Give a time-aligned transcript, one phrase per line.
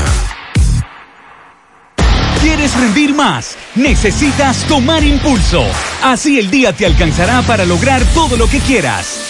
[2.41, 3.58] ¿Quieres rendir más?
[3.75, 5.66] Necesitas tomar impulso.
[6.03, 9.25] Así el día te alcanzará para lograr todo lo que quieras.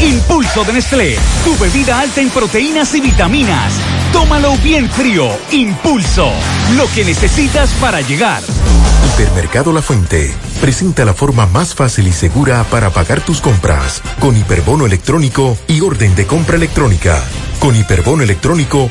[0.00, 3.72] Impulso de Nestlé, tu bebida alta en proteínas y vitaminas.
[4.12, 5.28] Tómalo bien frío.
[5.50, 6.30] Impulso,
[6.76, 8.42] lo que necesitas para llegar.
[9.06, 14.36] Hipermercado La Fuente presenta la forma más fácil y segura para pagar tus compras con
[14.36, 17.20] hiperbono electrónico y orden de compra electrónica.
[17.58, 18.90] Con hiperbono electrónico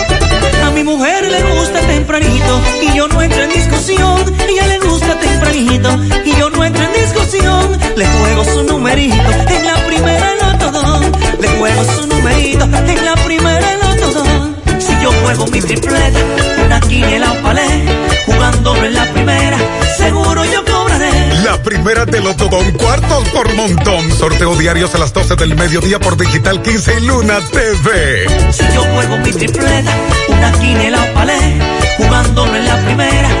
[0.81, 4.35] Mi mujer le gusta tempranito y yo no entro en discusión.
[4.49, 5.89] Ella le gusta tempranito
[6.25, 7.77] y yo no entro en discusión.
[7.95, 11.01] Le juego su numerito en la primera todo.
[11.39, 14.23] Le juego su numerito en la primera todo.
[14.79, 16.19] Si yo juego mi tripleta,
[16.65, 17.85] una quiniela o palé,
[18.25, 19.57] jugándolo en la primera,
[19.99, 20.70] seguro yo.
[21.51, 24.09] La primera de Lotodón, cuartos por montón.
[24.17, 28.53] Sorteo diarios a las 12 del mediodía por Digital 15 y Luna TV.
[28.53, 29.91] Si yo juego mi tripleta,
[30.29, 31.59] una quiniela o palé,
[31.97, 33.40] jugándolo en la primera.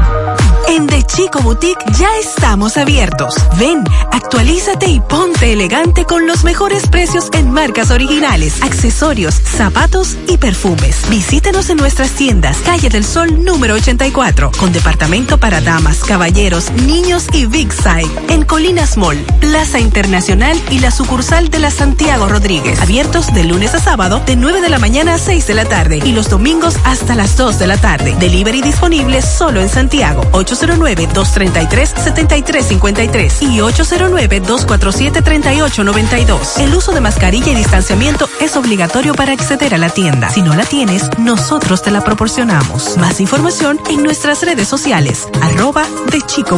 [0.71, 3.35] En The Chico Boutique ya estamos abiertos.
[3.57, 3.83] Ven,
[4.13, 11.01] actualízate y ponte elegante con los mejores precios en marcas originales, accesorios, zapatos y perfumes.
[11.09, 17.27] Visítenos en nuestras tiendas, Calle del Sol número 84, con departamento para damas, caballeros, niños
[17.33, 18.09] y Big Side.
[18.29, 22.79] En Colinas Mall, Plaza Internacional y la sucursal de la Santiago Rodríguez.
[22.81, 25.99] Abiertos de lunes a sábado de 9 de la mañana a 6 de la tarde
[26.01, 28.15] y los domingos hasta las 2 de la tarde.
[28.21, 30.21] Delivery disponible solo en Santiago.
[30.61, 36.59] 809-233-7353 y 809-247-3892.
[36.59, 40.29] El uso de mascarilla y distanciamiento es obligatorio para acceder a la tienda.
[40.29, 42.97] Si no la tienes, nosotros te la proporcionamos.
[42.97, 45.27] Más información en nuestras redes sociales.
[45.41, 46.57] Arroba de Chico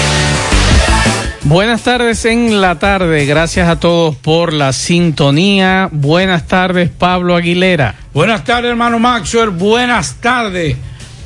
[1.43, 3.25] Buenas tardes en la tarde.
[3.25, 5.89] Gracias a todos por la sintonía.
[5.91, 7.95] Buenas tardes, Pablo Aguilera.
[8.13, 9.49] Buenas tardes, hermano Maxwell.
[9.49, 10.77] Buenas tardes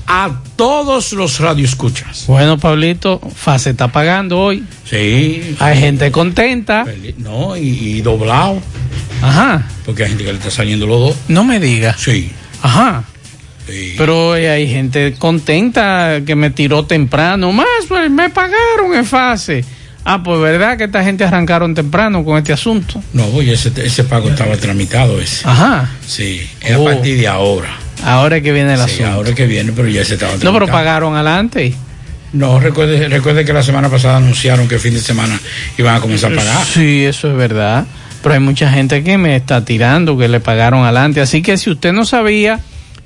[0.08, 2.26] a todos los radioescuchas.
[2.28, 4.64] Bueno, Pablito, Fase está pagando hoy.
[4.86, 5.58] Sí.
[5.60, 6.86] Hay gente contenta.
[7.18, 7.68] No, y,
[7.98, 8.62] y doblado.
[9.22, 9.68] Ajá.
[9.86, 11.18] Porque hay gente que le está saliendo los dos.
[11.28, 11.94] No me diga.
[11.98, 12.32] Sí.
[12.62, 13.04] Ajá.
[13.98, 17.52] Pero eh, hay gente contenta que me tiró temprano.
[17.52, 19.66] Más, pues me pagaron en fase.
[20.08, 23.02] Ah, pues verdad que esta gente arrancaron temprano con este asunto.
[23.14, 25.48] No, oye, ese, ese pago estaba tramitado ese.
[25.48, 25.90] Ajá.
[26.06, 26.88] Sí, es Oh.
[26.88, 27.76] a partir de ahora.
[28.04, 29.12] Ahora es que viene el Sí, asunto.
[29.12, 30.66] ahora que viene, pero ya se estaba No, tramitado.
[30.66, 31.74] pero pagaron adelante.
[32.34, 35.40] No, recuerde, recuerde que la semana pasada anunciaron que el fin de semana
[35.78, 36.66] iban a comenzar a pagar.
[36.66, 37.86] Sí, eso es verdad.
[38.22, 41.22] Pero hay mucha gente que me está tirando, que le pagaron adelante.
[41.22, 42.60] Así que si usted no sabía,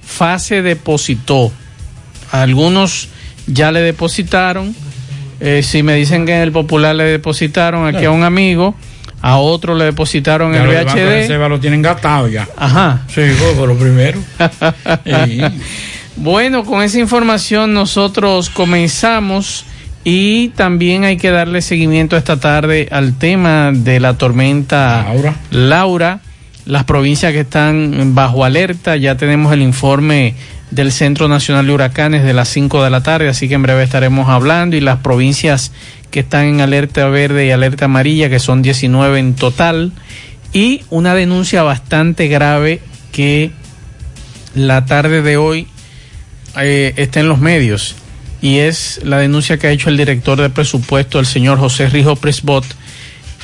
[0.06, 1.52] fase depositó.
[2.32, 3.10] Algunos
[3.48, 4.76] ya le depositaron.
[5.40, 8.76] Eh, si me dicen que en el Popular le depositaron aquí a un amigo,
[9.22, 11.10] a otro le depositaron Ya el los de VHD.
[11.10, 12.48] Reserva lo tienen gastado ya.
[12.58, 13.04] Ajá.
[13.08, 14.20] Sí, fue por lo primero.
[15.26, 15.42] Sí.
[16.18, 19.66] Bueno, con esa información nosotros comenzamos
[20.04, 25.36] y también hay que darle seguimiento esta tarde al tema de la tormenta Laura.
[25.52, 26.20] Laura,
[26.66, 30.36] las provincias que están bajo alerta, ya tenemos el informe
[30.72, 33.84] del Centro Nacional de Huracanes de las 5 de la tarde, así que en breve
[33.84, 35.72] estaremos hablando y las provincias
[36.12, 39.92] que están en alerta verde y alerta amarilla, que son 19 en total,
[40.54, 42.82] y una denuncia bastante grave
[43.12, 43.52] que
[44.56, 45.68] la tarde de hoy
[46.58, 47.96] eh, está en los medios
[48.42, 52.16] y es la denuncia que ha hecho el director de presupuesto, el señor José Rijo
[52.16, 52.66] Presbot,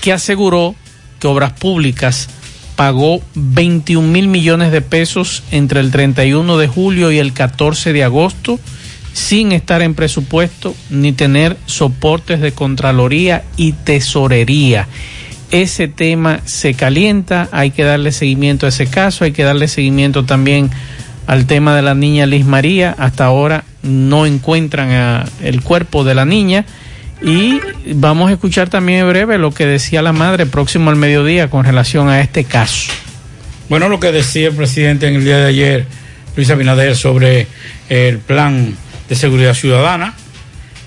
[0.02, 0.76] que aseguró
[1.20, 2.30] que Obras Públicas
[2.76, 8.04] pagó 21 mil millones de pesos entre el 31 de julio y el 14 de
[8.04, 8.60] agosto
[9.14, 14.88] sin estar en presupuesto ni tener soportes de Contraloría y Tesorería.
[15.52, 20.26] Ese tema se calienta, hay que darle seguimiento a ese caso, hay que darle seguimiento
[20.26, 20.70] también
[21.28, 22.94] al tema de la niña Liz María.
[22.98, 26.66] Hasta ahora no encuentran el cuerpo de la niña.
[27.22, 27.60] Y
[27.94, 31.64] vamos a escuchar también en breve lo que decía la madre próximo al mediodía con
[31.64, 32.92] relación a este caso.
[33.70, 35.86] Bueno, lo que decía el presidente en el día de ayer,
[36.36, 37.48] Luis Abinader, sobre
[37.90, 38.76] el plan
[39.10, 40.14] de seguridad ciudadana.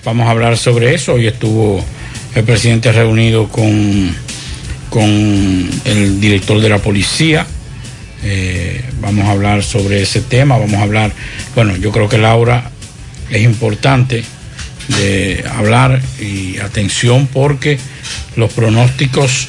[0.05, 1.13] Vamos a hablar sobre eso.
[1.13, 1.83] Hoy estuvo
[2.35, 4.15] el presidente reunido con,
[4.89, 5.03] con
[5.85, 7.45] el director de la policía.
[8.23, 10.57] Eh, vamos a hablar sobre ese tema.
[10.57, 11.11] Vamos a hablar,
[11.55, 12.71] bueno, yo creo que Laura
[13.29, 14.23] es importante
[14.89, 17.77] de hablar y atención porque
[18.35, 19.47] los pronósticos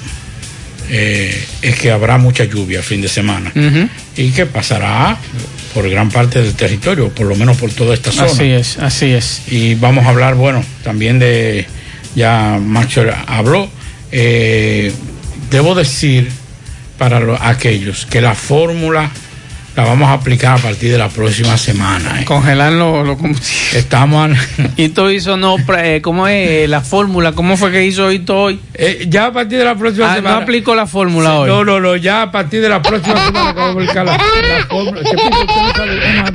[0.90, 3.52] eh, es que habrá mucha lluvia el fin de semana
[4.16, 5.16] y que pasará
[5.72, 8.26] por gran parte del territorio, por lo menos por toda esta zona.
[8.26, 9.42] Así es, así es.
[9.48, 11.64] Y vamos a hablar, bueno, también de,
[12.16, 13.70] ya Macho habló,
[14.10, 14.92] eh,
[15.50, 16.28] debo decir
[16.98, 19.10] para lo- aquellos que la fórmula
[19.82, 22.20] la vamos a aplicar a partir de la próxima semana.
[22.20, 22.24] eh.
[22.24, 23.74] Congelar los lo combustibles.
[23.74, 24.30] Estamos...
[24.76, 27.32] Y todo hizo, no, eh, ¿cómo es la fórmula?
[27.32, 28.60] ¿Cómo fue que hizo Hito hoy?
[28.74, 30.36] Eh, ya a partir de la próxima Ah, semana.
[30.36, 31.48] no aplicó la fórmula hoy.
[31.48, 34.12] No, no, no, ya a partir de la próxima semana que vamos a aplicar la,
[34.16, 35.00] la fórmula.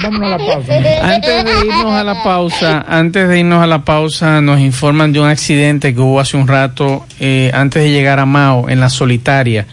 [0.02, 0.76] Vámonos a la pausa.
[1.04, 5.20] Antes de irnos a la pausa, antes de irnos a la pausa, nos informan de
[5.20, 8.90] un accidente que hubo hace un rato, eh, antes de llegar a Mao, en la
[8.90, 9.66] solitaria.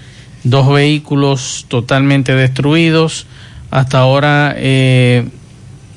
[0.45, 3.27] Dos vehículos totalmente destruidos.
[3.73, 5.25] Hasta ahora eh,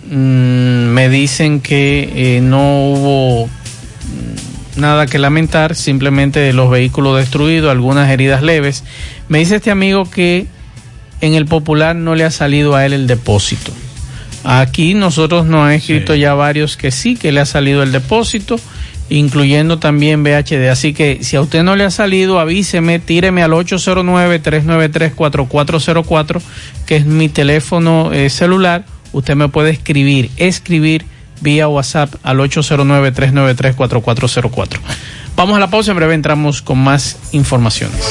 [0.10, 3.50] mm, me dicen que eh, no hubo
[4.77, 8.86] nada que lamentar, simplemente los vehículos destruidos, algunas heridas leves.
[9.27, 10.48] Me dice este amigo que
[11.19, 13.74] en el popular no le ha salido a él el depósito.
[14.45, 18.57] Aquí nosotros nos han escrito ya varios que sí, que le ha salido el depósito,
[19.10, 20.69] incluyendo también VHD.
[20.69, 26.41] Así que si a usted no le ha salido, avíseme, tíreme al 809-393-4404,
[26.86, 28.86] que es mi teléfono eh, celular.
[29.12, 31.06] Usted me puede escribir, escribir
[31.41, 34.80] vía WhatsApp al 809-393-4404.
[35.36, 38.08] Vamos a la pausa, en breve entramos con más informaciones.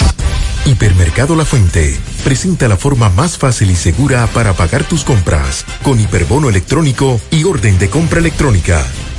[0.66, 6.00] Hipermercado La Fuente presenta la forma más fácil y segura para pagar tus compras con
[6.00, 8.82] hiperbono electrónico y orden de compra electrónica.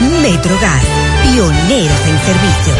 [0.00, 0.82] MetroGas,
[1.22, 2.74] pioneros en servicio.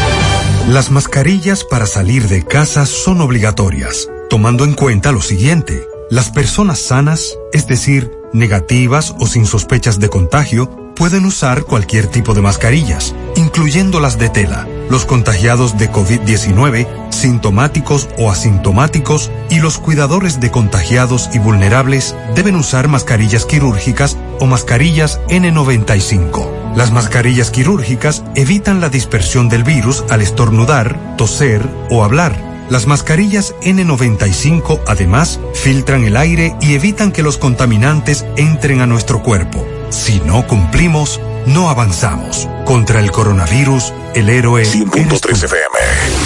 [0.69, 5.89] Las mascarillas para salir de casa son obligatorias, tomando en cuenta lo siguiente.
[6.11, 12.35] Las personas sanas, es decir, negativas o sin sospechas de contagio, pueden usar cualquier tipo
[12.35, 14.69] de mascarillas, incluyendo las de tela.
[14.91, 22.57] Los contagiados de COVID-19, sintomáticos o asintomáticos y los cuidadores de contagiados y vulnerables deben
[22.57, 26.66] usar mascarillas quirúrgicas o mascarillas N95.
[26.77, 32.37] Las mascarillas quirúrgicas evitan la dispersión del virus al estornudar, toser o hablar.
[32.69, 39.23] Las mascarillas N95 además filtran el aire y evitan que los contaminantes entren a nuestro
[39.23, 39.67] cuerpo.
[39.89, 42.47] Si no cumplimos, no avanzamos.
[42.67, 46.26] Contra el coronavirus, el héroe 100.3 FM.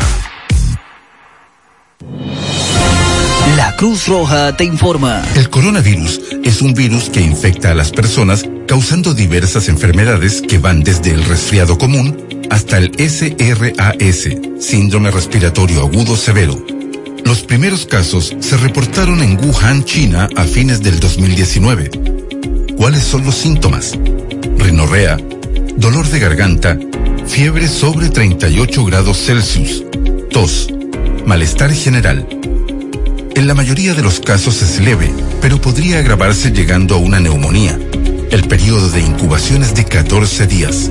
[3.56, 5.22] La Cruz Roja te informa.
[5.34, 10.82] El coronavirus es un virus que infecta a las personas causando diversas enfermedades que van
[10.82, 14.28] desde el resfriado común hasta el SRAS,
[14.60, 16.64] síndrome respiratorio agudo severo.
[17.24, 21.90] Los primeros casos se reportaron en Wuhan, China, a fines del 2019.
[22.76, 23.98] ¿Cuáles son los síntomas?
[24.58, 25.16] Rinorrea,
[25.76, 26.78] dolor de garganta,
[27.26, 29.84] fiebre sobre 38 grados Celsius,
[30.30, 30.68] tos,
[31.24, 32.26] malestar general.
[33.34, 37.78] En la mayoría de los casos es leve, pero podría agravarse llegando a una neumonía.
[38.30, 40.90] El periodo de incubación es de 14 días.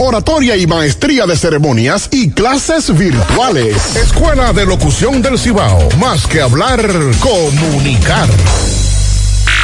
[0.00, 3.96] oratoria y maestría de ceremonias y clases virtuales.
[3.96, 5.90] Escuela de Locución del Cibao.
[5.98, 6.80] Más que hablar,
[7.20, 8.26] comunicar.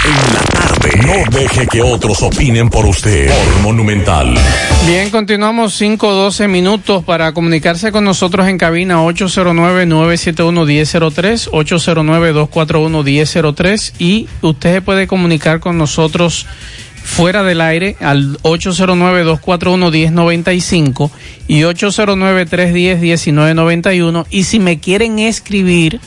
[0.05, 0.91] En la tarde.
[1.07, 3.29] No deje que otros opinen por usted.
[3.29, 4.35] Por Monumental.
[4.87, 14.83] Bien, continuamos 5-12 minutos para comunicarse con nosotros en cabina 809-971-1003, 809-241-1003 y usted se
[14.83, 16.47] puede comunicar con nosotros
[17.07, 21.11] fuera del aire al 809-241-1095
[21.47, 26.01] y 809-310-1991 y si me quieren escribir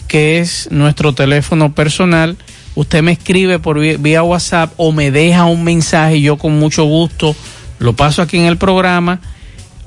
[0.08, 2.36] que es nuestro teléfono personal.
[2.74, 7.34] Usted me escribe por vía, WhatsApp o me deja un mensaje yo con mucho gusto
[7.78, 9.20] lo paso aquí en el programa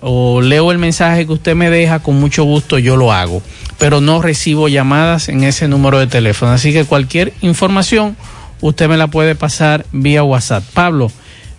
[0.07, 3.41] o leo el mensaje que usted me deja, con mucho gusto yo lo hago.
[3.79, 6.51] Pero no recibo llamadas en ese número de teléfono.
[6.51, 8.15] Así que cualquier información
[8.62, 10.63] usted me la puede pasar vía WhatsApp.
[10.75, 11.12] Pablo,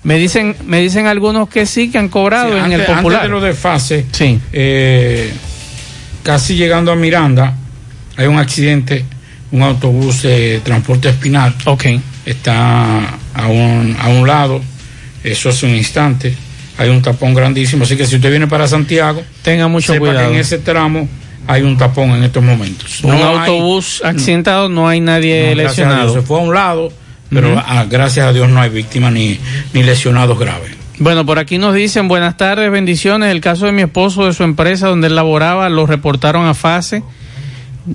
[0.05, 3.23] me dicen, me dicen algunos que sí, que han cobrado Sí, en antes, el popular.
[3.23, 4.39] antes de lo de fase, Sí.
[4.53, 5.33] eh,
[6.23, 7.53] casi llegando a Miranda,
[8.17, 9.05] hay un accidente,
[9.51, 11.53] un autobús de transporte espinal.
[12.25, 14.61] Está a un, a un lado,
[15.25, 16.35] eso hace un instante.
[16.79, 20.29] Hay un tapón grandísimo, así que si usted viene para Santiago, tenga mucho sepa cuidado.
[20.29, 21.09] que en ese tramo
[21.47, 23.03] hay un tapón en estos momentos.
[23.03, 26.13] un No hay- autobús accidentado, no hay nadie no, lesionado.
[26.13, 26.93] se fue a un lado,
[27.31, 29.39] pero gracias a Dios no hay víctimas ni,
[29.73, 30.73] ni lesionados graves.
[30.99, 33.31] Bueno, por aquí nos dicen buenas tardes, bendiciones.
[33.31, 37.03] El caso de mi esposo de su empresa donde él laboraba lo reportaron a fase.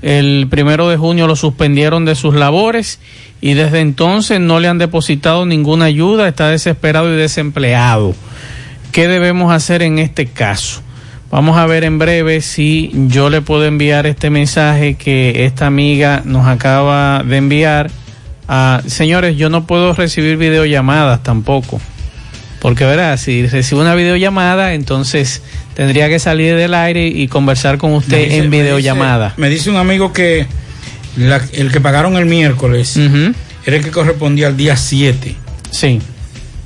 [0.02, 3.00] El primero de junio lo suspendieron de sus labores
[3.42, 6.28] y desde entonces no le han depositado ninguna ayuda.
[6.28, 8.16] Está desesperado y desempleado.
[8.92, 10.82] ¿Qué debemos hacer en este caso?
[11.30, 16.22] Vamos a ver en breve si yo le puedo enviar este mensaje que esta amiga
[16.26, 17.90] nos acaba de enviar.
[18.50, 21.80] Ah, señores, yo no puedo recibir videollamadas tampoco.
[22.60, 25.42] Porque verá, si recibo una videollamada, entonces
[25.74, 29.30] tendría que salir del aire y conversar con usted Me dice- en me videollamada.
[29.30, 30.46] dice- Me dice un amigo que
[31.16, 32.98] la- el que pagaron el miércoles
[33.66, 35.34] era el que correspondía al día 7.
[35.72, 36.02] Sí.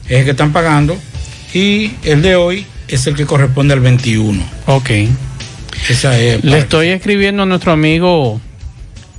[0.10, 0.98] Es el que están pagando.
[1.55, 4.43] Y el de hoy es el que corresponde al 21.
[4.65, 4.89] Ok.
[5.89, 6.43] Esa es.
[6.43, 8.41] Le estoy escribiendo a nuestro amigo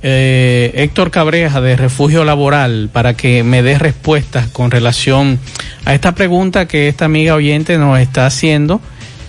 [0.03, 5.39] eh, Héctor Cabreja de Refugio Laboral para que me dé respuestas con relación
[5.83, 8.81] a esta pregunta que esta amiga oyente nos está haciendo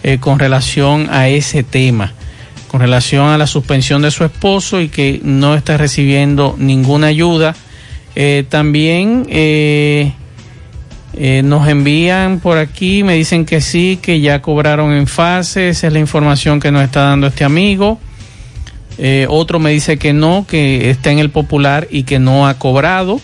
[0.03, 2.13] eh, con relación a ese tema,
[2.67, 7.57] con relación a la suspensión de su esposo y que no está recibiendo ninguna ayuda.
[8.15, 9.27] Eh, también
[11.21, 15.89] eh, nos envían por aquí, me dicen que sí, que ya cobraron en fase, esa
[15.89, 17.99] es la información que nos está dando este amigo.
[18.99, 22.55] Eh, otro me dice que no, que está en el popular y que no ha
[22.55, 23.21] cobrado.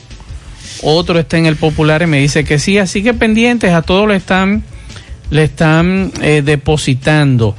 [0.83, 2.79] Otro está en el popular y me dice que sí.
[2.79, 4.65] Así que pendientes, a todos le están,
[5.31, 7.55] le están eh, depositando.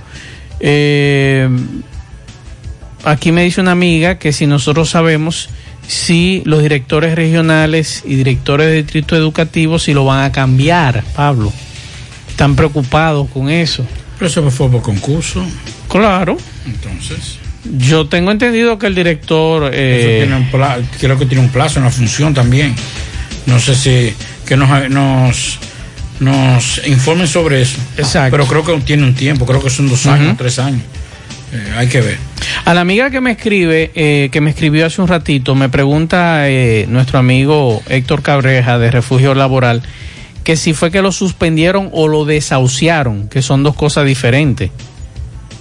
[3.05, 5.49] Aquí me dice una amiga que si nosotros sabemos
[5.87, 11.51] si los directores regionales y directores de distrito educativo si lo van a cambiar, Pablo.
[12.29, 13.85] Están preocupados con eso.
[14.17, 15.45] Pero eso fue por concurso.
[15.87, 16.37] Claro.
[16.65, 17.37] Entonces.
[17.77, 19.63] Yo tengo entendido que el director...
[19.63, 22.75] Eso eh, tiene un creo que tiene un plazo, una función también.
[23.45, 24.13] No sé si
[24.45, 25.59] que nos, nos,
[26.19, 27.77] nos informen sobre eso.
[27.97, 28.31] Exacto.
[28.31, 30.81] Pero creo que tiene un tiempo, creo que son dos años, tres años.
[31.55, 32.17] Eh, hay que ver.
[32.65, 36.49] A la amiga que me escribe, eh, que me escribió hace un ratito, me pregunta
[36.49, 39.81] eh, nuestro amigo Héctor Cabreja de Refugio Laboral
[40.45, 44.69] que si fue que lo suspendieron o lo desahuciaron, que son dos cosas diferentes.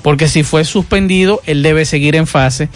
[0.02, 2.68] Porque si fue suspendido, él debe seguir en fase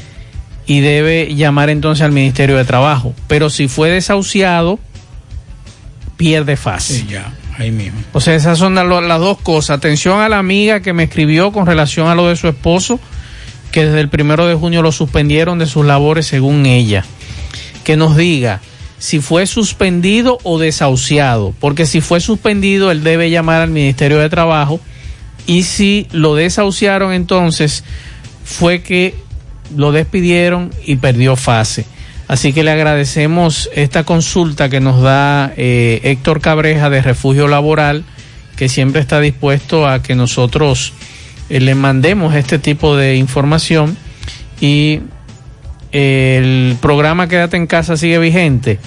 [0.66, 3.14] y debe llamar entonces al Ministerio de Trabajo.
[3.28, 4.78] Pero si fue desahuciado,
[6.16, 6.94] pierde fase.
[6.94, 8.00] Sí, ya, ahí mismo.
[8.12, 9.76] O sea, esas son la- las dos cosas.
[9.76, 12.98] Atención a la amiga que me escribió con relación a lo de su esposo,
[13.72, 17.04] que desde el primero de junio lo suspendieron de sus labores según ella.
[17.84, 18.60] Que nos diga
[18.98, 24.28] si fue suspendido o desahuciado, porque si fue suspendido, él debe llamar al Ministerio de
[24.28, 24.80] Trabajo
[25.46, 27.84] y si lo desahuciaron, entonces
[28.44, 29.14] fue que
[29.76, 31.86] lo despidieron y perdió fase.
[32.28, 38.04] Así que le agradecemos esta consulta que nos da eh, Héctor Cabreja de Refugio Laboral,
[38.54, 40.92] que siempre está dispuesto a que nosotros
[41.48, 43.96] eh, le mandemos este tipo de información
[44.60, 45.00] y
[45.90, 48.78] el programa Quédate en casa sigue vigente.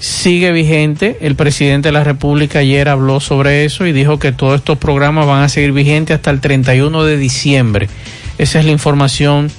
[0.00, 1.18] Sigue vigente.
[1.20, 5.26] El presidente de la República ayer habló sobre eso y dijo que todos estos programas
[5.26, 7.88] van a seguir vigentes hasta el 31 de diciembre.
[8.38, 9.50] Esa es la información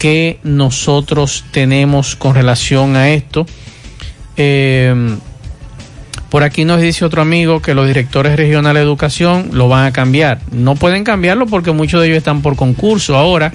[0.00, 3.46] que nosotros tenemos con relación a esto.
[4.38, 5.18] Eh,
[6.30, 9.92] por aquí nos dice otro amigo que los directores regionales de educación lo van a
[9.92, 10.40] cambiar.
[10.52, 13.52] No pueden cambiarlo porque muchos de ellos están por concurso ahora.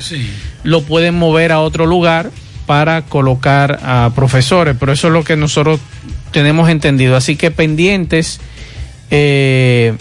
[0.61, 2.29] Lo pueden mover a otro lugar
[2.67, 5.79] para colocar a profesores, pero eso es lo que nosotros
[6.29, 7.15] tenemos entendido.
[7.15, 8.39] Así que pendientes
[9.09, 9.95] eh,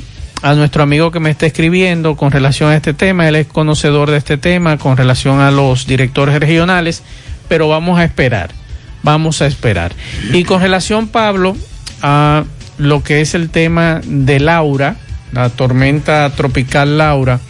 [0.45, 4.11] a nuestro amigo que me está escribiendo con relación a este tema, él es conocedor
[4.11, 7.03] de este tema con relación a los directores regionales,
[7.49, 8.51] pero vamos a esperar,
[9.03, 9.93] vamos a esperar.
[10.35, 11.57] Y con relación, Pablo,
[12.03, 12.45] a
[12.77, 14.97] lo que es el tema de Laura,
[15.33, 17.41] la tormenta tropical Laura,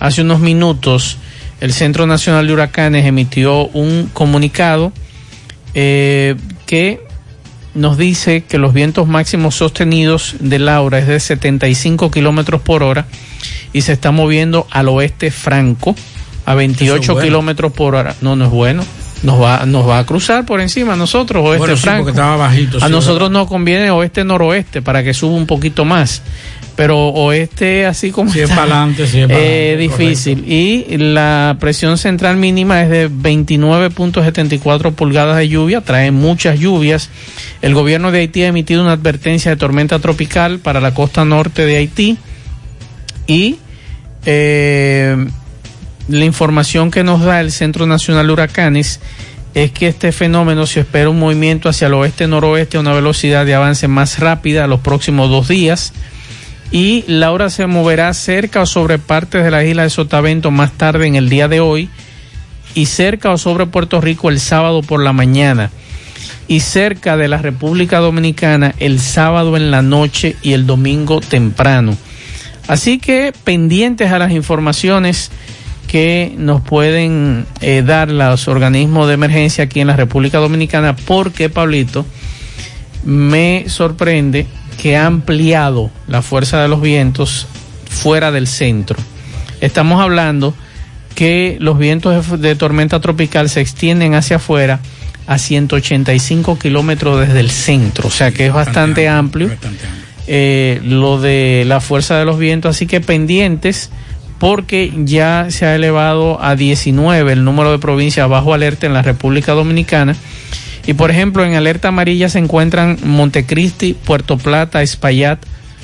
[0.00, 1.18] hace unos minutos
[1.60, 4.92] el Centro Nacional de Huracanes emitió un comunicado
[5.74, 6.34] eh,
[6.66, 7.00] que
[7.74, 13.06] nos dice que los vientos máximos sostenidos de Laura es de 75 kilómetros por hora
[13.72, 15.94] y se está moviendo al oeste franco
[16.46, 17.24] a 28 bueno.
[17.24, 18.14] kilómetros por hora.
[18.20, 18.84] No, no es bueno.
[19.22, 22.12] Nos va, nos va a cruzar por encima a nosotros, oeste Bueno, franco.
[22.38, 26.22] bajito, a sí, nosotros nos conviene oeste-noroeste para que suba un poquito más.
[26.80, 28.32] Pero oeste, así como.
[28.32, 30.50] Si es está, pa'lante, si es eh, pa'lante, difícil.
[30.50, 37.10] Y la presión central mínima es de 29.74 pulgadas de lluvia, trae muchas lluvias.
[37.60, 41.66] El gobierno de Haití ha emitido una advertencia de tormenta tropical para la costa norte
[41.66, 42.16] de Haití.
[43.26, 43.58] Y
[44.24, 45.22] eh,
[46.08, 49.00] la información que nos da el Centro Nacional de Huracanes
[49.52, 53.54] es que este fenómeno se espera un movimiento hacia el oeste-noroeste a una velocidad de
[53.54, 55.92] avance más rápida los próximos dos días
[56.72, 61.06] y Laura se moverá cerca o sobre partes de la isla de Sotavento más tarde
[61.06, 61.88] en el día de hoy
[62.74, 65.70] y cerca o sobre Puerto Rico el sábado por la mañana
[66.46, 71.96] y cerca de la República Dominicana el sábado en la noche y el domingo temprano.
[72.68, 75.30] Así que pendientes a las informaciones
[75.88, 81.50] que nos pueden eh, dar los organismos de emergencia aquí en la República Dominicana, porque
[81.50, 82.06] Pablito
[83.04, 84.46] me sorprende
[84.80, 87.46] que ha ampliado la fuerza de los vientos
[87.90, 88.96] fuera del centro.
[89.60, 90.54] Estamos hablando
[91.14, 94.80] que los vientos de, tormenta tropical se extienden hacia afuera
[95.26, 99.50] a 185 kilómetros desde el centro, o sea que es bastante amplio
[100.26, 103.90] eh, lo de la fuerza de los vientos, así que pendientes
[104.38, 109.02] porque ya se ha elevado a 19 el número de provincias bajo alerta en la
[109.02, 110.16] República Dominicana.
[110.86, 115.38] Y por ejemplo, en alerta amarilla se encuentran Montecristi, Puerto Plata, Espaillat,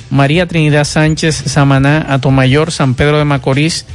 [0.09, 3.85] María Trinidad Sánchez, Samaná, Atomayor, San Pedro de Macorís,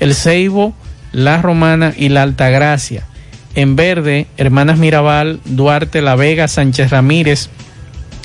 [0.00, 0.74] El Ceibo,
[1.12, 3.04] La Romana y La Altagracia.
[3.54, 7.48] En verde, Hermanas Mirabal, Duarte, La Vega, Sánchez Ramírez,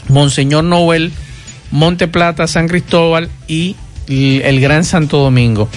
[0.08, 1.12] Monseñor Noel,
[1.72, 3.76] Monte Plata, San Cristóbal y
[4.08, 5.68] el Gran Santo Domingo.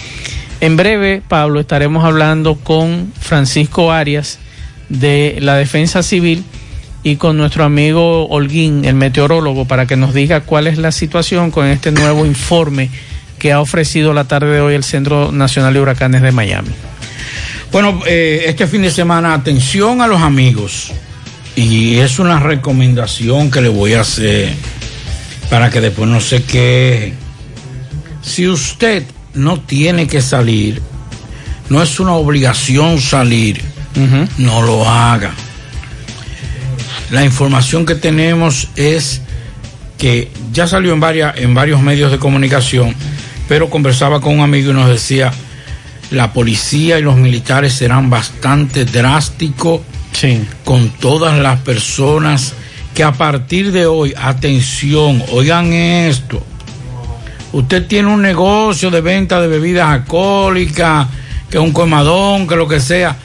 [0.60, 4.38] En breve, Pablo, estaremos hablando con Francisco Arias
[4.88, 6.44] de la Defensa Civil
[7.02, 11.50] y con nuestro amigo Holguín, el meteorólogo, para que nos diga cuál es la situación
[11.50, 12.90] con este nuevo informe
[13.38, 16.70] que ha ofrecido la tarde de hoy el Centro Nacional de Huracanes de Miami.
[17.70, 20.92] Bueno, eh, este fin de semana, atención a los amigos.
[21.54, 24.52] Y es una recomendación que le voy a hacer
[25.50, 27.14] para que después no se queje.
[28.22, 30.80] Si usted no tiene que salir,
[31.68, 33.60] no es una obligación salir,
[34.38, 35.32] no lo haga.
[37.10, 39.22] La información que tenemos es
[39.96, 42.94] que ya salió en, varias, en varios medios de comunicación,
[43.48, 45.32] pero conversaba con un amigo y nos decía,
[46.10, 49.80] la policía y los militares serán bastante drásticos
[50.64, 52.54] con todas las personas
[52.94, 56.42] que a partir de hoy, atención, oigan esto,
[57.52, 61.06] usted tiene un negocio de venta de bebidas alcohólicas,
[61.48, 63.16] que un comadón, que lo que sea,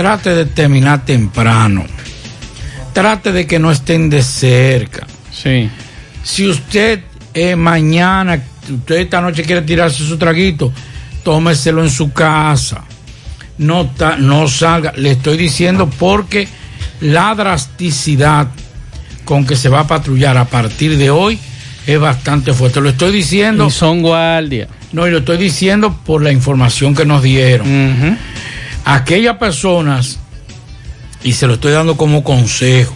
[0.00, 1.84] trate de terminar temprano.
[2.94, 5.06] Trate de que no estén de cerca.
[5.30, 5.68] Sí.
[6.22, 7.00] Si usted
[7.34, 10.72] eh, mañana, usted esta noche quiere tirarse su traguito,
[11.22, 12.82] tómeselo en su casa.
[13.58, 14.94] No, ta, no salga.
[14.96, 16.48] Le estoy diciendo porque
[17.02, 18.48] la drasticidad
[19.26, 21.38] con que se va a patrullar a partir de hoy
[21.86, 22.80] es bastante fuerte.
[22.80, 23.66] Lo estoy diciendo.
[23.66, 24.66] Y son guardia.
[24.92, 27.68] No, y lo estoy diciendo por la información que nos dieron.
[27.68, 28.16] Uh -huh.
[28.84, 30.18] Aquellas personas,
[31.22, 32.94] y se lo estoy dando como consejo,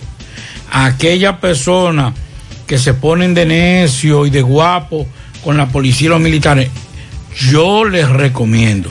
[0.71, 2.15] aquellas personas
[2.67, 5.07] que se ponen de necio y de guapo
[5.43, 6.71] con la policía y los militares,
[7.51, 8.89] yo les recomiendo.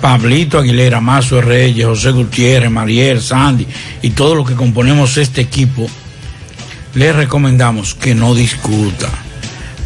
[0.00, 3.66] Pablito Aguilera, Mazo Reyes, José Gutiérrez, Mariel, Sandy
[4.02, 5.88] y todos los que componemos este equipo,
[6.94, 9.08] les recomendamos que no discuta,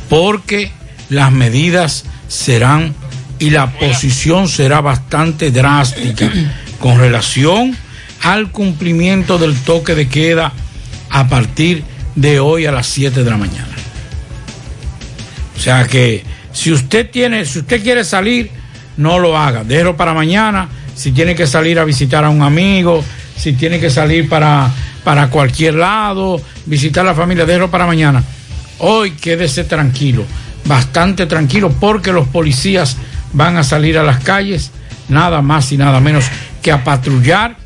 [0.08, 0.72] porque
[1.10, 2.94] las medidas serán
[3.38, 6.30] y la posición será bastante drástica
[6.80, 7.76] con relación
[8.22, 10.52] al cumplimiento del toque de queda
[11.10, 13.68] a partir de hoy a las 7 de la mañana.
[15.56, 18.50] O sea que si usted tiene, si usted quiere salir,
[18.96, 23.04] no lo haga, déjelo para mañana, si tiene que salir a visitar a un amigo,
[23.36, 24.70] si tiene que salir para,
[25.04, 28.24] para cualquier lado, visitar a la familia, déjelo para mañana.
[28.78, 30.24] Hoy quédese tranquilo,
[30.64, 32.96] bastante tranquilo, porque los policías
[33.32, 34.70] van a salir a las calles,
[35.08, 36.24] nada más y nada menos
[36.62, 37.56] que a patrullar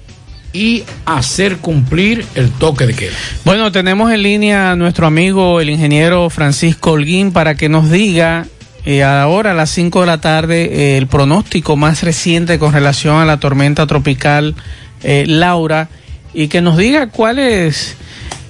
[0.53, 3.13] y hacer cumplir el toque de queda.
[3.45, 8.47] Bueno, tenemos en línea a nuestro amigo el ingeniero Francisco Holguín para que nos diga
[8.85, 13.17] eh, ahora a las 5 de la tarde eh, el pronóstico más reciente con relación
[13.17, 14.55] a la tormenta tropical
[15.03, 15.89] eh, Laura
[16.33, 17.97] y que nos diga cuál es,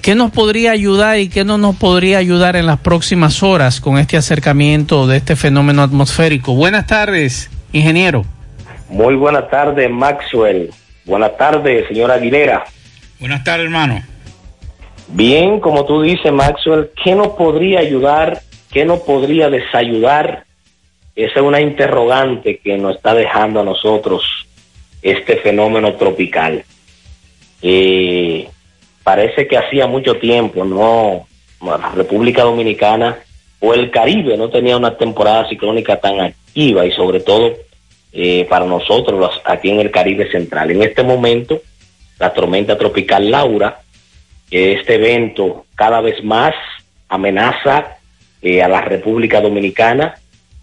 [0.01, 3.99] qué nos podría ayudar y qué no nos podría ayudar en las próximas horas con
[3.99, 6.55] este acercamiento de este fenómeno atmosférico.
[6.55, 8.25] Buenas tardes, ingeniero.
[8.89, 10.71] Muy buenas tardes, Maxwell.
[11.05, 12.65] Buenas tardes, señora Aguilera.
[13.19, 14.03] Buenas tardes, hermano.
[15.09, 18.41] Bien, como tú dices, Maxwell, ¿qué nos podría ayudar?
[18.71, 20.45] ¿Qué nos podría desayudar?
[21.17, 24.25] Esa es una interrogante que nos está dejando a nosotros
[25.03, 26.65] este fenómeno tropical.
[27.63, 28.49] Eh,
[29.11, 31.27] parece que hacía mucho tiempo, ¿no?
[31.67, 33.19] La República Dominicana
[33.59, 37.55] o el Caribe no tenía una temporada ciclónica tan activa y sobre todo
[38.13, 40.71] eh, para nosotros los, aquí en el Caribe Central.
[40.71, 41.61] En este momento,
[42.21, 43.81] la tormenta tropical Laura,
[44.49, 46.55] este evento cada vez más
[47.09, 47.99] amenaza
[48.43, 50.15] eh, a la República Dominicana.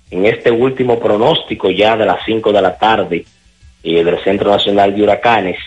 [0.09, 3.25] En este último pronóstico ya de las 5 de la tarde
[3.83, 5.57] eh, del Centro Nacional de Huracanes,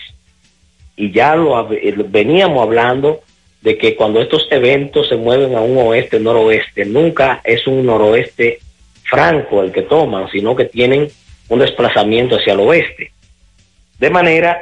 [0.95, 1.67] y ya lo
[2.09, 3.21] veníamos hablando
[3.61, 8.59] de que cuando estos eventos se mueven a un oeste-noroeste, nunca es un noroeste
[9.03, 11.09] franco el que toman, sino que tienen
[11.49, 13.11] un desplazamiento hacia el oeste.
[13.99, 14.61] De manera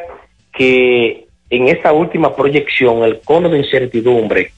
[0.51, 4.51] que en esta última proyección el cono de incertidumbre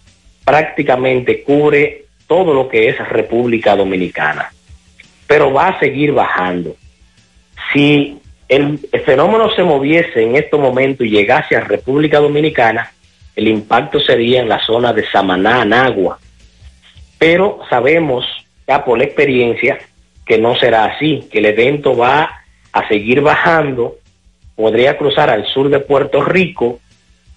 [0.43, 4.51] prácticamente cubre todo lo que es República Dominicana,
[5.27, 6.75] pero va a seguir bajando.
[7.73, 8.20] Si
[8.52, 12.92] el, fenómeno se moviese en este momento y llegase a República Dominicana,
[13.34, 16.20] el impacto sería en la zona de Samaná, Nagua.
[17.18, 18.26] Pero sabemos
[18.68, 19.80] ya por la experiencia
[20.26, 22.42] que no será así, que el evento va
[22.74, 23.96] a seguir bajando,
[24.54, 26.82] podría cruzar al sur de Puerto Rico,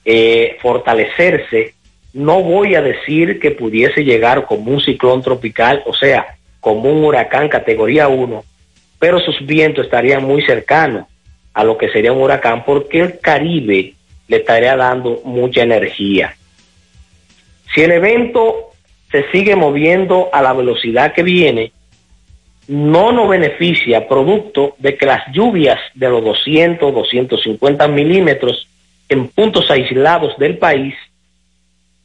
[0.05, 1.75] eh, fortalecerse.
[2.13, 7.05] No voy a decir que pudiese llegar como un ciclón tropical, o sea, como un
[7.05, 8.45] huracán categoría 1,
[9.05, 11.05] pero sus vientos estarían muy cercanos
[11.53, 13.93] a lo que sería un huracán porque el Caribe
[14.29, 16.35] le estaría dando mucha energía.
[17.75, 18.71] Si el evento
[19.13, 21.73] se sigue moviendo a la velocidad que viene,
[22.67, 28.67] no nos beneficia producto de que las lluvias de los 200, 250 milímetros
[29.11, 30.95] en puntos aislados del país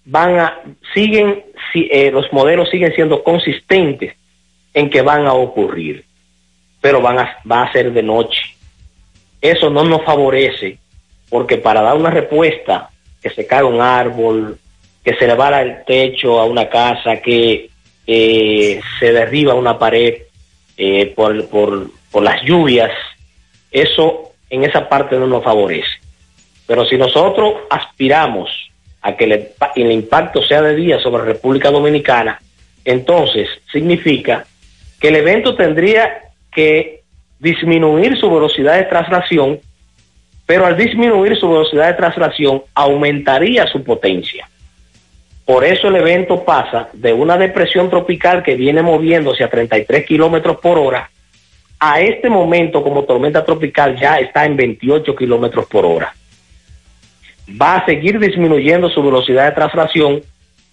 [0.03, 0.59] van a,
[0.93, 4.17] siguen, eh, los modelos siguen siendo consistentes
[4.73, 6.08] en que van a ocurrir,
[6.81, 8.41] pero van a, va a ser de noche.
[9.41, 10.77] Eso no nos favorece
[11.29, 12.89] porque para dar una respuesta,
[13.21, 14.57] que se cae un árbol,
[15.03, 17.69] que se le va el techo a una casa, que
[18.07, 20.23] eh, se derriba una pared,
[20.77, 22.91] eh, por, por, por las lluvias,
[23.71, 25.89] eso en esa parte no nos favorece.
[26.65, 28.49] Pero si nosotros aspiramos
[29.01, 29.25] a que
[29.75, 32.39] el, impacto sea de día sobre República Dominicana,
[32.85, 34.45] entonces significa
[34.99, 36.28] que el evento tendría
[37.39, 39.59] disminuir su velocidad de traslación,
[40.45, 44.49] pero al disminuir su velocidad de traslación aumentaría su potencia.
[45.45, 50.57] Por eso el evento pasa de una depresión tropical que viene moviéndose a 33 kilómetros
[50.57, 51.09] por hora
[51.79, 56.13] a este momento como tormenta tropical ya está en 28 kilómetros por hora.
[57.49, 60.21] Va a seguir disminuyendo su velocidad de traslación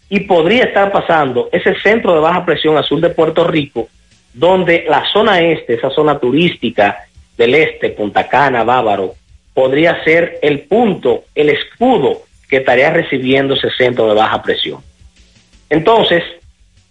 [0.09, 3.88] y podría estar pasando ese centro de baja presión azul de Puerto Rico,
[4.37, 7.07] donde la zona este, esa zona turística
[7.38, 9.14] del este, Punta Cana, Bávaro,
[9.55, 14.83] podría ser el punto, el escudo que estaría recibiendo ese centro de baja presión.
[15.70, 16.22] Entonces,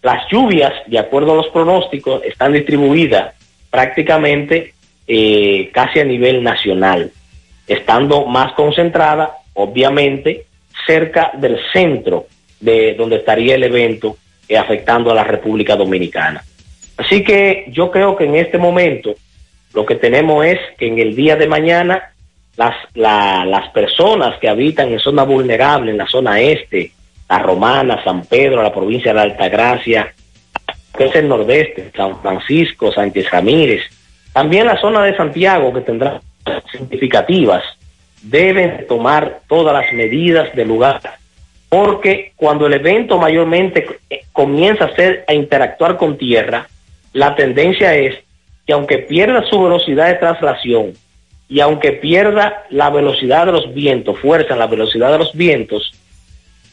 [0.01, 3.35] las lluvias, de acuerdo a los pronósticos, están distribuidas
[3.69, 4.73] prácticamente
[5.07, 7.11] eh, casi a nivel nacional,
[7.67, 10.47] estando más concentrada, obviamente,
[10.87, 12.25] cerca del centro
[12.59, 14.17] de donde estaría el evento
[14.49, 16.43] eh, afectando a la República Dominicana.
[16.97, 19.15] Así que yo creo que en este momento
[19.73, 22.11] lo que tenemos es que en el día de mañana
[22.55, 26.91] las, las personas que habitan en zona vulnerable, en la zona este,
[27.29, 30.13] la Romana, San Pedro, la provincia de Altagracia,
[30.97, 33.81] que es el nordeste, San Francisco, Sánchez Ramírez,
[34.31, 36.21] también la zona de Santiago, que tendrá
[36.71, 37.63] significativas,
[38.21, 41.01] deben tomar todas las medidas del lugar,
[41.69, 43.99] porque cuando el evento mayormente
[44.31, 46.67] comienza a, ser, a interactuar con tierra,
[47.15, 48.13] la tendencia es
[48.67, 50.91] que aunque pierda su velocidad de traslación,
[51.47, 55.93] y aunque pierda la velocidad de los vientos, fuerza en la velocidad de los vientos,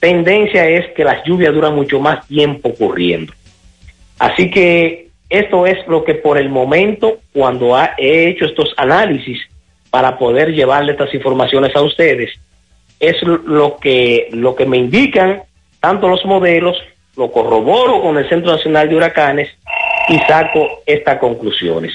[0.00, 3.32] tendencia es que las lluvias duran mucho más tiempo ocurriendo.
[4.18, 9.38] Así que esto es lo que por el momento, cuando he hecho estos análisis
[9.90, 12.32] para poder llevarle estas informaciones a ustedes,
[12.98, 15.42] es lo que, lo que me indican
[15.78, 16.76] tanto los modelos,
[17.16, 19.48] lo corroboro con el Centro Nacional de Huracanes
[20.08, 21.92] y saco estas conclusiones.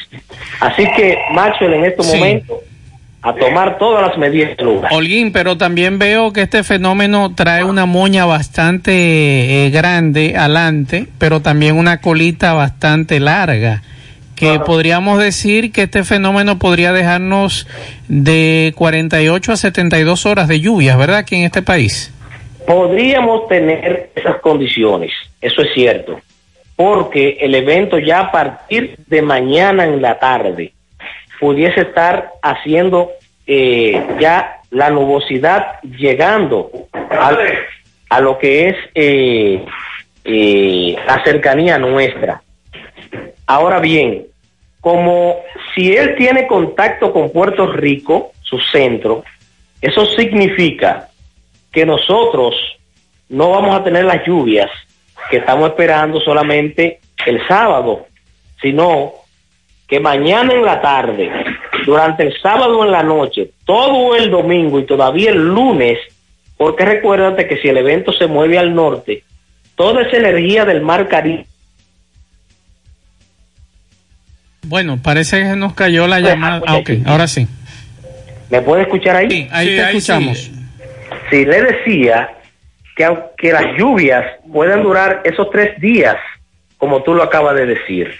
[0.59, 2.17] Así que, Maxwell, en estos Sí.
[2.17, 2.57] momentos,
[3.21, 4.93] a tomar todas las medidas del lugar.
[4.93, 11.41] Holguín, pero también veo que este fenómeno trae una moña bastante eh, grande adelante, pero
[11.41, 13.81] también una colita bastante larga.
[14.35, 17.67] Que podríamos decir que este fenómeno podría dejarnos
[18.07, 21.17] de 48 a 72 horas de lluvias, ¿verdad?
[21.17, 22.13] Aquí en este país.
[22.67, 26.19] Podríamos tener esas condiciones, eso es cierto,
[26.77, 30.71] porque el evento ya a partir de mañana en la tarde
[31.39, 33.11] pudiese estar haciendo
[33.47, 36.71] eh, ya la nubosidad llegando
[38.09, 39.65] a, lo que es eh,
[40.23, 42.41] eh, la cercanía nuestra.
[43.47, 44.27] Ahora bien,
[44.79, 45.37] como
[45.73, 49.23] si él tiene contacto con Puerto Rico, su centro,
[49.81, 51.09] eso significa
[51.71, 52.55] que nosotros
[53.29, 54.69] no vamos a tener las lluvias
[55.29, 58.07] que estamos esperando solamente el sábado,
[58.61, 59.13] sino
[59.87, 61.31] que mañana en la tarde,
[61.85, 65.97] durante el sábado en la noche, todo el domingo y todavía el lunes,
[66.57, 69.23] porque recuérdate que si el evento se mueve al norte,
[69.75, 71.45] toda esa energía del mar Caribe
[74.67, 76.61] Bueno, parece que nos cayó la llamada.
[76.67, 77.47] Ah, ok, ahora sí.
[78.49, 79.47] ¿Me puede escuchar ahí?
[79.51, 80.51] ahí te escuchamos.
[81.29, 82.29] Sí, le decía
[82.97, 86.17] que aunque las lluvias puedan durar esos tres días,
[86.79, 88.11] como tú lo acabas de decir,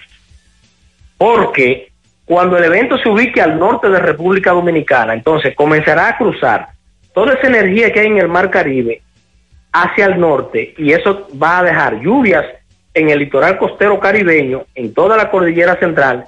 [1.17, 1.91] porque
[2.25, 6.67] cuando el evento se ubique al norte de República Dominicana, entonces comenzará a cruzar
[7.11, 9.01] toda esa energía que hay en el Mar Caribe
[9.71, 12.45] hacia el norte y eso va a dejar lluvias
[12.93, 16.25] en el litoral costero caribeño, en toda la cordillera central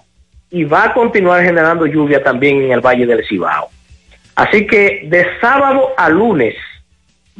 [0.49, 3.69] y va a continuar generando lluvia también en el Valle del Cibao.
[4.35, 6.55] Así que de sábado a lunes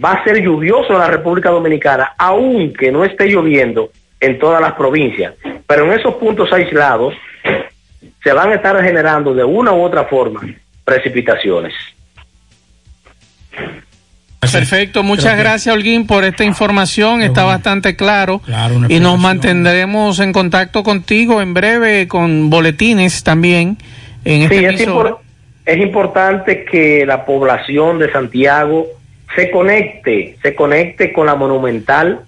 [0.03, 4.73] va a ser lluvioso en la República Dominicana, aunque no esté lloviendo en todas las
[4.73, 5.33] provincias.
[5.67, 7.13] Pero en esos puntos aislados
[8.23, 10.41] se van a estar generando de una u otra forma
[10.83, 11.73] precipitaciones.
[14.39, 18.41] Perfecto, muchas que- gracias Holguín por esta información, está bastante claro
[18.87, 23.77] y nos mantendremos en contacto contigo en breve con boletines también
[24.25, 25.09] en Sí, este es, emisora.
[25.11, 25.17] impor-
[25.65, 28.87] es importante que la población de Santiago
[29.35, 32.21] se conecte, se conecte con la Monumental.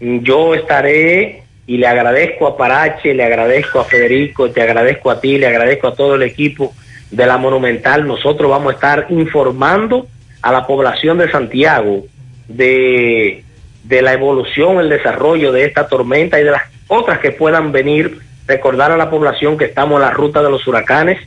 [0.00, 5.38] Yo estaré y le agradezco a Parache, le agradezco a Federico, te agradezco a ti,
[5.38, 6.74] le agradezco a todo el equipo
[7.10, 8.06] de la Monumental.
[8.06, 10.06] Nosotros vamos a estar informando
[10.42, 12.04] a la población de Santiago
[12.48, 13.44] de,
[13.84, 18.18] de la evolución, el desarrollo de esta tormenta y de las otras que puedan venir.
[18.46, 21.18] Recordar a la población que estamos en la ruta de los huracanes.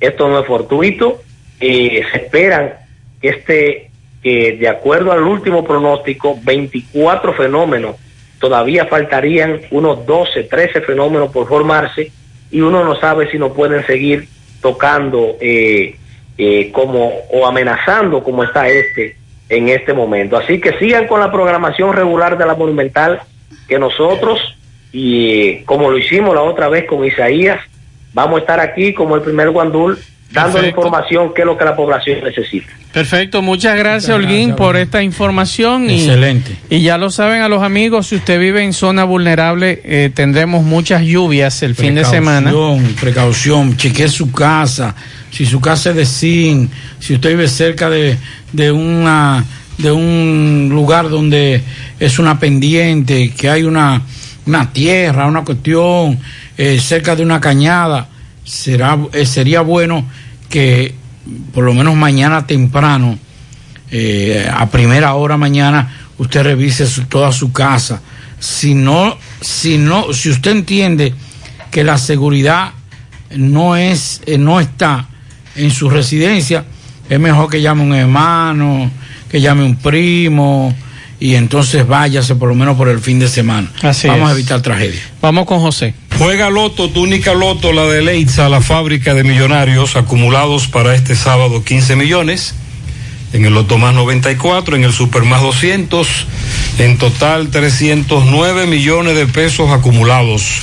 [0.00, 1.22] Esto no es fortuito.
[1.60, 2.74] Eh, se esperan
[3.22, 3.90] que este,
[4.24, 7.96] que de acuerdo al último pronóstico, 24 fenómenos,
[8.40, 12.10] todavía faltarían unos 12, 13 fenómenos por formarse
[12.50, 14.26] y uno no sabe si no pueden seguir
[14.62, 15.96] tocando eh,
[16.38, 19.16] eh, como o amenazando como está este
[19.50, 20.38] en este momento.
[20.38, 23.20] Así que sigan con la programación regular de la Monumental
[23.68, 24.40] que nosotros
[24.90, 27.60] y eh, como lo hicimos la otra vez con Isaías,
[28.14, 29.98] vamos a estar aquí como el primer guandul
[30.34, 30.80] dando la Perfecto.
[30.80, 32.66] información que es lo que la población necesita.
[32.92, 35.88] Perfecto, muchas gracias Holguín por esta información.
[35.88, 36.56] y- Excelente.
[36.70, 40.64] Y, ya lo saben a los amigos, si usted vive en zona vulnerable, eh, tendremos
[40.64, 42.50] muchas lluvias el fin de semana.
[42.50, 44.94] Precaución, Precaución, chequee su casa,
[45.30, 46.70] si su casa es de zinc,
[47.00, 48.16] si usted vive cerca de,
[48.52, 49.44] de una
[49.78, 51.60] de un lugar donde
[51.98, 54.02] es una pendiente, que hay una,
[54.46, 56.16] una tierra, una cuestión,
[56.56, 58.06] eh, cerca de una cañada,
[58.44, 60.06] será, eh, sería bueno
[60.48, 60.94] que
[61.52, 63.18] por lo menos mañana temprano,
[63.90, 68.00] eh, a primera hora mañana, usted revise su- toda su casa.
[68.38, 71.14] Si no, si no, si usted entiende
[71.70, 72.72] que la seguridad
[73.36, 75.08] no es, eh, no está
[75.56, 76.64] en su residencia,
[77.08, 78.90] es mejor que llame un hermano,
[79.30, 80.74] que llame un primo
[81.20, 83.70] y entonces váyase por lo menos por el fin de semana.
[83.82, 85.00] Así Vamos a evitar tragedia.
[85.22, 85.94] Vamos con José.
[86.18, 91.16] Juega Loto, tu única Loto, la de Leitza, la fábrica de millonarios, acumulados para este
[91.16, 92.54] sábado 15 millones.
[93.32, 96.26] En el Loto más 94, en el Super más 200,
[96.78, 100.60] en total 309 millones de pesos acumulados.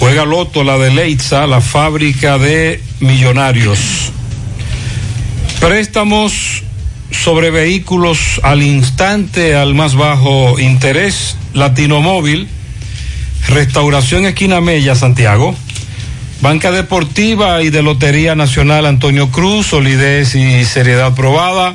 [0.00, 4.10] Juega Loto, la de Leitza, la fábrica de millonarios.
[5.60, 6.64] Préstamos
[7.12, 12.48] sobre vehículos al instante, al más bajo interés, Latino Móvil,
[13.48, 15.54] Restauración Esquina Mella, Santiago,
[16.40, 21.74] Banca Deportiva y de Lotería Nacional Antonio Cruz, solidez y seriedad probada,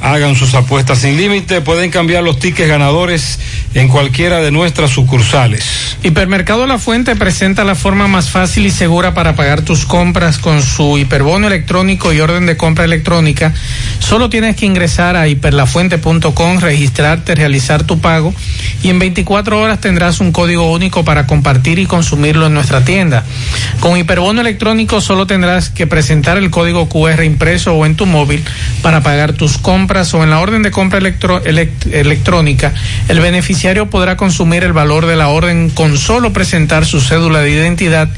[0.00, 3.40] Hagan sus apuestas sin límite, pueden cambiar los tickets ganadores
[3.74, 5.96] en cualquiera de nuestras sucursales.
[6.04, 10.62] Hipermercado La Fuente presenta la forma más fácil y segura para pagar tus compras con
[10.62, 13.52] su hiperbono electrónico y orden de compra electrónica.
[13.98, 18.32] Solo tienes que ingresar a hiperlafuente.com, registrarte, realizar tu pago
[18.84, 23.24] y en 24 horas tendrás un código único para compartir y consumirlo en nuestra tienda.
[23.80, 28.44] Con hiperbono electrónico solo tendrás que presentar el código QR impreso o en tu móvil
[28.80, 32.74] para pagar tus compras o en la orden de compra electrónica,
[33.08, 37.50] el beneficiario podrá consumir el valor de la orden con solo presentar su cédula de
[37.50, 38.10] identidad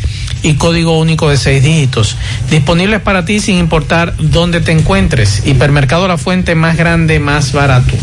[0.43, 2.17] y código único de seis dígitos.
[2.51, 5.47] Disponibles para ti sin importar dónde te encuentres.
[5.47, 7.95] Hipermercado La Fuente más grande, más barato.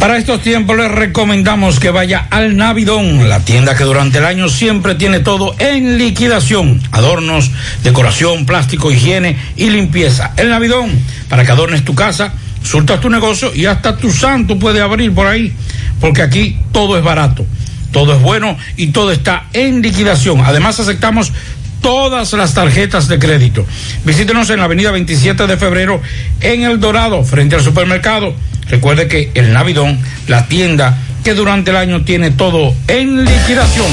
[0.00, 4.48] Para estos tiempos les recomendamos que vaya al Navidón, la tienda que durante el año
[4.48, 6.80] siempre tiene todo en liquidación.
[6.92, 7.50] Adornos,
[7.82, 10.32] decoración, plástico, higiene y limpieza.
[10.36, 10.90] El Navidón,
[11.28, 12.32] para que adornes tu casa
[12.68, 15.54] surtas tu negocio y hasta tu santo puede abrir por ahí,
[16.00, 17.46] porque aquí todo es barato,
[17.92, 20.42] todo es bueno y todo está en liquidación.
[20.44, 21.32] Además aceptamos
[21.80, 23.64] todas las tarjetas de crédito.
[24.04, 26.02] Visítenos en la avenida 27 de febrero
[26.42, 28.34] en El Dorado, frente al supermercado.
[28.68, 33.86] Recuerde que el Navidón, la tienda que durante el año tiene todo en liquidación.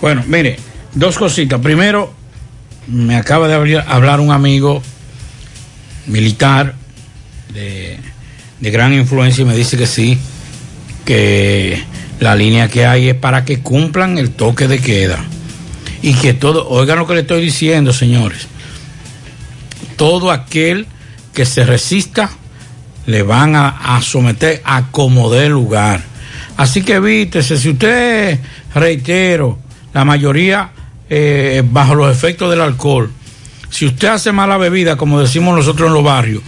[0.00, 0.58] Bueno, mire,
[0.94, 1.60] dos cositas.
[1.60, 2.14] Primero,
[2.86, 4.82] me acaba de hablar un amigo
[6.10, 6.74] militar
[7.54, 7.98] de,
[8.60, 10.18] de, gran influencia me dice que sí,
[11.04, 11.82] que
[12.20, 15.24] la línea que hay es para que cumplan el toque de queda.
[16.02, 18.46] Y que todo, oigan lo que le estoy diciendo, señores,
[19.96, 20.86] todo aquel
[21.34, 22.30] que se resista
[23.06, 26.02] le van a, a someter a como dé lugar.
[26.56, 28.38] Así que evítese, si usted,
[28.74, 29.58] reitero,
[29.92, 30.70] la mayoría
[31.08, 33.10] eh, bajo los efectos del alcohol,
[33.70, 36.42] si usted hace mala bebida, como decimos nosotros en los barrios,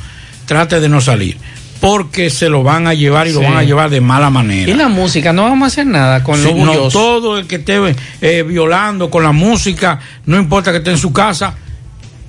[0.46, 1.36] trate de no salir.
[1.80, 3.36] Porque se lo van a llevar y sí.
[3.36, 4.70] lo van a llevar de mala manera.
[4.70, 7.56] Y la música, no vamos a hacer nada con sí, lo no, Todo el que
[7.56, 11.56] esté eh, violando con la música, no importa que esté en su casa,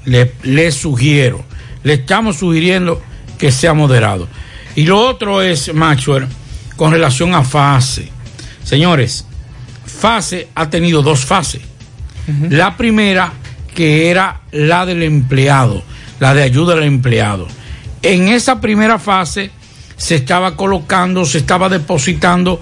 [0.06, 1.44] le, le sugiero,
[1.84, 3.02] le estamos sugiriendo
[3.38, 4.28] que sea moderado.
[4.76, 6.28] Y lo otro es, Maxwell,
[6.76, 8.10] con relación a fase.
[8.64, 9.26] Señores,
[9.86, 11.62] fase ha tenido dos fases.
[12.28, 12.50] Uh -huh.
[12.50, 13.34] La primera
[13.74, 15.84] que era la del empleado,
[16.19, 17.47] la de ayuda al empleado.
[18.01, 19.51] En esa primera fase
[19.97, 22.61] se estaba colocando, se estaba depositando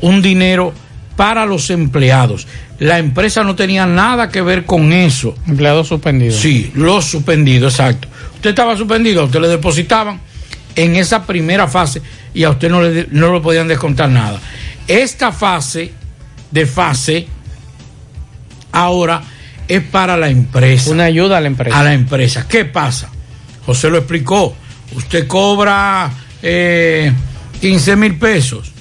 [0.00, 0.72] un dinero
[1.16, 2.46] para los empleados.
[2.78, 5.34] La empresa no tenía nada que ver con eso.
[5.46, 6.36] Empleados suspendidos.
[6.36, 8.08] Sí, los suspendidos, exacto.
[8.36, 10.20] Usted estaba suspendido, a usted le depositaban
[10.74, 12.00] en esa primera fase
[12.32, 14.40] y a usted no le, no le podían descontar nada.
[14.88, 15.92] Esta fase
[16.50, 17.26] de fase
[18.72, 19.22] ahora
[19.70, 20.90] es para la empresa.
[20.90, 21.78] Una ayuda a la empresa.
[21.78, 22.46] A la empresa.
[22.48, 23.08] ¿Qué pasa?
[23.64, 24.52] José lo explicó.
[24.96, 26.10] Usted cobra
[26.42, 27.12] eh,
[27.60, 28.72] 15 mil pesos.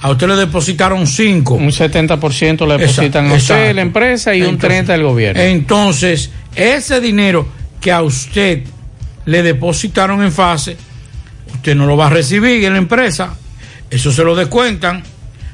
[0.00, 1.54] A usted le depositaron 5.
[1.54, 5.42] Un 70% le depositan exacto, a usted, la empresa, y entonces, un 30% el gobierno.
[5.42, 7.46] Entonces, ese dinero
[7.80, 8.64] que a usted
[9.26, 10.76] le depositaron en fase,
[11.54, 13.36] usted no lo va a recibir en la empresa.
[13.88, 15.04] Eso se lo descuentan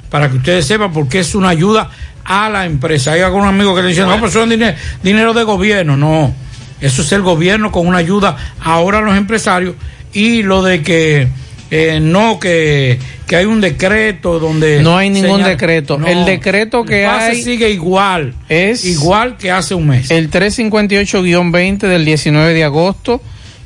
[0.09, 1.91] para que ustedes sepan porque es una ayuda
[2.25, 3.13] a la empresa.
[3.13, 5.97] Hay algunos amigos que le dicen, no, pues son dinero, dinero de gobierno.
[5.97, 6.35] No,
[6.81, 9.75] eso es el gobierno con una ayuda ahora a los empresarios
[10.13, 11.29] y lo de que
[11.75, 14.83] eh, no, que, que, hay un decreto donde...
[14.83, 15.97] No hay ningún señala, decreto.
[15.97, 17.43] No, el decreto que hay...
[17.43, 18.35] sigue igual.
[18.51, 20.11] Es igual que hace un mes.
[20.11, 23.23] El 358-20 del 19 de agosto,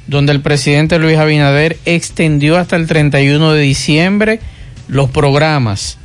[0.07, 4.41] donde el presidente Luis Abinader extendió hasta el 31 de diciembre
[4.87, 5.99] los programas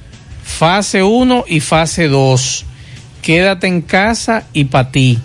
[0.58, 2.66] fase 1 y fase 2.
[3.22, 5.20] Quédate en casa y para ti.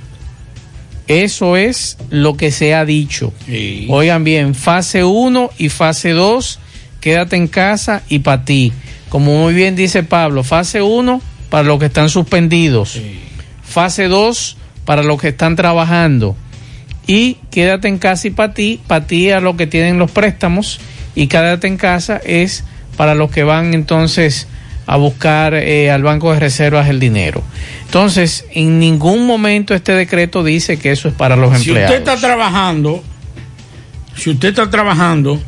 [1.08, 3.32] Eso es lo que se ha dicho.
[3.46, 3.86] Sí.
[3.90, 6.58] Oigan bien, fase 1 y fase 2,
[7.00, 8.72] quédate en casa y para ti.
[9.08, 11.20] Como muy bien dice Pablo, fase 1
[11.50, 12.92] para los que están suspendidos.
[12.92, 13.20] Sí.
[13.62, 16.36] Fase 2 para los que están trabajando.
[17.06, 20.80] Y quédate en casa y para ti, para ti a los que tienen los préstamos.
[21.14, 22.64] Y quédate en casa es
[22.96, 24.48] para los que van entonces
[24.86, 27.42] a buscar eh, al Banco de Reservas el dinero.
[27.84, 31.90] Entonces, en ningún momento este decreto dice que eso es para los si empleados.
[31.90, 33.04] Si usted está trabajando,
[34.16, 35.40] si usted está trabajando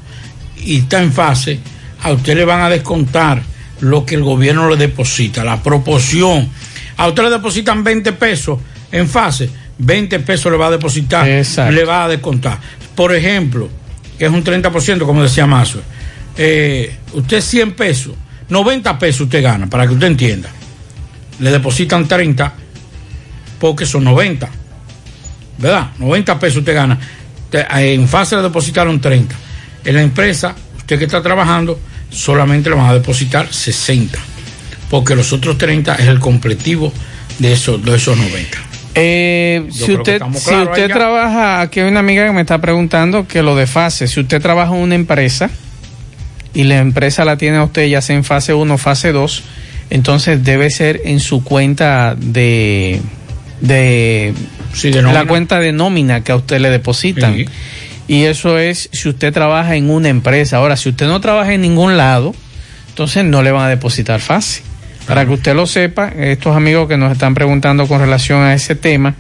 [0.65, 1.61] y está en fase,
[2.03, 3.43] a usted le van a descontar
[3.81, 6.49] lo que el gobierno le deposita, la proporción.
[6.97, 8.59] A usted le depositan 20 pesos
[8.91, 11.73] en fase, 20 pesos le va a depositar, Exacto.
[11.73, 12.59] le va a descontar.
[12.97, 13.69] Por ejemplo,
[14.19, 15.81] que es un 30%, como decía Mazo,
[16.37, 18.15] eh, usted 100 pesos
[18.49, 20.49] 90 pesos usted gana, para que usted entienda.
[21.39, 22.53] Le depositan 30
[23.59, 24.49] porque son 90.
[25.59, 25.91] ¿Verdad?
[25.99, 26.99] 90 pesos usted gana.
[27.53, 29.35] En fase le depositaron 30.
[29.85, 31.79] En la empresa, usted que está trabajando,
[32.11, 34.19] solamente le van a depositar 60,
[34.91, 36.93] porque los otros 30 es el completivo
[37.39, 38.59] de esos, de esos 90.
[38.95, 43.43] Eh, si usted, si usted trabaja, aquí hay una amiga que me está preguntando que
[43.43, 45.51] lo de fase, si usted trabaja en una empresa
[46.55, 49.43] y la empresa la tiene a usted ya sea en fase 1 o fase 2,
[49.91, 53.01] entonces debe ser en su cuenta de,
[53.61, 54.35] de,
[54.83, 55.13] de nómina.
[55.13, 57.35] la cuenta de nómina que a usted le depositan.
[57.37, 57.47] Sí.
[58.09, 60.57] Y eso es si usted trabaja en una empresa.
[60.57, 62.35] Ahora, si usted no trabaja en ningún lado,
[62.89, 64.65] entonces no le van a depositar fácil.
[65.07, 68.75] Para que usted lo sepa, estos amigos que nos están preguntando con relación a ese
[68.75, 69.15] tema,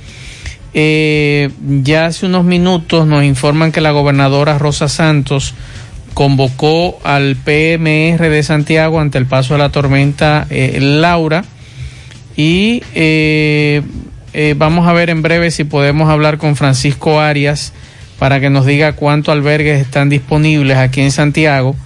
[0.75, 1.51] eh,
[1.83, 5.55] ya hace unos minutos nos informan que la gobernadora Rosa Santos
[6.15, 11.45] convocó al PMR de Santiago ante el paso de la tormenta eh, Laura
[12.37, 13.83] y eh,
[14.33, 17.73] eh, vamos a ver en breve si podemos hablar con Francisco Arias
[18.19, 21.77] para que nos diga cuántos albergues están disponibles aquí en Santiago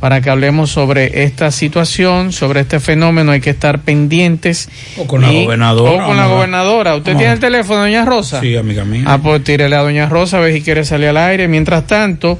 [0.00, 4.68] para que hablemos sobre esta situación, sobre este fenómeno, hay que estar pendientes.
[4.96, 6.94] O con la Y- gobernadora, O con la gobernadora.
[6.94, 8.40] ¿Usted tiene el teléfono, doña Rosa?
[8.40, 9.02] Sí, amiga mía.
[9.06, 11.48] Ah, pues tírele a doña Rosa a ver si quiere salir al aire.
[11.48, 12.38] Mientras tanto,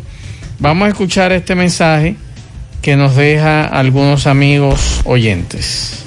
[0.58, 2.16] vamos a escuchar este mensaje
[2.82, 6.04] que nos deja algunos amigos oyentes.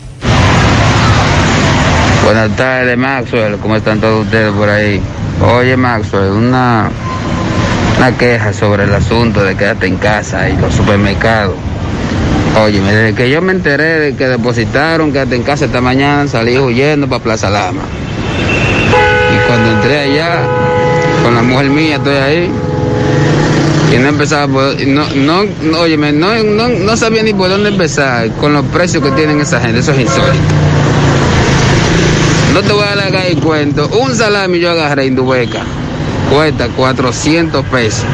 [2.23, 3.57] Buenas tardes, Maxwell.
[3.57, 5.01] ¿Cómo están todos ustedes por ahí?
[5.41, 6.89] Oye, Maxwell, una,
[7.97, 11.55] una queja sobre el asunto de quédate en casa y los supermercados.
[12.61, 16.57] Oye, desde que yo me enteré de que depositaron quédate en casa esta mañana, salí
[16.57, 17.81] huyendo para Plaza Lama.
[19.33, 20.41] Y cuando entré allá,
[21.23, 22.51] con la mujer mía, estoy ahí.
[23.91, 27.69] Y no empezaba por, no, no, no, óyeme, no, no, no sabía ni por dónde
[27.69, 30.55] empezar con los precios que tienen esa gente, eso es insólito.
[32.53, 33.87] No te voy a alargar el cuento.
[33.87, 35.63] Un salami yo agarré Indubeca.
[36.29, 38.05] Cuesta 400 pesos.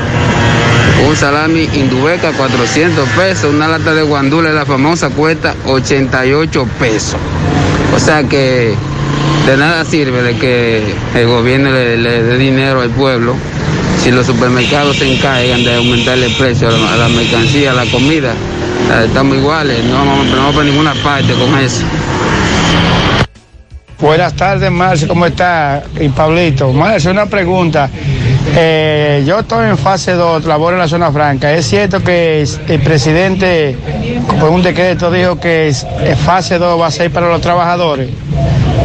[1.07, 3.53] Un salami Indubeca 400 pesos.
[3.53, 7.17] Una lata de guandula, la famosa, cuesta 88 pesos.
[7.95, 8.73] O sea que
[9.47, 13.36] de nada sirve de que el gobierno le, le dé dinero al pueblo
[13.97, 18.31] si los supermercados se encargan de aumentarle el precio a la, mercancía, a la comida.
[18.31, 21.83] Eh, Estamos iguales, no vamos, no para ninguna parte con eso.
[23.99, 25.83] Buenas tardes, Marcio, ¿cómo está?
[25.99, 27.89] Y Pablito, Marcio, una pregunta.
[28.55, 31.51] Eh, yo estoy en fase 2, laboro en la zona franca.
[31.51, 33.75] ¿Es cierto que el presidente,
[34.39, 38.09] por un decreto, dijo que eh, fase 2 va a ser para los trabajadores?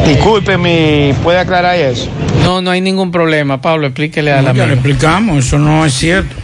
[0.07, 2.09] Discúlpeme, ¿puede aclarar eso?
[2.43, 3.61] No, no hay ningún problema.
[3.61, 6.35] Pablo, explíquele a No, la ya le explicamos, eso no es cierto.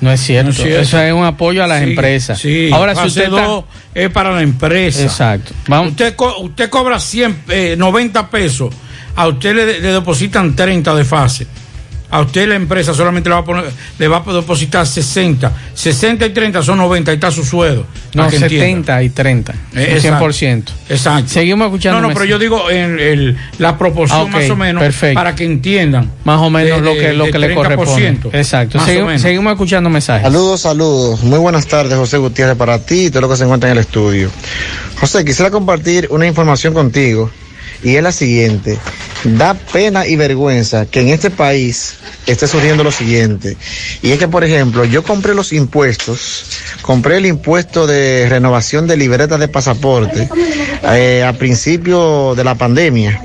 [0.00, 0.44] No es cierto.
[0.46, 0.80] No es cierto.
[0.80, 2.38] Eso es un apoyo a las Sí, empresas.
[2.38, 3.64] Sí, Ahora, si usted está- dos
[3.94, 5.02] es para la empresa.
[5.02, 5.52] Exacto.
[5.86, 8.72] Usted, co- usted cobra 100, eh, 90 pesos,
[9.16, 11.46] a usted le, le depositan 30 de fase.
[12.10, 13.64] A usted la empresa solamente le va a, poner,
[13.98, 15.52] le va a depositar 60.
[15.74, 17.84] 60 y 30 son 90, ahí está su sueldo.
[18.14, 18.94] No, para que entienda.
[18.96, 19.54] 70 y 30.
[19.74, 20.62] Eh, un 100%.
[20.88, 21.28] Exacto.
[21.28, 22.00] Seguimos escuchando.
[22.00, 25.14] No, no, pero yo digo en el- la proporción Ah, más o menos perfecto.
[25.20, 26.10] para que entiendan.
[26.24, 28.38] Más o menos De- lo que, lo que le 30%, corresponde.
[28.38, 28.78] Exacto.
[28.78, 29.20] más o Segui- menos.
[29.22, 30.22] seguimos escuchando mensajes.
[30.22, 31.22] Saludos, saludos.
[31.24, 33.80] Muy buenas tardes, José Gutiérrez, para ti y todo lo que se encuentra en el
[33.82, 34.30] estudio.
[34.98, 37.30] José, quisiera compartir una información contigo
[37.82, 38.78] y es la siguiente.
[39.24, 41.94] Da pena y vergüenza que en este país
[42.26, 43.56] esté surgiendo lo siguiente.
[44.00, 46.44] Y es que, por ejemplo, yo compré los impuestos,
[46.82, 50.28] compré el impuesto de renovación de libretas de pasaporte
[50.84, 53.20] eh, a principio de la pandemia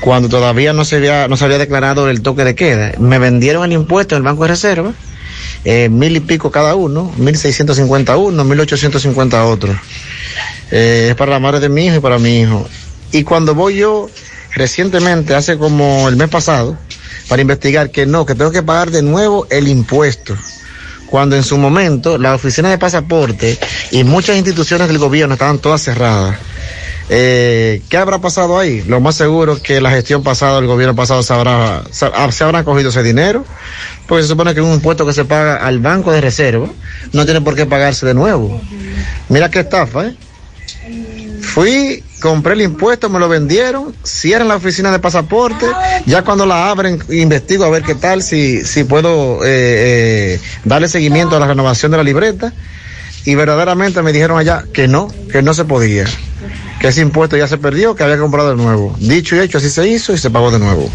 [0.00, 2.92] cuando todavía no se había, no se había declarado el toque de queda.
[2.98, 4.92] Me vendieron el impuesto en el Banco de Reserva,
[5.64, 9.78] eh, mil y pico cada uno, mil seiscientos cincuenta uno, mil ochocientos cincuenta otro.
[10.70, 12.68] Eh, es para la madre de mi hijo y para mi hijo.
[13.12, 14.08] Y cuando voy yo
[14.54, 16.76] recientemente, hace como el mes pasado,
[17.28, 20.36] para investigar que no, que tengo que pagar de nuevo el impuesto.
[21.06, 23.58] Cuando en su momento la oficina de pasaporte
[23.90, 26.36] y muchas instituciones del gobierno estaban todas cerradas.
[27.10, 28.82] Eh, ¿Qué habrá pasado ahí?
[28.82, 32.44] Lo más seguro es que la gestión pasada, el gobierno pasado, se habrá, se, se
[32.44, 33.46] habrá cogido ese dinero,
[34.06, 36.68] porque se supone que un impuesto que se paga al banco de reserva,
[37.12, 38.60] no tiene por qué pagarse de nuevo.
[39.30, 40.16] Mira qué estafa, ¿eh?
[41.40, 45.66] Fui, compré el impuesto, me lo vendieron, cierran la oficina de pasaporte,
[46.06, 49.48] ya cuando la abren investigo a ver qué tal, si, si puedo eh,
[50.34, 52.52] eh, darle seguimiento a la renovación de la libreta,
[53.24, 56.04] y verdaderamente me dijeron allá que no, que no se podía,
[56.80, 58.96] que ese impuesto ya se perdió, que había comprado de nuevo.
[58.98, 60.90] Dicho y hecho, así se hizo y se pagó de nuevo.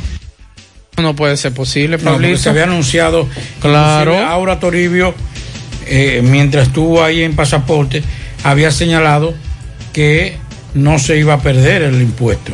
[0.97, 2.37] No puede ser posible, No, Pablito.
[2.37, 3.27] se había anunciado.
[3.61, 4.17] Claro.
[4.17, 5.13] Aura Toribio,
[5.85, 8.03] eh, mientras estuvo ahí en pasaporte,
[8.43, 9.33] había señalado
[9.91, 10.37] que
[10.73, 12.53] no se iba a perder el impuesto.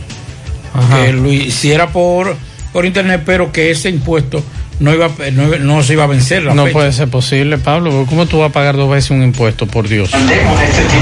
[0.74, 1.04] Ajá.
[1.06, 2.36] Que lo hiciera por,
[2.74, 4.44] por internet, pero que ese impuesto
[4.80, 6.74] no, iba, no, no se iba a vencer la No fecha.
[6.74, 8.06] puede ser posible, Pablo.
[8.08, 10.12] ¿Cómo tú vas a pagar dos veces un impuesto, por Dios?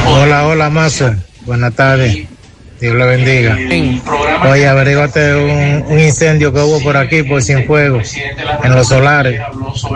[0.07, 1.13] Hola, hola, Mazo.
[1.45, 2.25] Buenas tardes.
[2.79, 3.57] Dios le bendiga.
[4.51, 8.13] Oye, averígate un, un incendio que hubo por aquí, por Cienfuegos,
[8.63, 9.41] en los solares.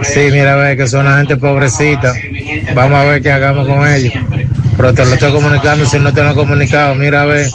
[0.01, 2.13] Sí, mira, a ver, que son la gente pobrecita.
[2.73, 4.13] Vamos a ver qué hagamos con ellos.
[4.81, 7.45] Pero te lo estoy comunicando, si no te lo he comunicado, mira, a ver.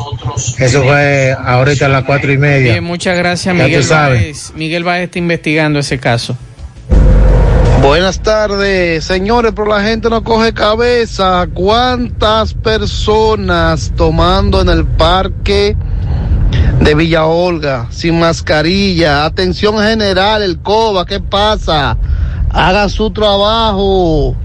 [0.59, 2.71] Eso fue ahorita a las cuatro y media.
[2.75, 4.23] Bien, muchas gracias, Ya Miguel tú sabes.
[4.23, 4.53] Báez.
[4.55, 6.37] Miguel Báez está investigando ese caso.
[7.83, 11.49] Buenas tardes, señores, pero la gente no coge cabeza.
[11.53, 15.77] ¿Cuántas personas tomando en el parque
[16.81, 19.25] de Villa Olga sin mascarilla?
[19.25, 21.99] Atención general, el COBA, ¿qué pasa?
[22.51, 24.37] Hagan su trabajo.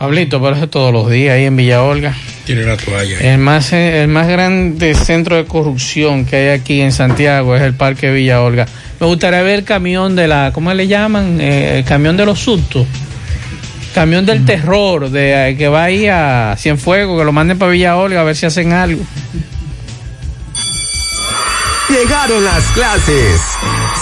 [0.00, 2.14] Pablito, pero eso todos los días ahí en Villa Olga.
[2.46, 3.18] Tiene la toalla.
[3.20, 7.74] El más, el más grande centro de corrupción que hay aquí en Santiago es el
[7.74, 8.66] Parque Villa Olga.
[8.98, 11.38] Me gustaría ver el camión de la, ¿cómo le llaman?
[11.38, 12.86] Eh, el camión de los sustos.
[13.94, 18.22] Camión del terror, de que va ahí a Cienfuegos, que lo manden para Villa Olga
[18.22, 19.02] a ver si hacen algo.
[22.00, 23.42] Llegaron las clases.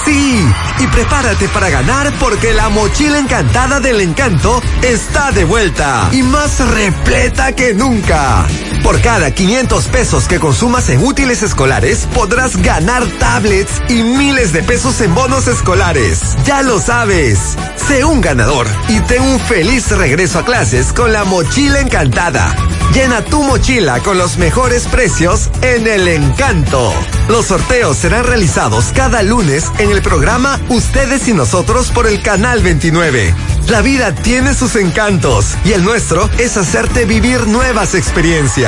[0.05, 0.47] Sí,
[0.79, 6.61] y prepárate para ganar porque la mochila encantada del encanto está de vuelta y más
[6.61, 8.47] repleta que nunca.
[8.83, 14.63] Por cada 500 pesos que consumas en útiles escolares podrás ganar tablets y miles de
[14.63, 16.37] pesos en bonos escolares.
[16.45, 17.57] Ya lo sabes.
[17.89, 22.55] Sé un ganador y ten un feliz regreso a clases con la mochila encantada.
[22.95, 26.93] Llena tu mochila con los mejores precios en el encanto.
[27.29, 32.63] Los sorteos serán realizados cada lunes en el programa Ustedes y Nosotros por el Canal
[32.63, 33.35] 29.
[33.69, 38.68] La vida tiene sus encantos y el nuestro es hacerte vivir nuevas experiencias.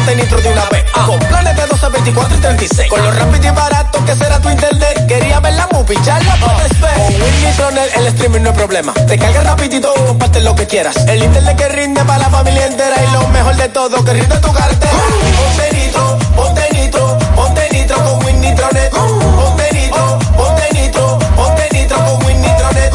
[0.00, 0.84] ponte nitro de una vez.
[1.06, 2.90] Con planes de 12, 24 y 36.
[2.90, 5.06] Con lo rápido y barato que será tu internet.
[5.06, 6.94] Quería ver la movie, ya la puedes ver.
[6.94, 8.92] Con Win Nitronet el streaming no es problema.
[8.92, 10.96] Te carga rapidito, comparte lo que quieras.
[11.08, 12.96] El internet que rinde para la familia entera.
[13.02, 14.92] Y lo mejor de todo, que rinde tu cartera.
[15.36, 18.90] Ponte nitro, ponte nitro, ponte nitro con Win Nitronet.
[18.90, 22.92] Ponte nitro, ponte nitro, ponte nitro con Win Nitronet.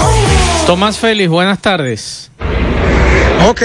[0.65, 2.31] Tomás Félix, buenas tardes.
[3.47, 3.61] Ok,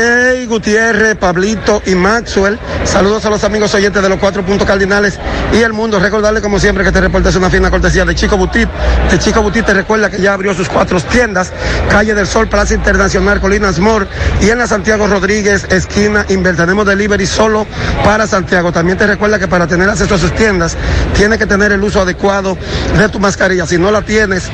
[0.47, 2.59] Gutiérrez, Pablito y Maxwell.
[2.85, 5.19] Saludos a los amigos oyentes de los cuatro puntos cardinales
[5.55, 5.99] y el mundo.
[5.99, 8.69] Recordarle, como siempre, que este reporte es una fina cortesía de Chico Butit.
[9.11, 11.53] De Chico Butit te recuerda que ya abrió sus cuatro tiendas:
[11.89, 14.07] Calle del Sol, Plaza Internacional, Colinas Mor
[14.43, 16.57] y en la Santiago Rodríguez, esquina Inver.
[16.57, 17.67] Tenemos delivery solo
[18.05, 18.73] para Santiago.
[18.73, 20.77] También te recuerda que para tener acceso a sus tiendas,
[21.15, 22.59] tiene que tener el uso adecuado
[22.99, 23.67] de tu mascarilla.
[23.67, 24.51] Si no la tienes,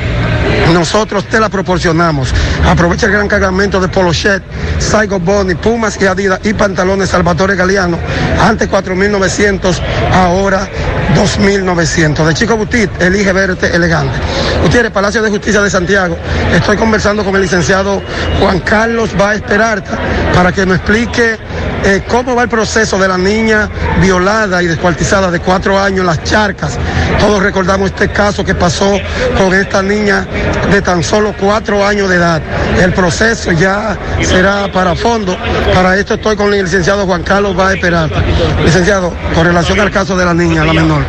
[0.73, 2.33] nosotros te la proporcionamos.
[2.65, 4.43] Aprovecha el gran cargamento de Polo Shed,
[4.79, 7.99] Saigo Boni, Pumas y Adidas y pantalones Salvatore Galeano.
[8.41, 9.81] Antes 4.900,
[10.13, 10.69] ahora
[11.15, 12.27] 2.900.
[12.27, 14.19] De Chico Butit, elige verte elegante.
[14.63, 16.17] Gutiérrez, Palacio de Justicia de Santiago.
[16.53, 18.03] Estoy conversando con el licenciado
[18.41, 19.99] Juan Carlos Baez Peralta
[20.35, 21.39] para que nos explique
[21.87, 23.71] eh, cómo va el proceso de la niña
[24.01, 26.77] violada y descuartizada de cuatro años en las charcas.
[27.21, 28.99] Todos recordamos este caso que pasó
[29.39, 30.27] con esta niña
[30.71, 32.43] de tan solo cuatro años de edad.
[32.83, 35.37] El proceso ya será para fondo.
[35.73, 38.21] Para esto estoy con el licenciado Juan Carlos Baez Peralta.
[38.65, 41.05] Licenciado, con relación al caso de la niña, la menor,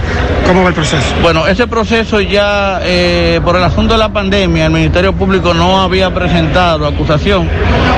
[0.46, 1.14] ¿Cómo va el proceso?
[1.22, 5.82] Bueno, ese proceso ya, eh, por el asunto de la pandemia, el Ministerio Público no
[5.82, 7.50] había presentado acusación,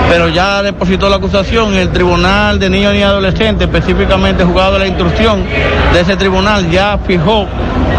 [0.10, 4.80] pero ya depositó la acusación y el Tribunal de Niños y Adolescentes, específicamente juzgado de
[4.80, 5.44] la instrucción
[5.94, 7.48] de ese tribunal, ya fijó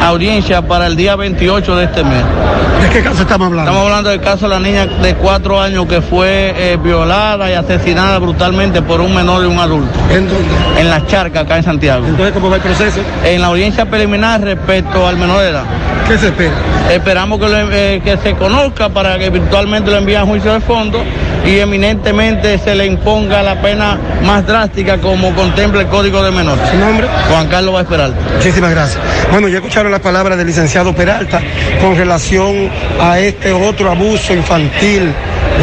[0.00, 2.22] audiencia para el día 28 de este mes.
[2.82, 3.70] ¿De qué caso estamos hablando?
[3.70, 7.54] Estamos hablando del caso de la niña de cuatro años que fue eh, violada y
[7.54, 9.98] asesinada brutalmente por un menor y un adulto.
[10.10, 10.48] ¿En dónde?
[10.78, 12.06] En la charca, acá en Santiago.
[12.06, 13.00] Entonces, ¿cómo va el proceso?
[13.24, 15.64] En la audiencia preliminar respecto al menor de edad.
[16.08, 16.54] ¿Qué se espera?
[16.90, 20.60] Esperamos que, lo, eh, que se conozca para que virtualmente lo envíen a juicio de
[20.60, 21.04] fondo
[21.46, 26.68] y eminentemente se le imponga la pena más drástica como contempla el Código de Menores.
[26.68, 27.06] ¿Su nombre?
[27.30, 28.18] Juan Carlos Vázquez Peralta.
[28.34, 29.02] Muchísimas gracias.
[29.30, 31.40] Bueno, ya escucharon las palabras del licenciado Peralta
[31.80, 32.70] con relación
[33.00, 35.12] a este otro abuso infantil.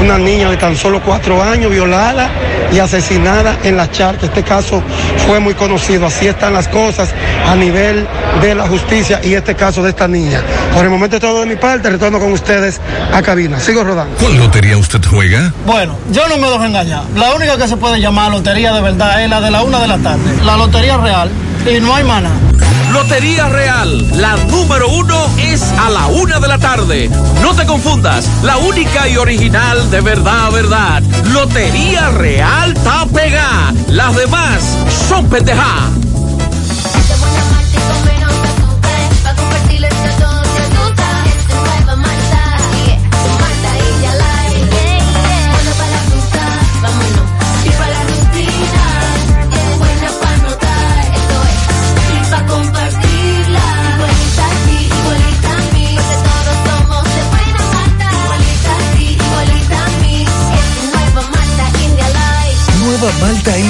[0.01, 2.30] Una niña de tan solo cuatro años violada
[2.71, 4.25] y asesinada en la charca.
[4.25, 4.84] Este caso
[5.25, 6.05] fue muy conocido.
[6.05, 7.09] Así están las cosas
[7.47, 8.07] a nivel
[8.41, 10.41] de la justicia y este caso de esta niña.
[10.73, 11.89] Por el momento es todo de mi parte.
[11.89, 12.80] Retorno con ustedes
[13.13, 13.59] a cabina.
[13.59, 14.15] Sigo rodando.
[14.17, 15.51] ¿Cuál lotería usted juega?
[15.65, 17.03] Bueno, yo no me dejo engañar.
[17.15, 19.88] La única que se puede llamar lotería de verdad es la de la una de
[19.88, 20.23] la tarde.
[20.45, 21.30] La lotería real.
[21.65, 22.30] Y no hay mana.
[22.97, 27.11] Lotería Real, la número uno es a la una de la tarde.
[27.43, 31.03] No te confundas, la única y original de verdad, verdad.
[31.31, 33.71] Lotería Real Tapega.
[33.89, 35.96] Las demás son pendeja.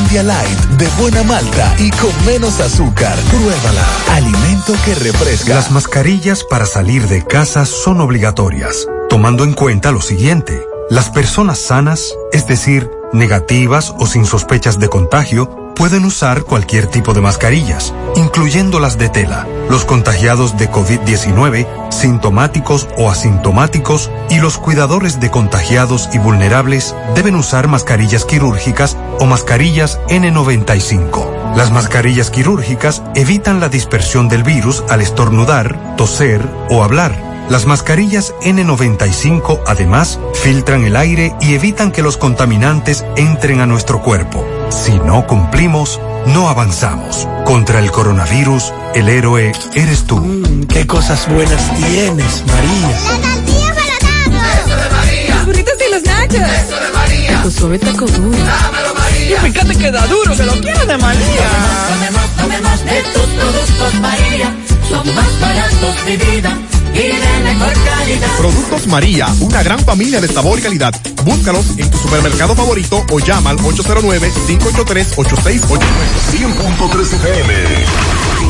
[0.09, 3.13] De buena malta y con menos azúcar.
[3.29, 3.85] Pruébala.
[4.13, 5.53] Alimento que refresca.
[5.53, 10.65] Las mascarillas para salir de casa son obligatorias, tomando en cuenta lo siguiente.
[10.89, 17.13] Las personas sanas, es decir, negativas o sin sospechas de contagio, pueden usar cualquier tipo
[17.13, 19.47] de mascarillas, incluyendo las de tela.
[19.69, 27.35] Los contagiados de COVID-19, sintomáticos o asintomáticos y los cuidadores de contagiados y vulnerables deben
[27.35, 31.55] usar mascarillas quirúrgicas o mascarillas N95.
[31.55, 37.26] Las mascarillas quirúrgicas evitan la dispersión del virus al estornudar, toser o hablar.
[37.49, 44.01] Las mascarillas N95 además filtran el aire y evitan que los contaminantes entren a nuestro
[44.01, 44.45] cuerpo.
[44.69, 47.25] Si no cumplimos, no avanzamos.
[47.45, 50.43] Contra el coronavirus, el héroe eres tú.
[50.67, 52.89] qué cosas buenas tienes, María.
[52.89, 55.35] La tortilla para Eso de María.
[55.35, 56.35] Los burritos y los nachos.
[56.35, 57.43] Eso de María.
[57.43, 58.37] Tu suave taco duro.
[58.37, 59.37] Dámelo, María.
[59.37, 61.49] Y fíjate que da duro, que lo quiero de María.
[61.93, 64.53] Tomemos, tomemos, de tus productos, María.
[64.89, 66.57] Son más baratos de vida
[68.37, 70.93] Productos María, una gran familia de sabor y calidad.
[71.23, 75.79] Búscalos en tu supermercado favorito o llama al 809-583-8689.
[76.31, 77.53] 100.3 FM,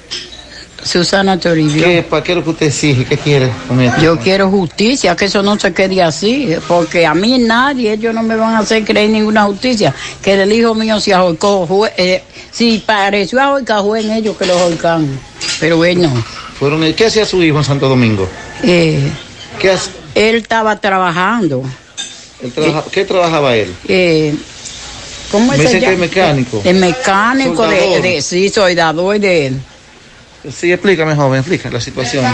[0.84, 1.82] Susana Toribio.
[1.82, 3.04] ¿Qué, ¿Para qué es lo que usted exige?
[3.06, 4.00] ¿Qué quiere con esto?
[4.00, 8.22] Yo quiero justicia, que eso no se quede así, porque a mí nadie, ellos no
[8.22, 12.22] me van a hacer creer ninguna justicia, que el hijo mío se ahorcó, eh,
[12.52, 15.08] si pareció ahorcar, fue en ellos que lo ahorcan,
[15.58, 16.12] pero él no.
[16.58, 18.28] Fueron, ¿Qué hacía su hijo en Santo Domingo?
[18.62, 19.00] Eh,
[19.58, 19.90] ¿Qué hace?
[20.14, 21.62] Él estaba trabajando.
[22.42, 23.74] Él trabaja, ¿Qué trabajaba él?
[23.88, 24.34] Eh,
[25.32, 26.62] ¿Cómo Me se dice que es mecánico.
[26.64, 28.02] El mecánico de, Soldador.
[28.02, 29.60] de, sí, soldador de él.
[30.52, 32.24] Sí, explícame, joven, explica la situación.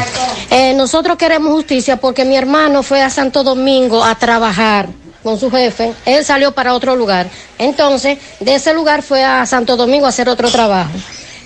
[0.50, 4.88] Eh, nosotros queremos justicia porque mi hermano fue a Santo Domingo a trabajar
[5.22, 5.92] con su jefe.
[6.04, 7.28] Él salió para otro lugar.
[7.58, 10.90] Entonces, de ese lugar fue a Santo Domingo a hacer otro trabajo.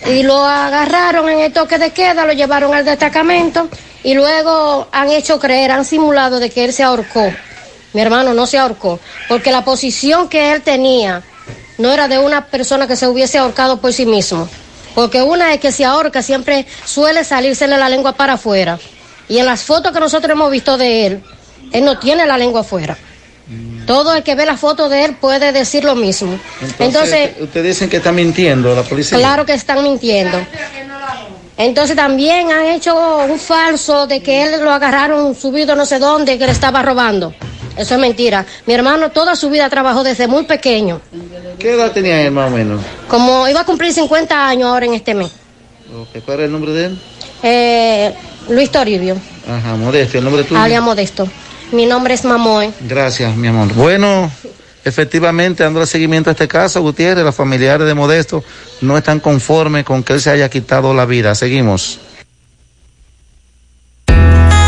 [0.06, 3.68] Y lo agarraron en el toque de queda, lo llevaron al destacamento
[4.02, 7.32] y luego han hecho creer, han simulado de que él se ahorcó.
[7.92, 11.22] Mi hermano no se ahorcó, porque la posición que él tenía
[11.78, 14.48] no era de una persona que se hubiese ahorcado por sí mismo.
[14.94, 18.78] Porque una es que se ahorca siempre suele salírsele la lengua para afuera.
[19.28, 21.22] Y en las fotos que nosotros hemos visto de él,
[21.72, 22.96] él no tiene la lengua afuera.
[23.86, 26.38] Todo el que ve la foto de él puede decir lo mismo.
[26.78, 29.18] Entonces, ustedes dicen que está mintiendo la policía.
[29.18, 30.38] claro que están mintiendo.
[31.56, 36.38] Entonces también han hecho un falso de que él lo agarraron subido no sé dónde,
[36.38, 37.32] que le estaba robando.
[37.76, 38.46] Eso es mentira.
[38.66, 41.00] Mi hermano toda su vida trabajó desde muy pequeño.
[41.58, 42.80] ¿Qué edad tenía él más o menos?
[43.08, 45.30] Como iba a cumplir 50 años ahora en este mes.
[45.96, 46.98] Ok, ¿Cuál era el nombre de él?
[47.42, 48.14] Eh,
[48.48, 49.16] Luis Toribio,
[49.48, 50.60] Ajá, Modesto, el nombre tuyo.
[50.60, 51.28] alia Modesto.
[51.72, 52.72] Mi nombre es Mamoe.
[52.82, 53.72] Gracias, mi amor.
[53.74, 54.30] Bueno,
[54.84, 58.44] efectivamente, dando seguimiento a este caso, Gutiérrez, los familiares de Modesto
[58.80, 61.34] no están conformes con que él se haya quitado la vida.
[61.34, 61.98] Seguimos.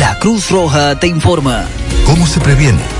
[0.00, 1.64] La Cruz Roja te informa.
[2.06, 2.99] ¿Cómo se previene?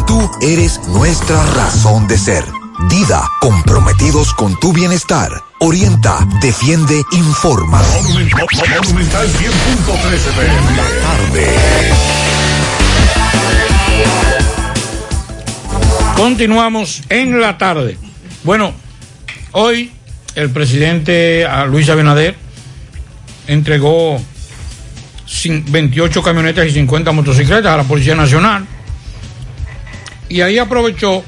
[0.05, 2.43] tú eres nuestra razón de ser.
[2.89, 5.29] Dida, comprometidos con tu bienestar.
[5.59, 7.81] Orienta, defiende, informa.
[8.03, 8.47] Monumental
[9.27, 9.37] 100.13
[10.33, 10.77] pm.
[10.77, 11.57] La tarde.
[16.15, 17.97] Continuamos en la tarde.
[18.43, 18.73] Bueno,
[19.51, 19.91] hoy
[20.35, 22.35] el presidente a Luis Abinader
[23.47, 24.19] entregó
[25.27, 28.65] cin- 28 camionetas y 50 motocicletas a la Policía Nacional.
[30.31, 31.25] Y ahí aprovechó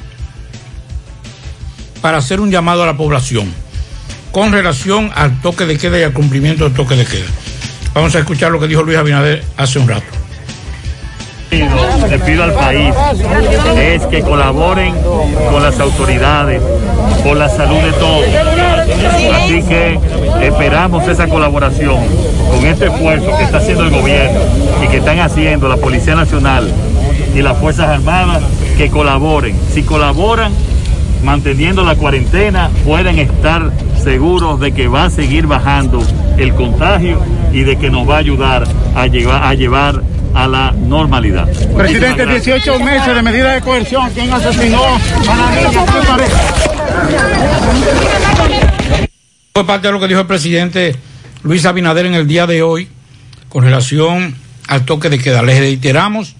[2.01, 3.53] para hacer un llamado a la población
[4.31, 7.25] con relación al toque de queda y al cumplimiento del toque de queda.
[7.93, 10.05] Vamos a escuchar lo que dijo Luis Abinader hace un rato.
[11.51, 12.95] le pido al país
[13.75, 14.95] es que colaboren
[15.51, 16.61] con las autoridades
[17.25, 18.25] por la salud de todos.
[19.33, 19.99] Así que
[20.43, 21.97] esperamos esa colaboración
[22.49, 24.39] con este esfuerzo que está haciendo el gobierno
[24.81, 26.71] y que están haciendo la Policía Nacional
[27.35, 28.43] y las Fuerzas Armadas,
[28.77, 29.57] que colaboren.
[29.73, 30.51] Si colaboran
[31.23, 33.71] manteniendo la cuarentena, pueden estar
[34.03, 36.05] seguros de que va a seguir bajando
[36.37, 37.21] el contagio
[37.53, 40.01] y de que nos va a ayudar a llevar, a llevar
[40.33, 41.47] a la normalidad.
[41.75, 44.09] Presidente, 18 meses de medida de coerción.
[44.13, 45.83] ¿Quién asesinó a la niña?
[49.53, 50.95] Fue parte de lo que dijo el presidente
[51.43, 52.89] Luis Abinader en el día de hoy
[53.49, 54.35] con relación
[54.67, 55.43] al toque de queda.
[55.43, 56.35] Les reiteramos,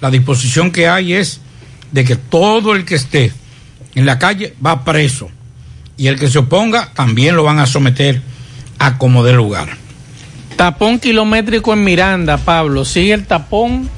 [0.00, 1.40] la disposición que hay es
[1.92, 3.32] de que todo el que esté
[3.94, 5.30] en la calle va preso
[5.96, 8.22] y el que se oponga también lo van a someter
[8.78, 9.68] a como de lugar.
[10.56, 12.84] Tapón kilométrico en Miranda, Pablo.
[12.84, 13.88] Sigue el tapón.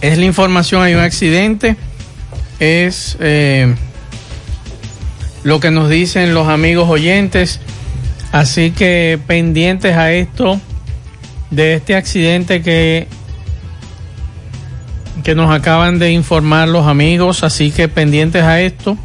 [0.00, 1.76] Es la información, hay un accidente.
[2.60, 3.74] Es eh,
[5.44, 7.60] lo que nos dicen los amigos oyentes.
[8.32, 10.60] Así que pendientes a esto,
[11.50, 13.06] de este accidente que,
[15.22, 17.44] que nos acaban de informar los amigos.
[17.44, 18.96] Así que pendientes a esto.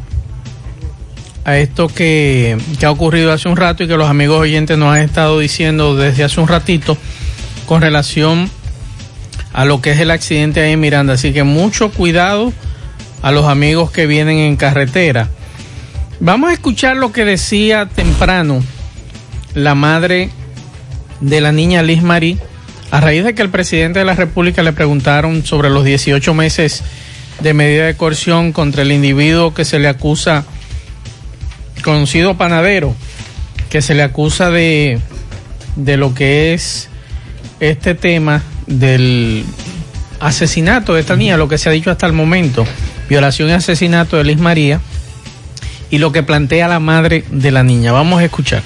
[1.44, 4.94] a esto que, que ha ocurrido hace un rato y que los amigos oyentes nos
[4.94, 6.96] han estado diciendo desde hace un ratito
[7.66, 8.50] con relación
[9.52, 11.14] a lo que es el accidente ahí en Miranda.
[11.14, 12.52] Así que mucho cuidado
[13.22, 15.28] a los amigos que vienen en carretera.
[16.20, 18.62] Vamos a escuchar lo que decía temprano
[19.54, 20.30] la madre
[21.20, 22.38] de la niña Liz Marie
[22.90, 26.82] a raíz de que el presidente de la República le preguntaron sobre los 18 meses
[27.40, 30.44] de medida de coerción contra el individuo que se le acusa,
[31.82, 32.94] conocido panadero,
[33.70, 34.98] que se le acusa de,
[35.76, 36.88] de lo que es
[37.60, 39.44] este tema del
[40.18, 42.66] asesinato de esta niña, lo que se ha dicho hasta el momento,
[43.08, 44.80] violación y asesinato de Liz María,
[45.90, 47.92] y lo que plantea la madre de la niña.
[47.92, 48.62] Vamos a escuchar.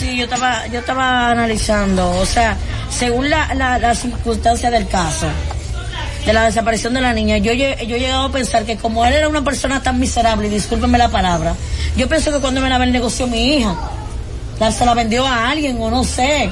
[0.00, 2.56] Sí, yo estaba, yo estaba analizando, o sea,
[2.88, 5.26] según la, la, la circunstancia del caso,
[6.24, 9.12] de la desaparición de la niña, yo, yo he llegado a pensar que como él
[9.12, 11.54] era una persona tan miserable, y discúlpenme la palabra,
[11.98, 13.76] yo pienso que cuando me la negoció mi hija,
[14.58, 16.48] la, se la vendió a alguien o no sé.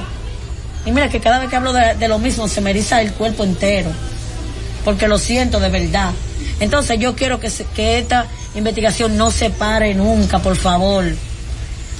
[0.84, 3.14] Y mira que cada vez que hablo de, de lo mismo se me eriza el
[3.14, 3.90] cuerpo entero,
[4.84, 6.10] porque lo siento de verdad.
[6.60, 11.06] Entonces yo quiero que, se, que esta investigación no se pare nunca, por favor.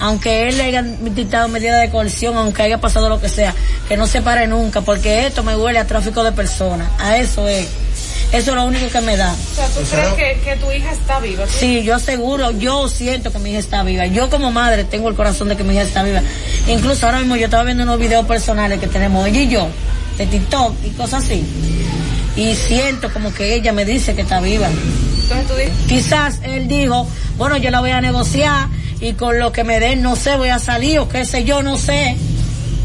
[0.01, 3.55] Aunque él le haya dictado medidas de coerción, aunque haya pasado lo que sea,
[3.89, 6.89] que no se pare nunca, porque esto me huele a tráfico de personas.
[6.99, 7.67] A eso es.
[8.33, 9.33] Eso es lo único que me da.
[9.33, 11.45] O sea, ¿tú crees que, que tu hija está viva?
[11.45, 11.51] ¿tú?
[11.59, 14.05] Sí, yo aseguro, yo siento que mi hija está viva.
[14.07, 16.21] Yo como madre tengo el corazón de que mi hija está viva.
[16.67, 19.69] Incluso ahora mismo yo estaba viendo unos videos personales que tenemos ella y yo,
[20.19, 21.43] de TikTok y cosas así.
[22.37, 24.69] Y siento como que ella me dice que está viva.
[24.69, 25.73] Entonces tú dices...
[25.89, 28.69] Quizás él dijo, bueno, yo la voy a negociar
[29.01, 31.63] y con lo que me den, no sé, voy a salir o qué sé yo,
[31.63, 32.17] no sé.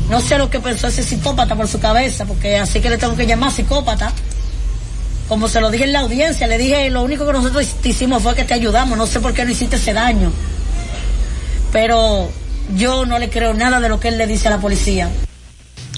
[0.09, 3.15] No sé lo que pensó ese psicópata por su cabeza, porque así que le tengo
[3.15, 4.11] que llamar psicópata.
[5.27, 8.35] Como se lo dije en la audiencia, le dije, lo único que nosotros hicimos fue
[8.35, 10.31] que te ayudamos, no sé por qué no hiciste ese daño.
[11.71, 12.29] Pero
[12.75, 15.09] yo no le creo nada de lo que él le dice a la policía.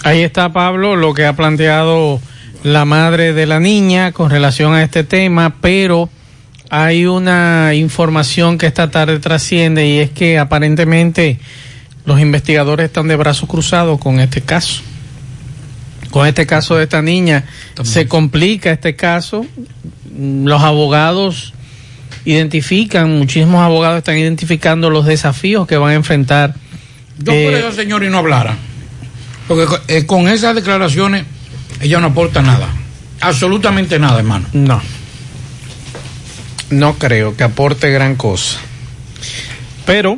[0.04, 2.22] Ahí está Pablo, lo que ha planteado
[2.64, 6.10] la madre de la niña con relación a este tema, pero
[6.70, 11.40] hay una información que esta tarde trasciende y es que aparentemente
[12.06, 14.82] los investigadores están de brazos cruzados con este caso.
[16.12, 17.94] Con este caso de esta niña También.
[17.94, 19.46] se complica este caso.
[20.18, 21.54] Los abogados
[22.24, 26.56] identifican, muchísimos abogados están identificando los desafíos que van a enfrentar.
[27.20, 28.58] Yo eh, por eso, señor, y no hablara.
[29.48, 31.26] Porque eh, con esas declaraciones
[31.82, 32.70] ella no aporta nada.
[33.22, 34.48] Absolutamente nada, hermano.
[34.54, 34.82] No
[36.70, 38.60] no creo que aporte gran cosa.
[39.86, 40.18] Pero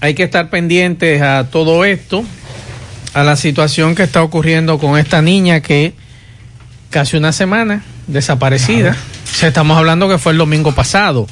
[0.00, 2.24] hay que estar pendientes a todo esto,
[3.14, 5.94] a la situación que está ocurriendo con esta niña que
[6.90, 8.96] casi una semana desaparecida.
[9.24, 11.26] O sea, estamos hablando que fue el domingo pasado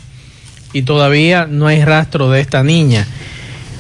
[0.73, 3.07] y todavía no hay rastro de esta niña.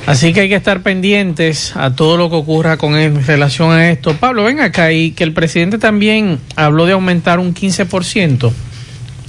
[0.06, 3.72] Así que hay que estar pendientes a todo lo que ocurra con él en relación
[3.72, 4.14] a esto.
[4.14, 8.52] Pablo, ven acá y que el presidente también habló de aumentar un 15%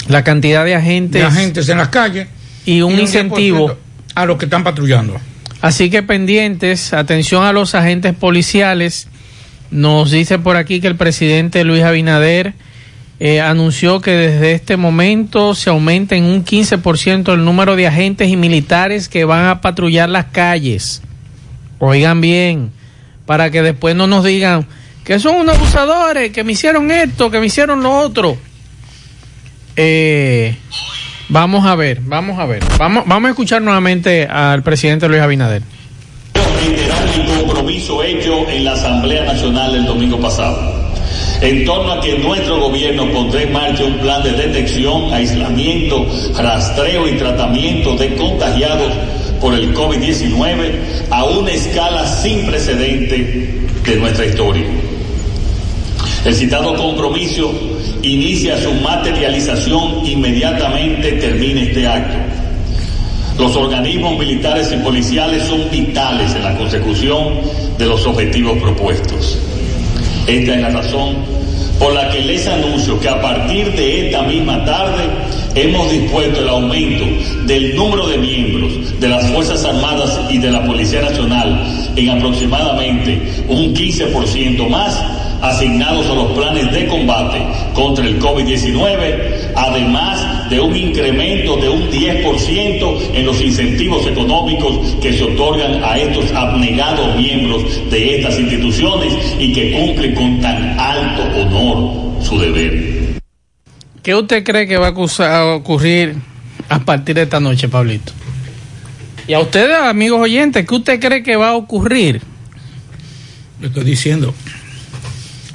[0.07, 2.27] la cantidad de agentes, de agentes en las calles
[2.65, 3.77] y un, y un incentivo
[4.13, 5.19] a los que están patrullando.
[5.61, 9.07] Así que pendientes, atención a los agentes policiales.
[9.71, 12.53] Nos dice por aquí que el presidente Luis Abinader
[13.19, 18.29] eh, anunció que desde este momento se aumenta en un 15% el número de agentes
[18.29, 21.01] y militares que van a patrullar las calles.
[21.79, 22.71] Oigan bien,
[23.25, 24.67] para que después no nos digan
[25.03, 28.37] que son unos abusadores, que me hicieron esto, que me hicieron lo otro.
[29.75, 30.55] Eh,
[31.29, 32.63] vamos a ver, vamos a ver.
[32.77, 35.61] Vamos, vamos a escuchar nuevamente al presidente Luis Abinader.
[36.33, 40.85] Reiterar el compromiso hecho en la Asamblea Nacional el domingo pasado
[41.41, 46.05] en torno a que nuestro gobierno pondrá en marcha un plan de detección, aislamiento,
[46.37, 48.93] rastreo y tratamiento de contagiados
[49.39, 50.71] por el COVID-19
[51.11, 53.49] a una escala sin precedente
[53.85, 54.65] de nuestra historia.
[56.25, 57.53] El citado compromiso
[58.01, 62.17] inicia su materialización inmediatamente termine este acto.
[63.37, 67.41] Los organismos militares y policiales son vitales en la consecución
[67.77, 69.37] de los objetivos propuestos.
[70.25, 71.17] Esta es la razón
[71.77, 75.03] por la que les anuncio que a partir de esta misma tarde
[75.53, 77.05] hemos dispuesto el aumento
[77.45, 83.21] del número de miembros de las Fuerzas Armadas y de la Policía Nacional en aproximadamente
[83.47, 85.14] un 15% más
[85.49, 87.41] asignados a los planes de combate
[87.73, 95.13] contra el COVID-19, además de un incremento de un 10% en los incentivos económicos que
[95.13, 101.23] se otorgan a estos abnegados miembros de estas instituciones y que cumplen con tan alto
[101.41, 103.19] honor su deber.
[104.03, 106.15] ¿Qué usted cree que va a ocurrir
[106.69, 108.11] a partir de esta noche, Pablito.
[109.27, 112.21] Y a ustedes, amigos oyentes, ¿qué usted cree que va a ocurrir?
[113.59, 114.33] Le estoy diciendo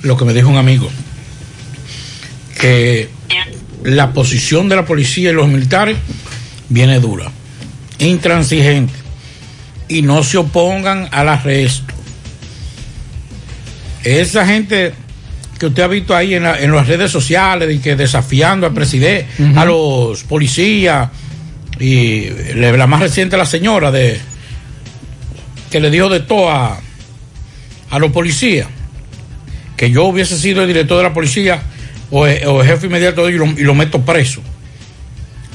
[0.02, 0.88] lo que me dijo un amigo,
[2.60, 3.08] que
[3.84, 5.96] la posición de la policía y los militares
[6.68, 7.30] viene dura,
[7.98, 8.92] intransigente,
[9.88, 11.94] y no se opongan al arresto.
[14.04, 14.94] Esa gente
[15.58, 18.72] que usted ha visto ahí en, la- en las redes sociales y que desafiando al
[18.72, 19.26] presidente,
[19.56, 21.10] a los policías,
[21.78, 24.20] y la más reciente la señora de
[25.70, 26.78] que le dijo de todo a,
[27.90, 28.68] a los policías,
[29.80, 31.62] que yo hubiese sido el director de la policía
[32.10, 34.42] o, o el jefe inmediato de ellos y lo, y lo meto preso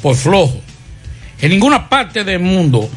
[0.02, 0.60] por flojo.
[1.40, 2.90] En ninguna parte del mundo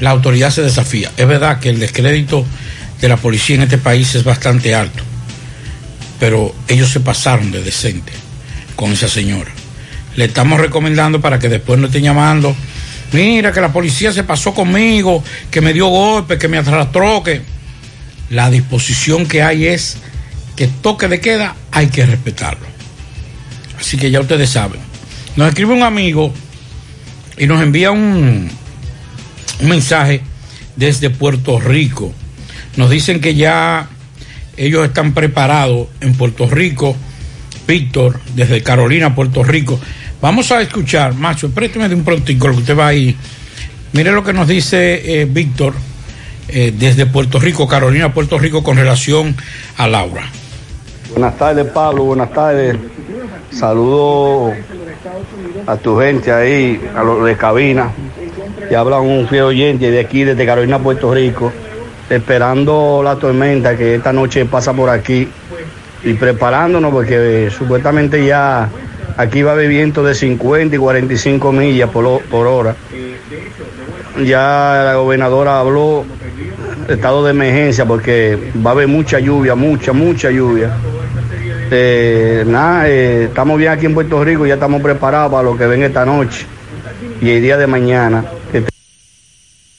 [0.00, 1.10] la autoridad se desafía.
[1.16, 2.44] Es verdad que el descrédito
[3.00, 5.02] de la policía en este país es bastante alto,
[6.20, 8.12] pero ellos se pasaron de decente
[8.76, 9.50] con esa señora.
[10.14, 12.54] Le estamos recomendando para que después no estén llamando.
[13.12, 17.53] Mira que la policía se pasó conmigo, que me dio golpe, que me arrastró, que
[18.30, 19.98] la disposición que hay es
[20.56, 22.66] que toque de queda hay que respetarlo.
[23.78, 24.80] Así que ya ustedes saben.
[25.36, 26.32] Nos escribe un amigo
[27.36, 28.48] y nos envía un,
[29.60, 30.22] un mensaje
[30.76, 32.12] desde Puerto Rico.
[32.76, 33.88] Nos dicen que ya
[34.56, 36.96] ellos están preparados en Puerto Rico.
[37.66, 39.80] Víctor, desde Carolina, Puerto Rico.
[40.20, 43.16] Vamos a escuchar, Macho, présteme de un prontico lo que usted va ahí.
[43.92, 45.74] Mire lo que nos dice eh, Víctor
[46.48, 49.34] eh, desde Puerto Rico, Carolina, Puerto Rico, con relación
[49.76, 50.22] a Laura.
[51.10, 52.04] Buenas tardes, Pablo.
[52.04, 52.76] Buenas tardes.
[53.50, 54.52] Saludo
[55.66, 57.90] a tu gente ahí, a los de cabina.
[58.70, 61.52] Y habla un fiel oyente de aquí, desde Carolina, Puerto Rico,
[62.10, 65.28] esperando la tormenta que esta noche pasa por aquí
[66.02, 68.68] y preparándonos porque eh, supuestamente ya
[69.16, 72.74] aquí va a haber viento de 50 y 45 millas por, ho- por hora.
[74.24, 76.04] Ya la gobernadora habló
[76.88, 80.70] estado de emergencia porque va a haber mucha lluvia, mucha, mucha lluvia.
[81.70, 85.66] Eh, nada, eh, estamos bien aquí en Puerto Rico, ya estamos preparados para lo que
[85.66, 86.44] venga esta noche
[87.20, 88.24] y el día de mañana.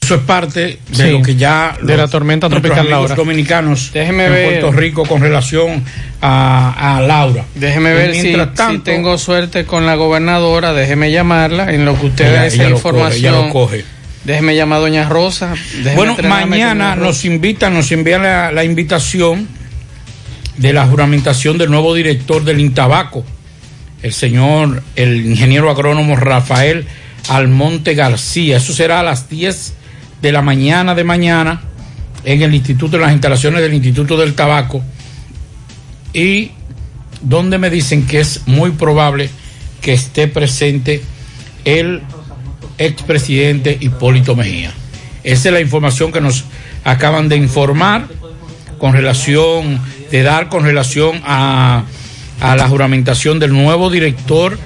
[0.02, 3.16] Eso es parte de Sí, lo que ya de la tormenta tropical Laura.
[3.16, 4.48] dominicanos Déjeme en ver.
[4.60, 5.82] Puerto Rico con relación
[6.22, 7.44] a, a Laura.
[7.56, 8.36] Déjeme ver si,
[8.84, 10.72] tengo suerte con la gobernadora.
[10.74, 13.34] Déjeme llamarla en lo que usted Ella- da esa ella lo coge, información.
[13.34, 13.84] ella lo coge.
[14.26, 15.54] Déjeme llamar a Doña Rosa.
[15.94, 19.46] Bueno, mañana nos invitan, nos envían la, la invitación
[20.56, 23.24] de la juramentación del nuevo director del Intabaco,
[24.02, 26.88] el señor, el ingeniero agrónomo Rafael
[27.28, 28.56] Almonte García.
[28.56, 29.74] Eso será a las 10
[30.20, 31.62] de la mañana de mañana
[32.24, 34.82] en el Instituto, en las instalaciones del Instituto del Tabaco.
[36.12, 36.50] Y
[37.22, 39.30] donde me dicen que es muy probable
[39.80, 41.00] que esté presente
[41.64, 42.02] el
[42.78, 44.72] expresidente Hipólito Mejía.
[45.24, 46.44] Esa es la información que nos
[46.84, 48.06] acaban de informar
[48.78, 51.84] con relación, de dar con relación a,
[52.40, 54.58] a la juramentación del nuevo director,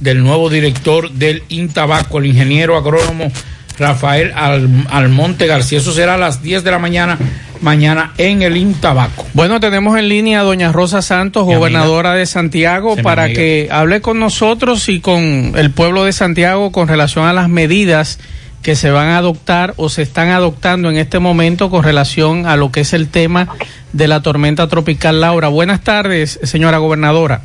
[0.00, 3.30] del nuevo director del Intabaco, el ingeniero agrónomo
[3.78, 5.78] Rafael Al- Almonte García.
[5.78, 7.18] Eso será a las 10 de la mañana,
[7.60, 9.26] mañana en el Intabaco.
[9.34, 13.68] Bueno, tenemos en línea a doña Rosa Santos, Mi gobernadora de Santiago, Se para que
[13.70, 18.18] hable con nosotros y con el pueblo de Santiago con relación a las medidas
[18.62, 22.56] que se van a adoptar o se están adoptando en este momento con relación a
[22.56, 23.48] lo que es el tema
[23.92, 25.48] de la tormenta tropical Laura.
[25.48, 27.42] Buenas tardes, señora gobernadora.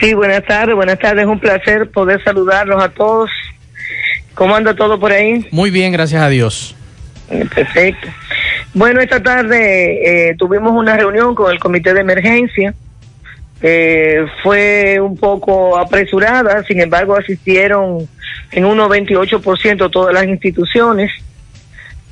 [0.00, 1.26] Sí, buenas tardes, buenas tardes.
[1.26, 3.30] Un placer poder saludarlos a todos.
[4.34, 5.46] ¿Cómo anda todo por ahí?
[5.50, 6.74] Muy bien, gracias a Dios.
[7.30, 8.08] Eh, Perfecto.
[8.76, 12.74] Bueno, esta tarde eh, tuvimos una reunión con el comité de emergencia.
[13.62, 18.06] Eh, fue un poco apresurada, sin embargo asistieron
[18.52, 21.10] en un 98% todas las instituciones.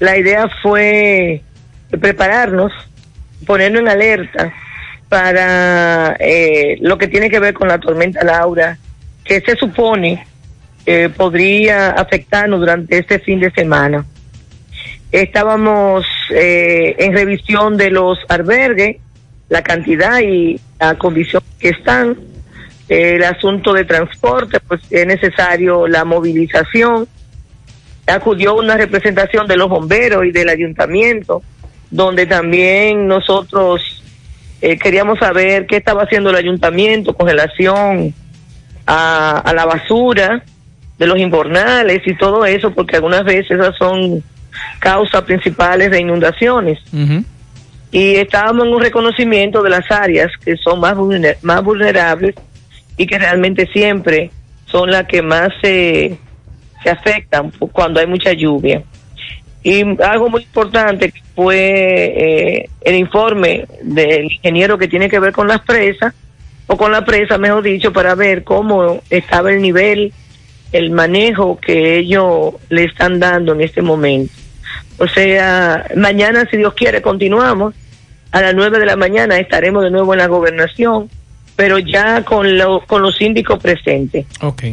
[0.01, 1.43] La idea fue
[2.01, 2.73] prepararnos,
[3.47, 4.55] ponernos en alerta
[5.11, 8.78] para eh, lo que tiene que ver con la tormenta Laura,
[9.23, 10.27] que se supone
[10.86, 14.07] eh, podría afectarnos durante este fin de semana.
[15.15, 18.97] Estábamos eh, en revisión de los albergues,
[19.49, 22.19] la cantidad y la condición que están.
[22.89, 27.07] El asunto de transporte, pues es necesario la movilización.
[28.09, 31.45] Acudió una representación de los bomberos y del ayuntamiento,
[31.93, 34.03] donde también nosotros
[34.62, 38.12] eh, queríamos saber qué estaba haciendo el ayuntamiento con relación
[38.85, 40.43] a, a la basura
[40.99, 44.24] de los invernales y todo eso, porque algunas veces esas son
[44.78, 46.78] causas principales de inundaciones.
[47.93, 52.35] Y estábamos en un reconocimiento de las áreas que son más, vulner- más vulnerables
[52.97, 54.31] y que realmente siempre
[54.66, 56.18] son las que más se,
[56.82, 58.82] se afectan cuando hay mucha lluvia.
[59.62, 65.47] Y algo muy importante fue eh, el informe del ingeniero que tiene que ver con
[65.48, 66.12] las presas,
[66.66, 70.12] o con la presa, mejor dicho, para ver cómo estaba el nivel,
[70.72, 74.32] el manejo que ellos le están dando en este momento.
[74.99, 77.75] O sea, mañana, si Dios quiere, continuamos.
[78.33, 81.09] A las nueve de la mañana estaremos de nuevo en la gobernación,
[81.57, 84.27] pero ya con, lo- con los síndicos presentes.
[84.41, 84.65] Ok.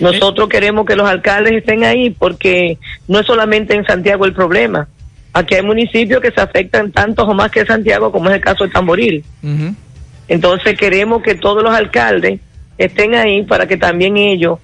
[0.00, 2.78] Nosotros queremos que los alcaldes estén ahí porque
[3.08, 4.88] no es solamente en Santiago el problema.
[5.32, 8.64] Aquí hay municipios que se afectan tanto o más que Santiago, como es el caso
[8.64, 9.24] de Tamboril.
[10.28, 12.40] Entonces queremos que todos los alcaldes
[12.76, 14.58] estén ahí para que también ellos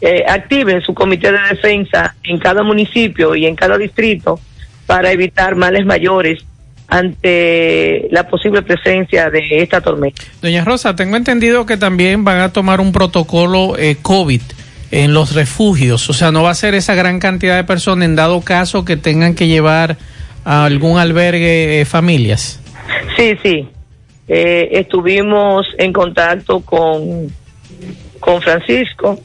[0.00, 4.40] eh, activen su comité de defensa en cada municipio y en cada distrito
[4.86, 6.44] para evitar males mayores
[6.88, 10.22] ante la posible presencia de esta tormenta.
[10.42, 14.42] Doña Rosa, tengo entendido que también van a tomar un protocolo eh, COVID
[14.90, 18.16] en los refugios, o sea, no va a ser esa gran cantidad de personas en
[18.16, 19.96] dado caso que tengan que llevar
[20.44, 22.60] a algún albergue eh, familias.
[23.16, 23.68] Sí, sí.
[24.26, 27.32] Eh, estuvimos en contacto con,
[28.18, 29.20] con Francisco.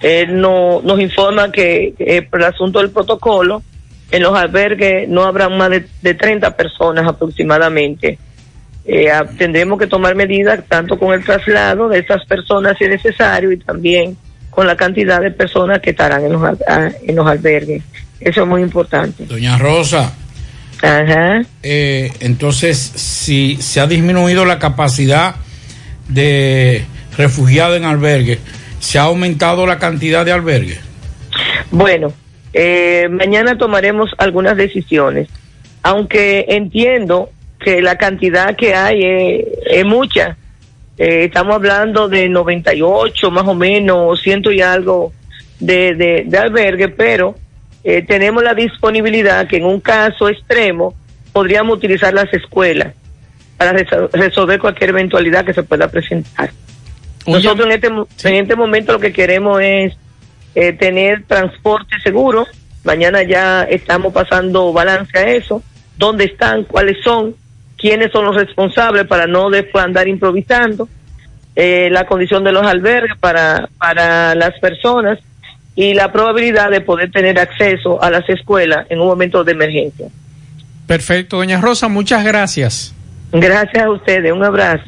[0.00, 3.62] Él no, nos informa que eh, por el asunto del protocolo,
[4.10, 8.18] en los albergues no habrá más de, de 30 personas aproximadamente.
[8.84, 12.90] Eh, ah, tendremos que tomar medidas tanto con el traslado de estas personas si es
[12.90, 14.16] necesario y también
[14.50, 17.82] con la cantidad de personas que estarán en los, ah, en los albergues.
[18.20, 19.24] Eso es muy importante.
[19.26, 20.14] Doña Rosa.
[21.62, 25.36] Eh, entonces, si se ha disminuido la capacidad
[26.08, 26.84] de
[27.16, 28.38] refugiados en albergues,
[28.84, 30.78] ¿se ha aumentado la cantidad de albergues?
[31.70, 32.12] Bueno,
[32.52, 35.28] eh, mañana tomaremos algunas decisiones,
[35.82, 39.00] aunque entiendo que la cantidad que hay
[39.66, 40.36] es, mucha.
[40.98, 45.12] Eh, estamos hablando de 98 más o menos, ciento y algo
[45.58, 47.34] de, de, de albergue, pero
[47.82, 50.94] eh, tenemos la disponibilidad que en un caso extremo
[51.32, 52.92] podríamos utilizar las escuelas
[53.56, 56.50] para resol- resolver cualquier eventualidad que se pueda presentar.
[57.26, 57.88] Nosotros en este,
[58.28, 59.94] en este momento lo que queremos es
[60.54, 62.46] eh, tener transporte seguro.
[62.84, 65.62] Mañana ya estamos pasando balance a eso.
[65.96, 66.64] ¿Dónde están?
[66.64, 67.34] ¿Cuáles son?
[67.78, 70.88] ¿Quiénes son los responsables para no después andar improvisando?
[71.56, 75.18] Eh, la condición de los albergues para, para las personas
[75.76, 80.08] y la probabilidad de poder tener acceso a las escuelas en un momento de emergencia.
[80.86, 82.94] Perfecto, doña Rosa, muchas gracias.
[83.32, 84.84] Gracias a ustedes, un abrazo.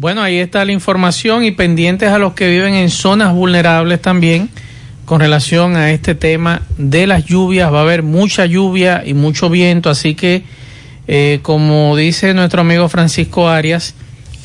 [0.00, 4.48] Bueno, ahí está la información y pendientes a los que viven en zonas vulnerables también
[5.04, 7.72] con relación a este tema de las lluvias.
[7.72, 10.44] Va a haber mucha lluvia y mucho viento, así que
[11.08, 13.96] eh, como dice nuestro amigo Francisco Arias,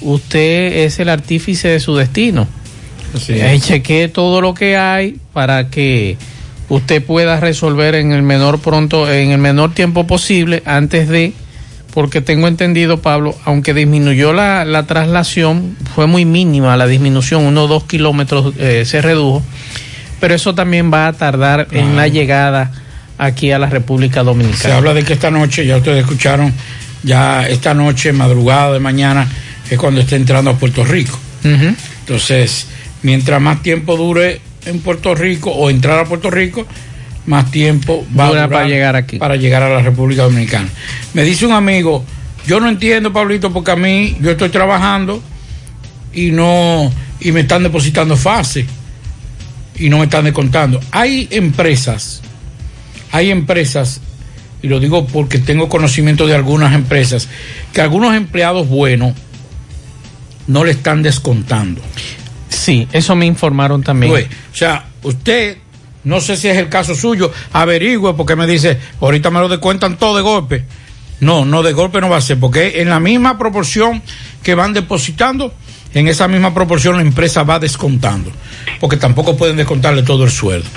[0.01, 2.47] usted es el artífice de su destino.
[3.29, 6.17] Ahí chequee todo lo que hay para que
[6.67, 11.33] usted pueda resolver en el menor pronto, en el menor tiempo posible antes de,
[11.93, 17.65] porque tengo entendido, Pablo, aunque disminuyó la, la traslación, fue muy mínima la disminución, uno
[17.65, 19.43] o dos kilómetros eh, se redujo,
[20.19, 22.71] pero eso también va a tardar en la llegada
[23.17, 24.77] aquí a la República Se Dominicana.
[24.77, 26.51] habla de que esta noche, ya ustedes escucharon,
[27.03, 29.27] ya esta noche, madrugada de mañana,
[29.69, 31.17] es cuando está entrando a Puerto Rico.
[31.43, 32.67] Entonces,
[33.03, 36.65] mientras más tiempo dure en Puerto Rico o entrar a Puerto Rico,
[37.25, 39.17] más tiempo va Dura a durar para llegar aquí.
[39.17, 40.69] Para llegar a la República Dominicana.
[41.13, 42.03] Me dice un amigo,
[42.45, 45.21] yo no entiendo, Pablito, porque a mí yo estoy trabajando
[46.13, 48.65] y no y me están depositando fase
[49.77, 50.79] y no me están descontando.
[50.91, 52.21] Hay empresas,
[53.11, 54.01] hay empresas
[54.61, 57.27] y lo digo porque tengo conocimiento de algunas empresas
[57.73, 59.13] que algunos empleados buenos
[60.47, 61.81] no le están descontando.
[62.49, 64.11] Sí, eso me informaron también.
[64.11, 65.57] Pues, o sea, usted,
[66.03, 69.97] no sé si es el caso suyo, averigüe porque me dice, ahorita me lo descuentan
[69.97, 70.65] todo de golpe.
[71.19, 74.01] No, no, de golpe no va a ser, porque en la misma proporción
[74.41, 75.53] que van depositando,
[75.93, 78.31] en esa misma proporción la empresa va descontando,
[78.79, 80.67] porque tampoco pueden descontarle todo el sueldo.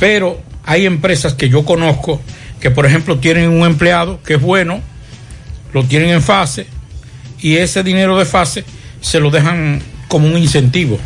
[0.00, 2.20] Pero hay empresas que yo conozco
[2.60, 4.80] que, por ejemplo, tienen un empleado que es bueno,
[5.72, 6.66] lo tienen en fase,
[7.40, 8.64] y ese dinero de fase
[9.00, 10.98] se lo dejan como un incentivo.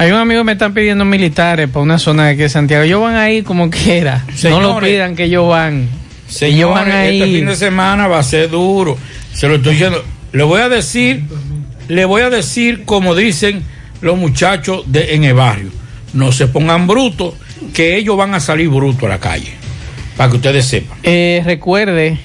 [0.00, 2.84] Hay un amigo que me están pidiendo militares para una zona de aquí de Santiago.
[2.84, 4.24] Ellos van ahí como quiera.
[4.44, 5.80] no lo pidan que ellos van.
[5.80, 5.90] ellos
[6.26, 7.20] Señores, van ahí.
[7.20, 8.96] este fin de semana va a ser duro.
[9.34, 10.02] Se lo estoy diciendo.
[10.32, 11.24] Le voy a decir,
[11.88, 13.62] le voy a decir como dicen
[14.00, 15.68] los muchachos de, en el barrio.
[16.14, 17.34] No se pongan brutos,
[17.74, 19.52] que ellos van a salir brutos a la calle.
[20.16, 20.96] Para que ustedes sepan.
[21.02, 22.18] Eh, recuerde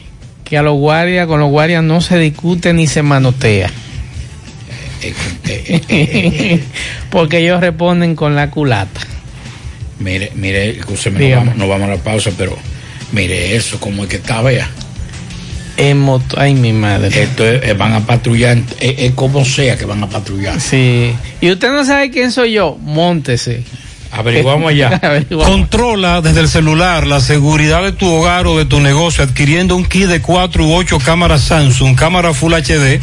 [0.45, 3.69] que a los guardias, con los guardias no se discute ni se manotea.
[7.09, 9.01] Porque ellos responden con la culata.
[9.99, 12.57] Mire, mire, escúcheme, no vamos, no vamos a la pausa, pero
[13.11, 14.69] mire eso, como es que está, vea.
[15.77, 17.23] En moto, ay mi madre.
[17.23, 20.59] Esto es- eh, van a patrullar, es, es como sea que van a patrullar.
[20.59, 21.13] Sí.
[21.41, 23.63] Y usted no sabe quién soy yo, móntese.
[24.11, 24.87] Averiguamos allá.
[25.01, 25.49] Averiguamos.
[25.53, 29.83] Controla desde el celular la seguridad de tu hogar o de tu negocio adquiriendo un
[29.85, 32.99] kit de 4 u 8 cámaras Samsung, cámara Full HD,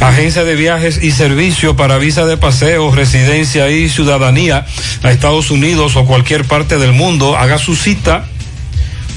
[0.00, 4.66] agencia de viajes y servicio para visa de paseo, residencia y ciudadanía
[5.02, 7.36] a Estados Unidos o cualquier parte del mundo.
[7.36, 8.24] Haga su cita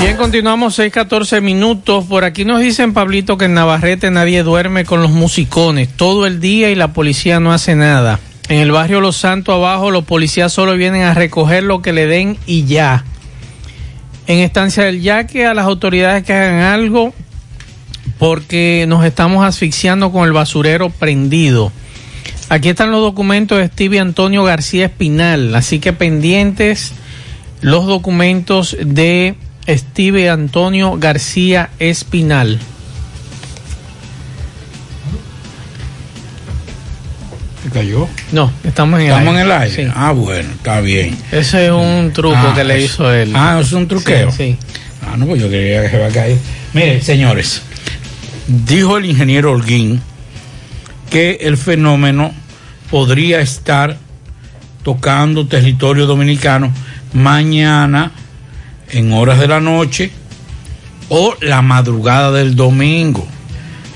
[0.00, 2.06] Bien, continuamos 6:14 minutos.
[2.06, 6.40] Por aquí nos dicen, Pablito, que en Navarrete nadie duerme con los musicones todo el
[6.40, 8.18] día y la policía no hace nada.
[8.48, 12.06] En el barrio Los Santos abajo, los policías solo vienen a recoger lo que le
[12.06, 13.04] den y ya.
[14.26, 17.14] En Estancia del Yaque, a las autoridades que hagan algo
[18.20, 21.72] porque nos estamos asfixiando con el basurero prendido.
[22.50, 26.92] Aquí están los documentos de Stevie Antonio García Espinal, así que pendientes
[27.62, 29.34] los documentos de
[29.66, 32.58] Steve Antonio García Espinal.
[37.62, 38.08] ¿Se cayó?
[38.32, 39.40] No, estamos en el ¿Estamos aire.
[39.40, 39.84] en el aire?
[39.86, 39.92] Sí.
[39.94, 41.16] Ah, bueno, está bien.
[41.30, 43.32] Ese es un truco Ah, que le hizo él.
[43.34, 44.30] Ah, es un truqueo.
[44.30, 44.56] Sí, sí.
[45.06, 46.38] Ah, no, pues yo quería que se va a caer.
[46.72, 47.62] Mire, señores,
[48.50, 50.00] dijo el ingeniero Holguín
[51.08, 52.32] que el fenómeno
[52.90, 53.96] podría estar
[54.82, 56.72] tocando territorio dominicano
[57.12, 58.12] mañana
[58.90, 60.10] en horas de la noche
[61.08, 63.26] o la madrugada del domingo.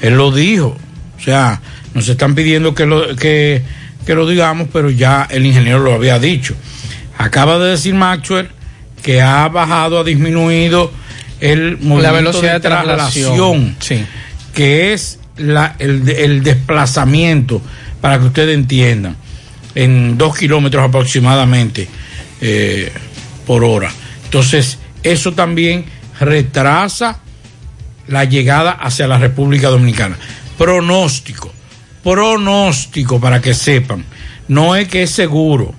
[0.02, 0.76] Él lo dijo.
[1.18, 1.60] O sea,
[1.94, 3.62] nos están pidiendo que lo, que,
[4.06, 6.54] que lo digamos, pero ya el ingeniero lo había dicho.
[7.16, 8.48] Acaba de decir Maxwell
[9.02, 10.92] que ha bajado, ha disminuido
[11.40, 13.74] el movimiento velocidad de traslación.
[13.76, 14.06] traslación,
[14.54, 17.60] que es el, desplazamiento,
[18.00, 19.16] para que ustedes entiendan,
[19.74, 21.88] en dos kilómetros aproximadamente
[22.40, 22.92] eh,
[23.46, 23.90] por hora.
[24.24, 25.84] Entonces, eso también
[26.20, 27.18] retrasa
[28.06, 30.16] la llegada hacia la República Dominicana.
[30.56, 31.52] Pronóstico,
[32.02, 34.04] pronóstico para que sepan,
[34.48, 35.74] no es que es seguro.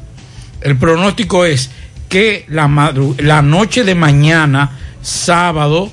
[0.61, 1.69] El pronóstico es
[2.10, 4.72] que la, la noche de mañana,
[5.02, 5.91] sábado,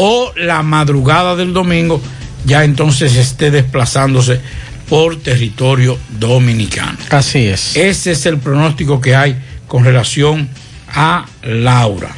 [0.00, 2.00] o la madrugada del domingo,
[2.44, 4.40] ya entonces esté desplazándose
[4.88, 6.96] por territorio dominicano.
[7.10, 7.76] Así es.
[7.76, 10.48] Ese es el pronóstico que hay con relación
[10.94, 12.10] a Laura.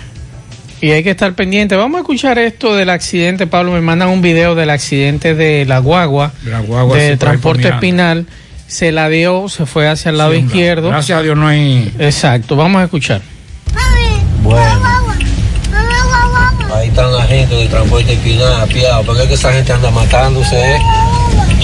[0.82, 1.74] Y hay que estar pendiente.
[1.76, 3.46] Vamos a escuchar esto del accidente.
[3.46, 8.26] Pablo, me mandan un video del accidente de la guagua, La guagua de transporte espinal.
[8.66, 10.88] Se la dio, se fue hacia el lado Sí, izquierdo.
[10.88, 11.92] Gracias a Dios no hay.
[11.98, 13.20] Exacto, vamos a escuchar.
[14.42, 14.89] Bueno.
[16.90, 19.04] Están la gente del transporte espinal, apiado.
[19.04, 20.56] ¿Por qué es que esa gente anda matándose?
[20.56, 20.78] eh?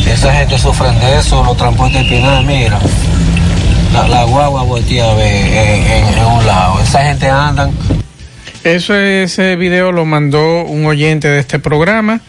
[0.06, 2.78] Esa gente sufren de eso, los transportes espinal, mira.
[4.08, 6.80] La, guagua voltea a en, un lado.
[6.80, 7.72] Esa gente andan
[8.62, 12.20] Eso ese video lo mandó un oyente de este programa.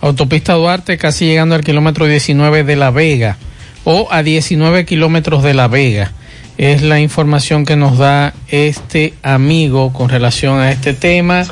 [0.00, 3.36] Autopista Duarte, casi llegando al kilómetro 19 de La Vega
[3.84, 6.10] o a 19 kilómetros de La Vega.
[6.58, 11.44] Es la información que nos da este amigo con relación a este tema.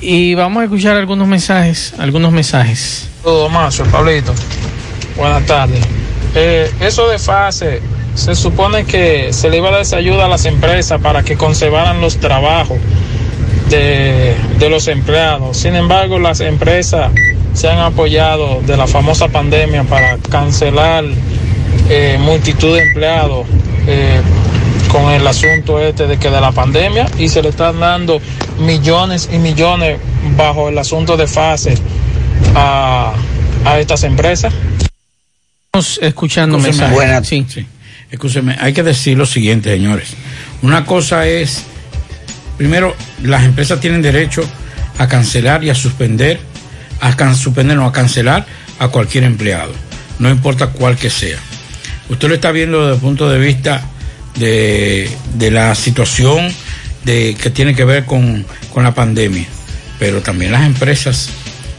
[0.00, 3.08] Y vamos a escuchar algunos mensajes, algunos mensajes.
[3.22, 4.32] Todo más, Pablito.
[5.16, 5.80] Buenas tardes.
[6.34, 7.82] Eh, eso de fase,
[8.14, 11.36] se supone que se le iba a dar esa ayuda a las empresas para que
[11.36, 12.78] conservaran los trabajos
[13.68, 15.58] de, de los empleados.
[15.58, 17.10] Sin embargo, las empresas
[17.52, 21.04] se han apoyado de la famosa pandemia para cancelar
[21.88, 23.46] eh, multitud de empleados
[23.86, 24.20] eh,
[24.90, 28.20] con el asunto este de que de la pandemia y se le están dando
[28.60, 29.98] millones y millones
[30.36, 31.74] bajo el asunto de fase
[32.54, 33.14] a,
[33.64, 34.52] a estas empresas.
[35.66, 36.94] Estamos escuchando mensajes.
[36.94, 37.46] buena- sí.
[38.10, 40.14] Escúcheme, hay que decir lo siguiente, señores.
[40.62, 41.62] Una cosa es,
[42.58, 44.42] primero, las empresas tienen derecho
[44.98, 46.40] a cancelar y a suspender,
[47.00, 48.44] a can- suspender o a cancelar
[48.80, 49.72] a cualquier empleado,
[50.18, 51.38] no importa cuál que sea.
[52.08, 53.82] Usted lo está viendo desde el punto de vista
[54.36, 56.52] de, de la situación
[57.04, 59.46] de, que tiene que ver con, con la pandemia,
[59.98, 61.30] pero también las empresas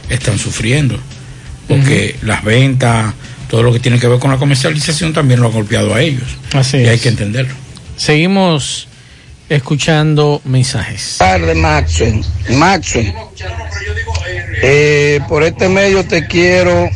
[0.08, 0.98] están sufriendo,
[1.68, 3.14] porque las ventas,
[3.48, 6.24] todo lo que tiene que ver con la comercialización también lo ha golpeado a ellos.
[6.52, 7.54] Así y hay que entenderlo.
[7.96, 8.88] Seguimos
[9.48, 11.16] escuchando mensajes.
[11.18, 12.24] tardes, Maxwell.
[12.50, 13.12] Maxwell,
[14.62, 16.88] eh, por este medio te quiero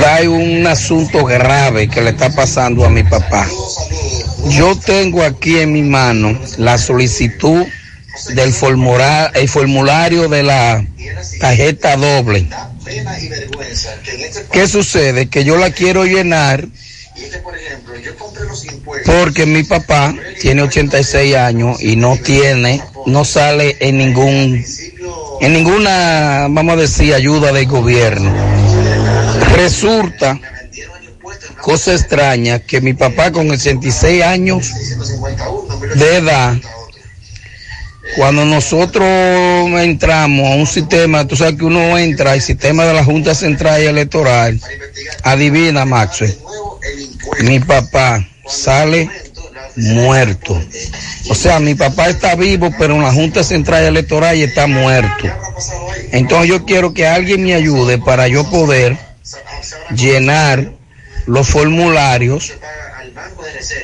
[0.00, 3.46] dar un asunto grave que le está pasando a mi papá.
[4.46, 7.66] Yo tengo aquí en mi mano la solicitud
[8.34, 10.84] del formulario, el formulario de la
[11.40, 12.46] tarjeta doble.
[14.50, 15.28] ¿Qué sucede?
[15.28, 16.66] Que yo la quiero llenar
[19.04, 24.64] porque mi papá tiene 86 años y no tiene, no sale en ningún,
[25.40, 28.32] en ninguna, vamos a decir, ayuda del gobierno.
[29.56, 30.40] Resulta,
[31.68, 34.72] cosa extraña, que mi papá con 86 años
[35.96, 36.56] de edad,
[38.16, 39.06] cuando nosotros
[39.78, 43.82] entramos a un sistema, tú sabes que uno entra al sistema de la Junta Central
[43.82, 44.58] Electoral,
[45.22, 46.34] adivina, Maxwell,
[47.42, 49.10] mi papá sale
[49.76, 50.58] muerto.
[51.28, 55.28] O sea, mi papá está vivo, pero en la Junta Central Electoral está muerto.
[56.12, 58.96] Entonces yo quiero que alguien me ayude para yo poder
[59.94, 60.77] llenar
[61.28, 62.54] los formularios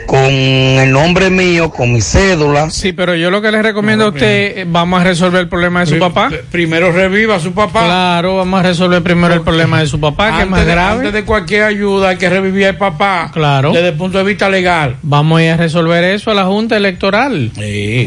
[0.06, 2.70] con el nombre mío, con mi cédula.
[2.70, 5.80] Sí, pero yo lo que le recomiendo a usted, eh, vamos a resolver el problema
[5.80, 6.30] de su papá.
[6.50, 7.84] Primero reviva a su papá.
[7.84, 10.96] Claro, vamos a resolver primero el problema de su papá, que es más de- grave.
[10.98, 13.30] Antes de cualquier ayuda hay que revivir al papá.
[13.32, 13.72] Claro.
[13.72, 14.96] Desde el punto de vista legal.
[15.02, 17.50] Vamos a ir a resolver eso a la Junta Electoral.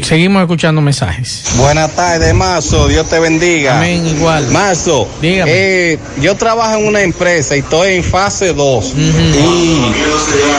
[0.02, 1.44] Seguimos escuchando mensajes.
[1.56, 2.88] Buenas tardes, Mazo.
[2.88, 3.76] Dios te bendiga.
[3.78, 4.46] Amén, igual.
[4.48, 5.50] Mazo, Dígame.
[5.54, 8.94] eh, yo trabajo en una empresa y estoy en fase 2.
[8.96, 9.80] Y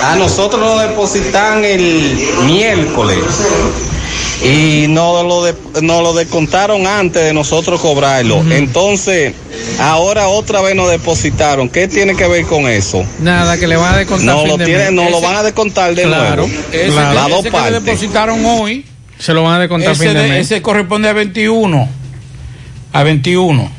[0.03, 3.17] a nosotros nos depositan el miércoles.
[4.43, 8.41] Y nos lo, de- nos lo descontaron antes de nosotros cobrarlo.
[8.51, 9.33] Entonces,
[9.79, 11.69] ahora otra vez nos depositaron.
[11.69, 13.03] ¿Qué tiene que ver con eso?
[13.19, 14.35] Nada, que le van a descontar.
[14.35, 16.61] No lo, de tiene, no lo van a descontar de Claro, nuevo.
[16.71, 17.83] ese- Las ese dos que le partes.
[17.85, 18.85] depositaron hoy.
[19.17, 20.45] Se lo van a descontar Ese, fin de de- mes.
[20.45, 21.87] ese corresponde a 21.
[22.93, 23.71] A 21.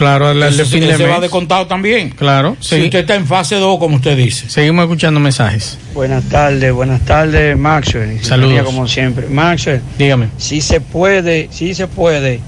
[0.00, 1.10] Claro, el, el de fin de mes.
[1.10, 2.08] va descontado también.
[2.08, 2.84] Claro, Si sí.
[2.84, 4.48] usted está en fase 2, como usted dice.
[4.48, 5.76] Seguimos escuchando mensajes.
[5.92, 8.18] Buenas tardes, buenas tardes, Maxwell.
[8.24, 8.62] Saludos.
[8.64, 9.26] Como siempre.
[9.28, 10.28] Maxwell, Dígame.
[10.38, 12.40] si se puede, si se puede,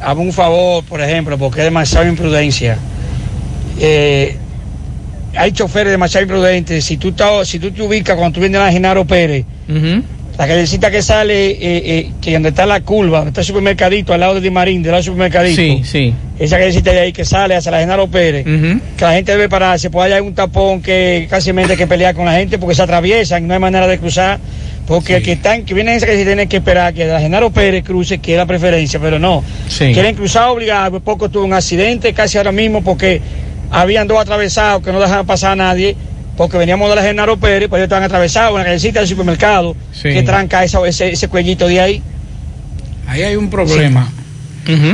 [0.00, 2.76] hazme un favor, por ejemplo, porque es demasiada imprudencia.
[3.78, 4.36] Eh,
[5.36, 6.84] hay choferes demasiado imprudentes.
[6.84, 9.44] Si tú, estás- si tú te ubicas cuando tú vienes a Genaro Pérez,
[10.38, 14.14] la callecita que sale, eh, eh, que donde está la curva, donde está el supermercadito,
[14.14, 15.56] al lado de Di Marín, del lado del supermercadito.
[15.56, 16.14] Sí, sí.
[16.38, 19.90] Esa callecita de ahí que sale hacia la Genaro Pérez, que la gente debe pararse,
[19.90, 23.46] puede hay un tapón que casi mente que pelear con la gente porque se atraviesan,
[23.46, 24.40] no hay manera de cruzar,
[24.86, 27.50] porque el que están, que viene en esa callecita tiene que esperar que la Genaro
[27.50, 29.44] Pérez cruce, que es la preferencia, pero no.
[29.68, 29.92] Sí.
[29.92, 33.20] Quieren cruzar obligado, poco tuvo un accidente casi ahora mismo porque
[33.70, 35.96] habían dos atravesados que no dejaban pasar a nadie.
[36.36, 39.76] Porque veníamos de la Genaro Pérez, pues ellos estaban atravesados en la callecita del supermercado,
[39.92, 40.08] Sí.
[40.10, 42.02] que tranca esa- ese, ese cuellito de ahí.
[43.06, 44.10] Ahí hay un problema.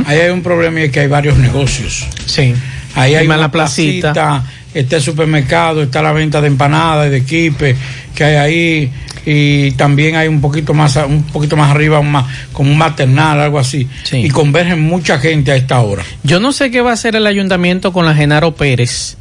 [0.05, 2.05] Ahí hay un problema y es que hay varios negocios.
[2.25, 2.53] Sí.
[2.95, 4.13] Ahí hay más una la placita.
[4.13, 4.43] placita,
[4.73, 7.75] está el supermercado, está la venta de empanadas y de equipe
[8.15, 8.91] que hay ahí
[9.25, 13.39] y también hay un poquito más un poquito más arriba un ma- como un maternal
[13.39, 16.03] algo así y convergen mucha gente a esta hora.
[16.23, 19.17] Yo no sé qué va a hacer el ayuntamiento con la Genaro Pérez.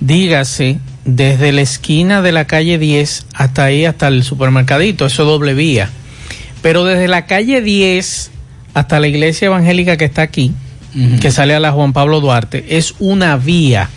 [0.00, 5.54] Dígase, desde la esquina de la calle 10 hasta ahí, hasta el supermercadito, eso doble
[5.54, 5.90] vía.
[6.62, 8.30] Pero desde la calle 10
[8.74, 10.52] hasta la iglesia evangélica que está aquí,
[11.20, 13.88] que sale a la Juan Pablo Duarte, es una vía.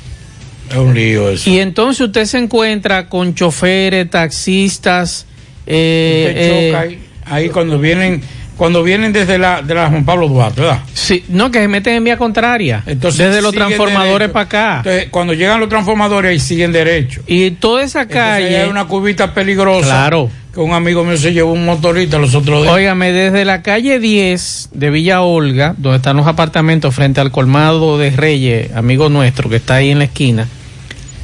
[0.70, 1.50] Es un lío eso.
[1.50, 5.26] Y entonces usted se encuentra con choferes, taxistas.
[5.68, 8.22] eh, Usted eh, choca ahí, ahí cuando vienen
[8.62, 10.82] cuando vienen desde la de la Juan Pablo Duarte, ¿verdad?
[10.94, 12.84] Sí, no, que se meten en vía contraria.
[12.86, 14.78] Entonces, desde los transformadores para acá.
[14.78, 17.24] Entonces, cuando llegan los transformadores ahí siguen derecho.
[17.26, 18.62] Y toda esa Entonces, calle.
[18.62, 19.88] hay una curvita peligrosa.
[19.88, 20.30] Claro.
[20.54, 22.72] Que un amigo mío se llevó un motorista los otros días.
[22.72, 27.98] Óigame, desde la calle 10 de Villa Olga, donde están los apartamentos frente al colmado
[27.98, 30.48] de Reyes, amigo nuestro, que está ahí en la esquina,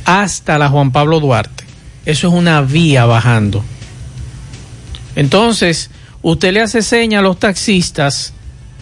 [0.05, 1.65] hasta la Juan Pablo Duarte.
[2.03, 3.63] Eso es una vía bajando.
[5.15, 8.33] Entonces, usted le hace seña a los taxistas,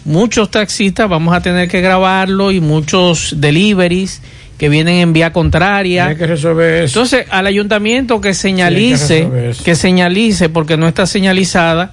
[0.04, 4.22] muchos taxistas, vamos a tener que grabarlo y muchos deliveries
[4.58, 6.06] que vienen en vía contraria.
[6.06, 6.98] Hay que resolver eso.
[6.98, 11.92] Entonces, al ayuntamiento que señalice, que señalice, porque no está señalizada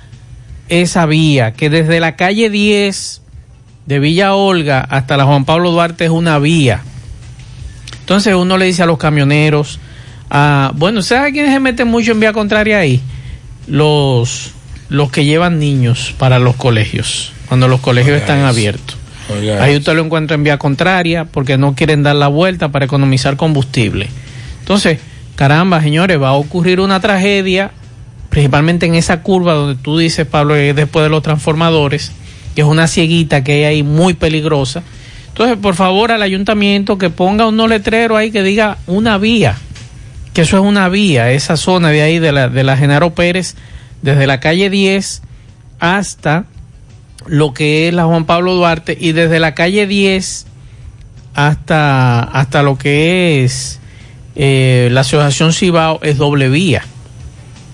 [0.69, 3.21] esa vía, que desde la calle 10
[3.85, 6.83] de Villa Olga hasta la Juan Pablo Duarte es una vía.
[7.99, 9.79] Entonces uno le dice a los camioneros,
[10.29, 13.01] ah, bueno, ¿sabe quiénes se meten mucho en vía contraria ahí?
[13.67, 14.51] Los,
[14.93, 18.47] los que llevan niños para los colegios, cuando los colegios Oiga están eso.
[18.47, 18.95] abiertos.
[19.27, 22.85] Oiga Ahí usted lo encuentra en vía contraria porque no quieren dar la vuelta para
[22.85, 24.07] economizar combustible.
[24.59, 24.99] Entonces,
[25.35, 27.71] caramba, señores, va a ocurrir una tragedia,
[28.29, 32.11] principalmente en esa curva donde tú dices, Pablo, que es después de los transformadores,
[32.53, 34.83] que es una cieguita que hay ahí muy peligrosa.
[35.29, 39.55] Entonces, por favor, al ayuntamiento que ponga unos letreros ahí que diga una vía,
[40.33, 43.55] que eso es una vía, esa zona de ahí de la, de la Genaro Pérez,
[44.03, 45.23] desde la calle 10
[45.79, 46.45] hasta
[47.25, 50.45] lo que es la Juan Pablo Duarte y desde la calle 10
[51.33, 53.79] hasta, hasta lo que es
[54.35, 56.83] eh, la Asociación Cibao es doble vía.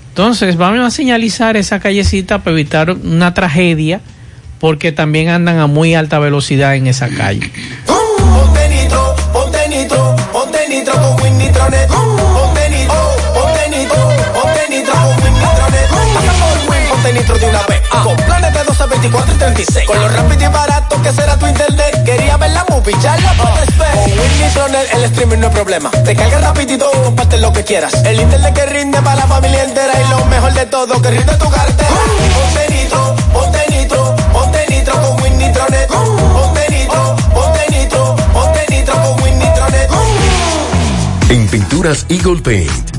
[0.09, 4.01] Entonces vamos a señalizar esa callecita para evitar una tragedia
[4.59, 7.51] porque también andan a muy alta velocidad en esa calle.
[10.31, 10.59] Ponte
[17.09, 17.81] ponte nitro de una vez.
[18.03, 19.87] Con planes de 12, 24 y 36.
[19.87, 22.03] Con lo rápido y barato que será tu internet.
[22.05, 23.91] Quería ver la movie, ya la puedes ver.
[23.93, 25.91] Con Win Nitronet el streaming no es problema.
[25.91, 27.93] Te carga rapidito y comparte lo que quieras.
[28.05, 29.93] El internet que rinde para la familia entera.
[29.99, 31.89] Y lo mejor de todo, que rinde tu cartera.
[31.89, 35.87] Ponte nitro, ponte nitro, ponte nitro con Win Nitronet.
[35.87, 39.89] Ponte nitro, ponte nitro, ponte nitro con Win Nitronet.
[41.29, 42.98] En Pinturas Eagle Paint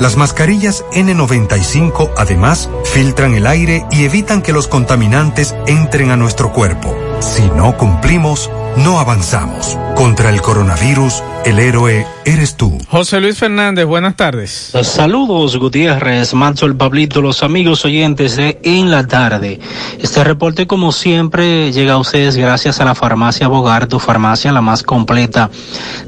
[0.00, 6.52] Las mascarillas N95 además filtran el aire y evitan que los contaminantes entren a nuestro
[6.52, 6.96] cuerpo.
[7.20, 9.78] Si no cumplimos, no avanzamos.
[9.94, 12.78] Contra el coronavirus, el héroe eres tú.
[12.88, 14.72] José Luis Fernández, buenas tardes.
[14.82, 19.60] Saludos Gutiérrez, Manso el Pablito, los amigos oyentes de En la Tarde.
[20.00, 24.60] Este reporte como siempre llega a ustedes gracias a la farmacia Bogar, tu farmacia la
[24.60, 25.50] más completa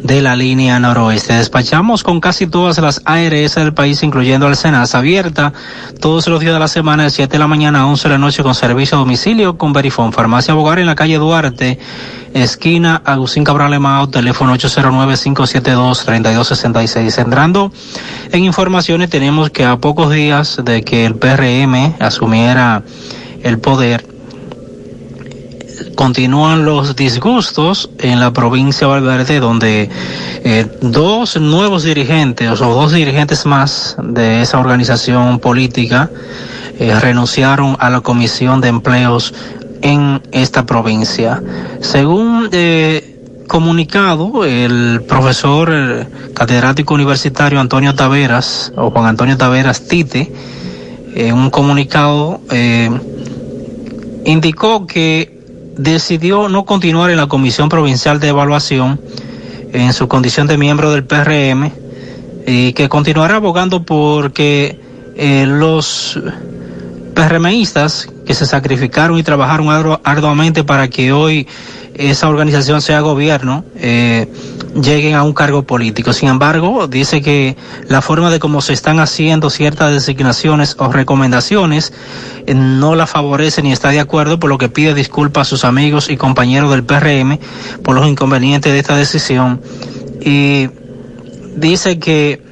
[0.02, 1.34] de la línea noroeste.
[1.34, 5.52] Despachamos con casi todas las ARS del país, incluyendo el Senas, abierta
[6.00, 8.18] todos los días de la semana de 7 de la mañana a 11 de la
[8.18, 10.12] noche con servicio a domicilio con Verifón.
[10.12, 11.78] Farmacia Bogar en la calle Duarte,
[12.32, 17.20] esquina Agustín Cabral Emao, teléfono 809-572-3266.
[17.20, 17.72] Entrando
[18.32, 22.82] en informaciones, tenemos que a pocos días de que el PRM asumiera
[23.42, 24.13] el poder,
[25.94, 29.90] continúan los disgustos en la provincia de Valverde, donde
[30.44, 36.10] eh, dos nuevos dirigentes, o dos dirigentes más de esa organización política,
[36.78, 39.34] eh, renunciaron a la Comisión de Empleos
[39.82, 41.42] en esta provincia.
[41.80, 50.32] Según eh, comunicado, el profesor catedrático universitario Antonio Taveras, o Juan Antonio Taveras Tite,
[51.14, 52.40] en un comunicado
[54.24, 55.33] indicó que
[55.76, 59.00] decidió no continuar en la Comisión Provincial de Evaluación
[59.72, 61.70] en su condición de miembro del PRM
[62.46, 64.78] y que continuará abogando porque
[65.16, 66.18] eh, los
[67.14, 71.46] PRMistas que se sacrificaron y trabajaron ardu- arduamente para que hoy
[71.94, 74.26] esa organización sea gobierno, eh,
[74.74, 76.12] lleguen a un cargo político.
[76.12, 77.56] Sin embargo, dice que
[77.88, 81.92] la forma de cómo se están haciendo ciertas designaciones o recomendaciones
[82.46, 85.64] eh, no la favorece ni está de acuerdo, por lo que pide disculpas a sus
[85.64, 87.38] amigos y compañeros del PRM
[87.84, 89.60] por los inconvenientes de esta decisión.
[90.20, 90.68] Y
[91.54, 92.42] dice que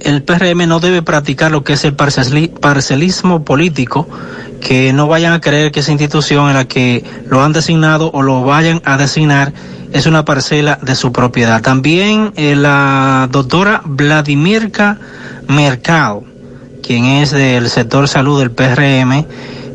[0.00, 4.08] el PRM no debe practicar lo que es el parceli- parcelismo político,
[4.60, 8.22] que no vayan a creer que esa institución en la que lo han designado o
[8.22, 9.52] lo vayan a designar
[9.92, 11.62] es una parcela de su propiedad.
[11.62, 14.98] También eh, la doctora Vladimirka
[15.48, 16.24] Mercado,
[16.82, 19.24] quien es del sector salud del PRM,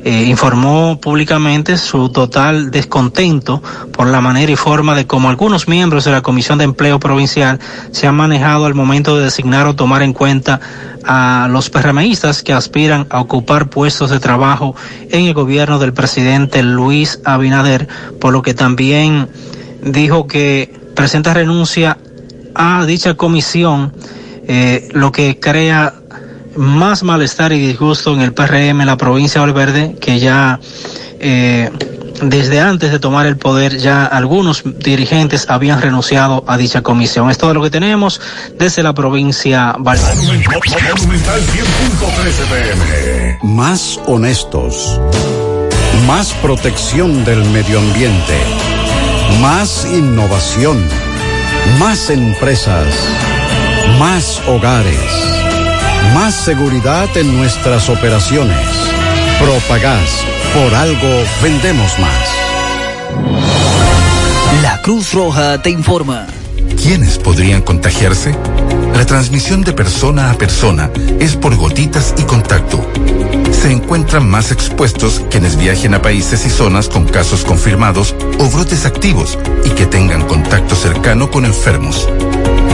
[0.05, 6.03] eh, informó públicamente su total descontento por la manera y forma de cómo algunos miembros
[6.03, 7.59] de la Comisión de Empleo Provincial
[7.91, 10.59] se han manejado al momento de designar o tomar en cuenta
[11.05, 14.75] a los PRMistas que aspiran a ocupar puestos de trabajo
[15.09, 17.87] en el gobierno del presidente Luis Abinader,
[18.19, 19.29] por lo que también
[19.83, 21.97] dijo que presenta renuncia
[22.55, 23.93] a dicha comisión,
[24.47, 25.93] eh, lo que crea
[26.55, 30.59] más malestar y disgusto en el PRM en la provincia de Valverde, que ya
[31.19, 31.69] eh,
[32.21, 37.29] desde antes de tomar el poder ya algunos dirigentes habían renunciado a dicha comisión.
[37.29, 38.19] Es todo lo que tenemos
[38.57, 40.21] desde la provincia Valverde.
[40.21, 40.49] 100.13
[42.49, 43.39] pm.
[43.43, 44.99] Más honestos.
[46.07, 48.37] Más protección del medio ambiente.
[49.41, 50.83] Más innovación.
[51.79, 52.87] Más empresas.
[53.99, 55.42] Más hogares.
[56.13, 58.57] Más seguridad en nuestras operaciones.
[59.39, 60.23] Propagás.
[60.53, 62.29] Por algo vendemos más.
[64.61, 66.27] La Cruz Roja te informa.
[66.81, 68.35] ¿Quiénes podrían contagiarse?
[68.93, 72.79] La transmisión de persona a persona es por gotitas y contacto.
[73.51, 78.85] Se encuentran más expuestos quienes viajen a países y zonas con casos confirmados o brotes
[78.85, 82.07] activos y que tengan contacto cercano con enfermos.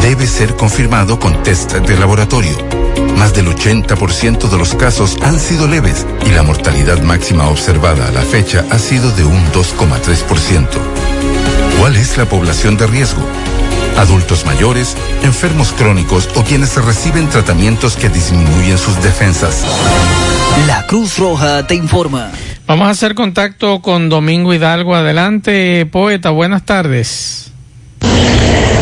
[0.09, 2.57] Debe ser confirmado con test de laboratorio.
[3.19, 8.11] Más del 80% de los casos han sido leves y la mortalidad máxima observada a
[8.11, 10.67] la fecha ha sido de un 2,3%.
[11.79, 13.21] ¿Cuál es la población de riesgo?
[13.99, 19.63] Adultos mayores, enfermos crónicos o quienes reciben tratamientos que disminuyen sus defensas.
[20.65, 22.31] La Cruz Roja te informa.
[22.65, 24.95] Vamos a hacer contacto con Domingo Hidalgo.
[24.95, 26.31] Adelante, poeta.
[26.31, 27.48] Buenas tardes.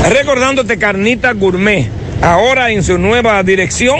[0.09, 1.85] Recordándote Carnita Gourmet,
[2.21, 3.99] ahora en su nueva dirección,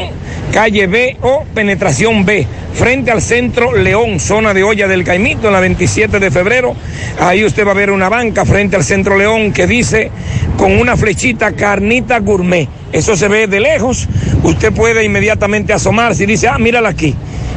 [0.53, 5.53] calle B o penetración B, frente al centro León, zona de olla del Caimito, en
[5.53, 6.77] la 27 de febrero.
[7.19, 10.09] Ahí usted va a ver una banca frente al centro León que dice
[10.55, 12.69] con una flechita Carnita Gourmet.
[12.93, 14.07] Eso se ve de lejos.
[14.43, 17.15] Usted puede inmediatamente asomarse y dice, ah, mírala aquí.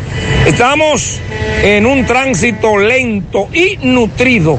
[0.46, 1.20] Estamos
[1.62, 4.58] en un tránsito lento y nutrido,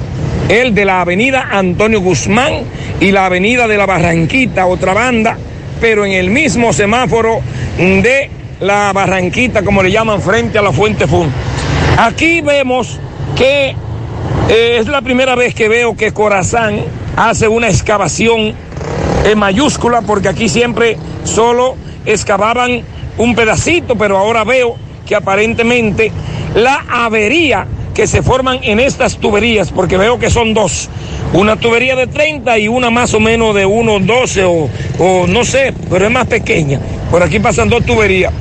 [0.49, 2.63] el de la avenida Antonio Guzmán
[2.99, 5.37] y la avenida de la Barranquita, otra banda,
[5.81, 7.41] pero en el mismo semáforo
[7.77, 8.29] de
[8.59, 11.31] la Barranquita, como le llaman, frente a la Fuente Fun.
[11.97, 12.99] Aquí vemos
[13.35, 13.75] que
[14.49, 16.81] eh, es la primera vez que veo que Corazán
[17.15, 18.53] hace una excavación
[19.25, 22.81] en mayúscula, porque aquí siempre solo excavaban
[23.17, 24.75] un pedacito, pero ahora veo
[25.05, 26.11] que aparentemente
[26.55, 30.89] la avería que se forman en estas tuberías, porque veo que son dos,
[31.33, 35.73] una tubería de 30 y una más o menos de 1,12 o, o no sé,
[35.89, 36.79] pero es más pequeña.
[37.11, 38.33] Por aquí pasan dos tuberías.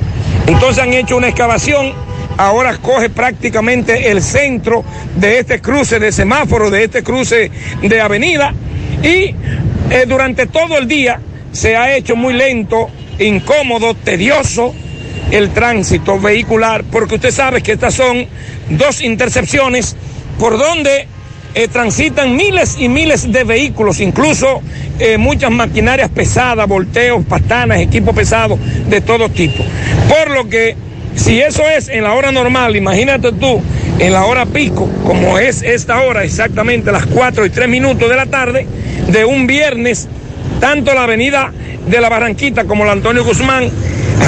[0.47, 1.93] Entonces han hecho una excavación
[2.37, 4.83] ahora coge prácticamente el centro
[5.15, 8.53] de este cruce de semáforo, de este cruce de avenida
[9.01, 9.35] y
[9.89, 11.19] eh, durante todo el día
[11.51, 14.73] se ha hecho muy lento, incómodo, tedioso
[15.31, 18.27] el tránsito vehicular, porque usted sabe que estas son
[18.69, 19.95] dos intercepciones
[20.37, 21.07] por donde
[21.55, 24.61] eh, transitan miles y miles de vehículos, incluso
[24.99, 29.63] eh, muchas maquinarias pesadas, volteos, patanas, equipos pesados de todo tipo.
[30.07, 30.75] Por lo que,
[31.15, 33.61] si eso es en la hora normal, imagínate tú,
[33.99, 38.15] en la hora pico, como es esta hora, exactamente las 4 y 3 minutos de
[38.15, 38.67] la tarde,
[39.09, 40.07] de un viernes,
[40.59, 41.51] tanto la avenida
[41.87, 43.69] de la Barranquita como la Antonio Guzmán,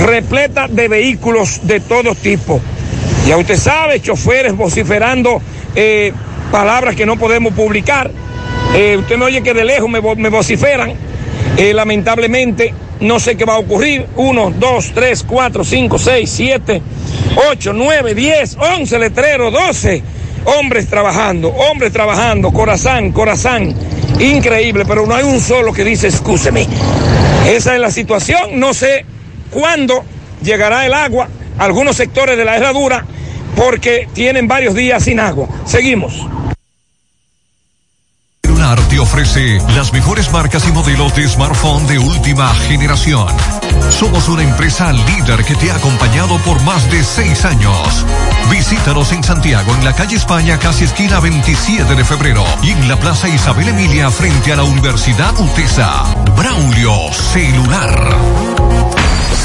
[0.06, 2.60] repleta de vehículos de todo tipo.
[3.27, 5.41] Ya usted sabe, choferes vociferando
[5.76, 6.14] eh,
[6.52, 8.11] palabras que no podemos publicar.
[8.76, 10.94] Eh, usted me oye que de lejos me, vo- me vociferan.
[11.57, 14.06] Eh, lamentablemente, no sé qué va a ocurrir.
[14.18, 16.82] Uno, dos, tres, cuatro, cinco, seis, siete,
[17.52, 20.03] ocho, nueve, diez, once letreros, doce
[20.60, 23.73] hombres trabajando, hombres trabajando, corazón, corazón.
[24.20, 26.68] Increíble, pero no hay un solo que dice excúseme.
[27.48, 28.60] Esa es la situación.
[28.60, 29.06] No sé
[29.52, 30.04] cuándo
[30.42, 31.28] llegará el agua
[31.58, 33.06] a algunos sectores de la herradura
[33.56, 35.48] porque tienen varios días sin agua.
[35.66, 36.28] Seguimos.
[38.90, 43.28] Te ofrece las mejores marcas y modelos de smartphone de última generación.
[43.90, 48.06] Somos una empresa líder que te ha acompañado por más de seis años.
[48.49, 52.99] Visítanos en Santiago, en la calle España, casi esquina 27 de febrero, y en la
[52.99, 56.03] Plaza Isabel Emilia, frente a la Universidad UTESA.
[56.36, 58.16] Braulio Celular.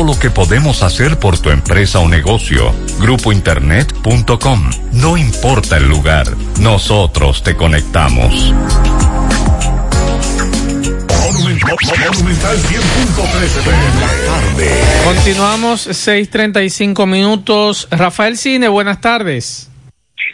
[0.00, 2.74] lo que podemos hacer por tu empresa o negocio.
[2.98, 4.70] Grupointernet.com.
[4.92, 6.26] No importa el lugar,
[6.58, 8.54] nosotros te conectamos.
[12.12, 14.00] Monumental 100.3 FM.
[14.00, 14.70] La tarde.
[15.04, 17.88] Continuamos 6:35 minutos.
[17.90, 19.71] Rafael Cine, buenas tardes.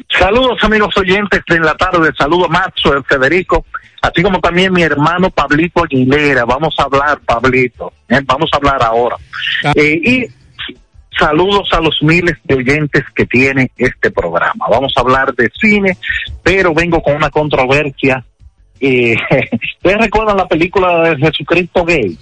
[0.08, 2.48] Saludos amigos oyentes de la tarde, saludos
[2.84, 3.64] el Federico,
[4.00, 8.20] así como también mi hermano Pablito Aguilera, vamos a hablar Pablito, ¿eh?
[8.24, 9.16] vamos a hablar ahora.
[9.74, 10.26] Eh, y
[11.16, 15.96] saludos a los miles de oyentes que tiene este programa, vamos a hablar de cine,
[16.42, 18.24] pero vengo con una controversia.
[18.80, 19.16] Eh,
[19.76, 22.16] ¿Ustedes recuerdan la película de Jesucristo Gay?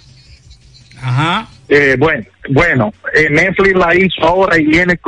[1.01, 1.47] Ajá.
[1.69, 2.93] Eh, bueno, bueno,
[3.29, 4.99] Netflix la hizo ahora y viene,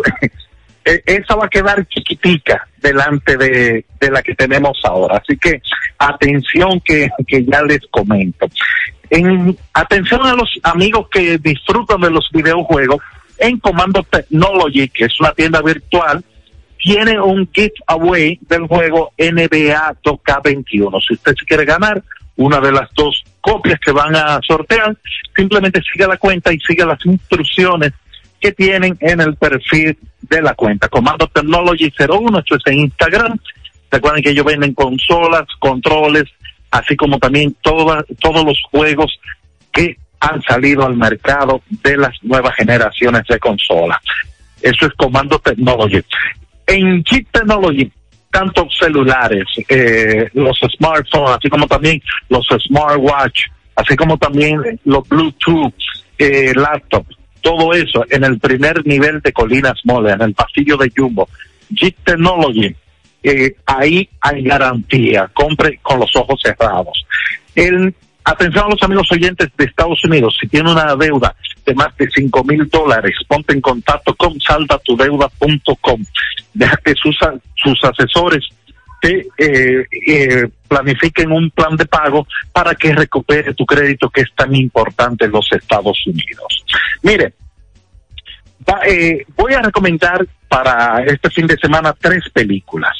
[0.84, 5.18] esa va a quedar chiquitica delante de, de la que tenemos ahora.
[5.18, 5.62] Así que
[5.98, 8.48] atención que, que ya les comento.
[9.10, 13.02] En, atención a los amigos que disfrutan de los videojuegos,
[13.40, 16.24] en Comando Technology, que es una tienda virtual,
[16.78, 21.02] tiene un giveaway del juego NBA 2K21.
[21.08, 22.02] Si usted quiere ganar
[22.36, 24.96] una de las dos copias que van a sortear,
[25.36, 27.94] simplemente siga la cuenta y siga las instrucciones
[28.40, 29.98] que tienen en el perfil
[30.30, 30.88] de la cuenta.
[30.88, 33.38] Comando Technology 01, esto es en Instagram.
[33.92, 36.26] Recuerden que ellos venden consolas, controles,
[36.72, 39.20] así como también toda, todos los juegos
[39.72, 44.00] que han salido al mercado de las nuevas generaciones de consolas.
[44.62, 46.02] Eso es Comando Technology.
[46.68, 47.92] En Chip Technology,
[48.30, 55.74] tanto celulares, eh, los smartphones, así como también los smartwatch, así como también los Bluetooth,
[56.18, 57.06] eh, laptop,
[57.42, 61.28] todo eso en el primer nivel de Colinas Mole, en el pasillo de Jumbo.
[61.70, 62.76] Jeep Technology,
[63.24, 67.06] eh, ahí hay garantía, compre con los ojos cerrados.
[67.56, 67.94] El,
[68.24, 71.36] atención a los amigos oyentes de Estados Unidos, si tiene una deuda
[71.66, 76.04] de más de cinco mil dólares, ponte en contacto con saldatudeuda.com.
[76.54, 77.18] Deja que sus,
[77.56, 78.44] sus asesores
[79.02, 84.34] te eh, eh, planifiquen un plan de pago para que recupere tu crédito que es
[84.36, 86.66] tan importante en los Estados Unidos.
[87.02, 87.34] Mire,
[88.68, 92.96] va, eh, voy a recomendar para este fin de semana tres películas.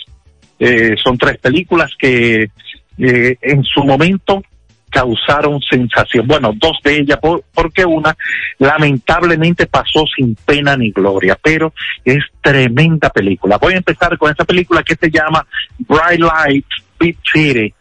[0.60, 2.50] Eh, son tres películas que
[2.98, 4.44] eh, en su momento
[4.90, 6.28] causaron sensación.
[6.28, 8.16] Bueno, dos de ellas, por, porque una
[8.58, 13.58] lamentablemente pasó sin pena ni gloria, pero es tremenda película.
[13.58, 15.46] Voy a empezar con esa película que se llama
[15.80, 16.66] Bright Light,
[17.00, 17.74] Big City.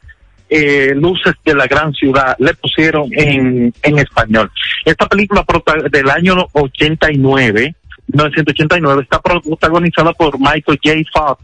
[0.50, 4.50] Eh, Luces de la Gran Ciudad, le pusieron en, en español.
[4.82, 5.44] Esta película
[5.90, 7.74] del año 89,
[8.06, 10.94] 1989, está protagonizada por Michael J.
[11.12, 11.42] Fox,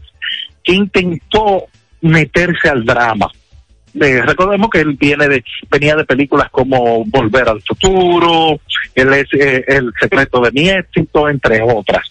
[0.63, 1.65] que intentó
[2.01, 3.29] meterse al drama.
[3.97, 8.59] Recordemos que él viene de, venía de películas como Volver al Futuro,
[8.93, 12.05] él es eh, El secreto de mi éxito, entre otras.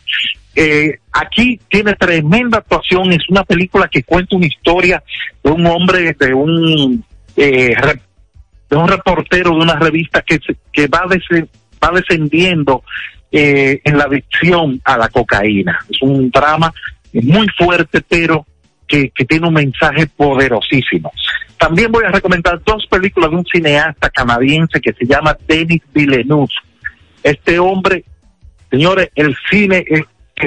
[0.57, 5.03] Eh, aquí tiene tremenda actuación, es una película que cuenta una historia
[5.43, 7.05] de un hombre, de un,
[7.37, 7.75] eh,
[8.71, 12.83] de un reportero de una revista que, se- que va, va descendiendo
[13.33, 15.79] eh, en la adicción a la cocaína.
[15.91, 16.73] Es un drama
[17.13, 18.47] muy fuerte, pero
[18.87, 21.13] que, que tiene un mensaje poderosísimo.
[21.65, 26.53] También voy a recomendar dos películas de un cineasta canadiense que se llama Denis Villeneuve.
[27.23, 28.05] Este hombre,
[28.71, 29.83] señores, el cine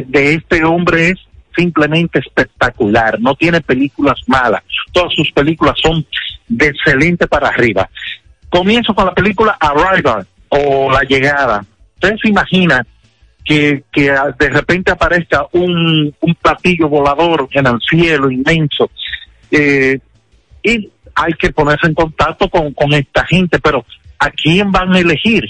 [0.06, 1.18] de este hombre es
[1.56, 3.20] simplemente espectacular.
[3.20, 4.62] No tiene películas malas.
[4.92, 6.06] Todas sus películas son
[6.50, 7.90] de excelente para arriba.
[8.50, 11.66] Comienzo con la película Arrival o La Llegada.
[11.96, 12.86] Ustedes se imaginan
[13.44, 18.92] que, de repente aparezca un, un platillo volador en el cielo inmenso.
[19.50, 19.98] Eh,
[20.62, 23.84] y hay que ponerse en contacto con, esta gente, pero
[24.20, 25.46] ¿a quién van a elegir?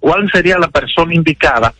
[0.00, 1.72] ¿Cuál sería la persona indicada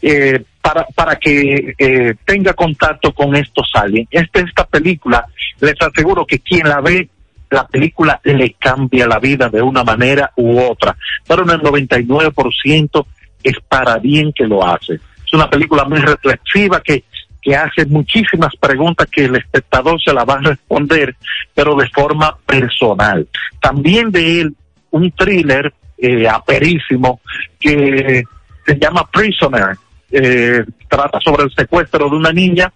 [0.00, 4.08] eh, para, para que eh, tenga contacto con estos aliens?
[4.10, 5.26] Esta, esta película,
[5.60, 7.10] les aseguro que quien la ve,
[7.50, 10.96] la película le cambia la vida de una manera u otra,
[11.28, 13.06] pero en el 99%
[13.42, 14.94] es para bien que lo hace.
[14.94, 17.04] Es una película muy reflexiva que,
[17.46, 21.14] que hace muchísimas preguntas que el espectador se la va a responder,
[21.54, 23.28] pero de forma personal.
[23.60, 24.56] También de él,
[24.90, 27.20] un thriller eh, aperísimo
[27.60, 28.24] que
[28.66, 29.76] se llama Prisoner.
[30.10, 32.72] Eh, trata sobre el secuestro de una niña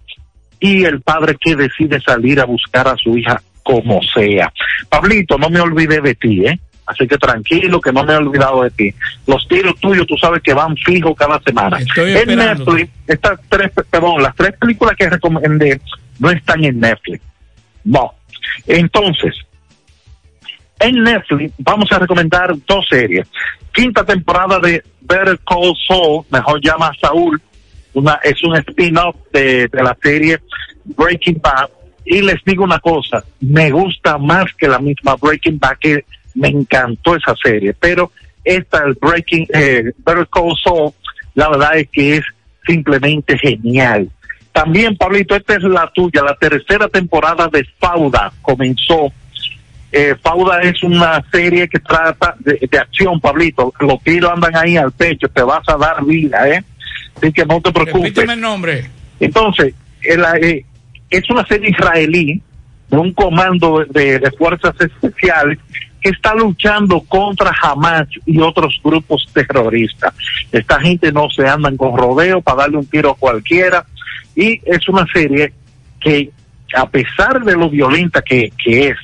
[0.60, 4.52] y el padre que decide salir a buscar a su hija como sea.
[4.88, 6.60] Pablito, no me olvidé de ti, ¿eh?
[6.90, 8.94] Así que tranquilo, que no me he olvidado de ti.
[9.26, 11.78] Los tiros tuyos, tú sabes que van fijos cada semana.
[11.78, 12.36] Estoy en.
[12.36, 15.80] Netflix, estas tres, perdón, las tres películas que recomendé
[16.18, 17.22] no están en Netflix.
[17.84, 18.14] No.
[18.66, 19.34] Entonces,
[20.80, 23.28] en Netflix vamos a recomendar dos series.
[23.72, 27.40] Quinta temporada de Better Call Saul, mejor llama a Saúl,
[27.94, 30.40] una, es un spin-off de, de la serie
[30.84, 31.70] Breaking Bad.
[32.04, 36.04] Y les digo una cosa, me gusta más que la misma Breaking Bad, que
[36.34, 38.12] me encantó esa serie, pero
[38.44, 40.92] esta, el Breaking, eh, Better Call Saul,
[41.34, 42.24] la verdad es que es
[42.66, 44.10] simplemente genial.
[44.52, 49.12] También, Pablito, esta es la tuya, la tercera temporada de Fauda comenzó.
[49.92, 53.72] Eh, Fauda es una serie que trata de, de acción, Pablito.
[53.80, 56.64] Los tiros andan ahí al pecho, te vas a dar vida, ¿eh?
[57.16, 58.02] Así que no te preocupes.
[58.02, 58.90] Repíteme el nombre.
[59.18, 60.64] Entonces, el, eh,
[61.10, 62.42] es una serie israelí
[62.88, 65.58] de un comando de, de fuerzas especiales
[66.00, 70.14] que está luchando contra Hamas y otros grupos terroristas.
[70.50, 73.84] Esta gente no se andan con rodeo para darle un tiro a cualquiera
[74.34, 75.52] y es una serie
[76.00, 76.30] que
[76.74, 78.96] a pesar de lo violenta que, que es,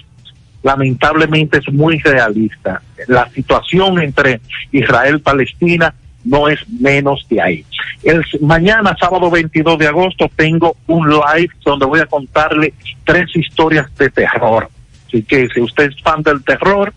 [0.62, 2.82] lamentablemente es muy realista.
[3.06, 4.40] La situación entre
[4.72, 5.94] Israel y Palestina
[6.24, 7.64] no es menos de ahí.
[8.02, 12.74] El, mañana, sábado 22 de agosto, tengo un live donde voy a contarle
[13.04, 14.68] tres historias de terror.
[15.06, 16.92] Así que si usted es fan del terror,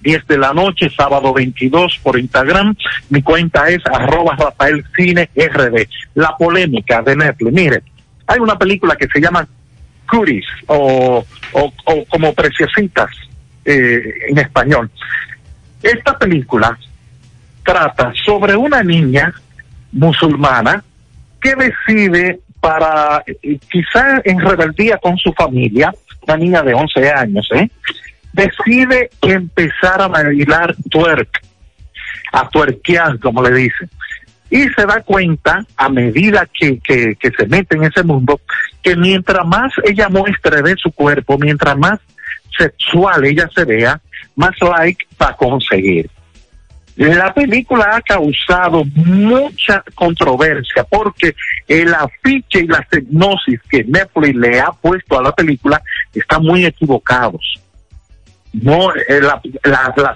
[0.00, 2.76] 10 de la noche, sábado 22 por Instagram.
[3.10, 5.88] Mi cuenta es arroba Rafael Cine RD.
[6.14, 7.52] La polémica de Netflix.
[7.52, 7.82] Mire,
[8.26, 9.46] hay una película que se llama
[10.08, 13.10] Cuties o, o, o como Preciositas
[13.64, 14.90] eh, en español.
[15.82, 16.78] Esta película
[17.64, 19.34] trata sobre una niña
[19.92, 20.84] musulmana
[21.40, 25.92] que decide para, eh, quizá en rebeldía con su familia,
[26.26, 27.70] una niña de 11 años, ¿eh?
[28.32, 31.42] decide empezar a bailar twerk,
[32.32, 33.88] a tuerquear, como le dicen.
[34.50, 38.40] Y se da cuenta, a medida que, que, que se mete en ese mundo,
[38.82, 41.98] que mientras más ella muestre de su cuerpo, mientras más
[42.56, 44.00] sexual ella se vea,
[44.36, 46.08] más like va a conseguir.
[46.96, 51.34] La película ha causado mucha controversia porque
[51.68, 55.82] el afiche y la hipnosis que Netflix le ha puesto a la película
[56.18, 57.60] están muy equivocados.
[58.52, 59.40] No, eh, la,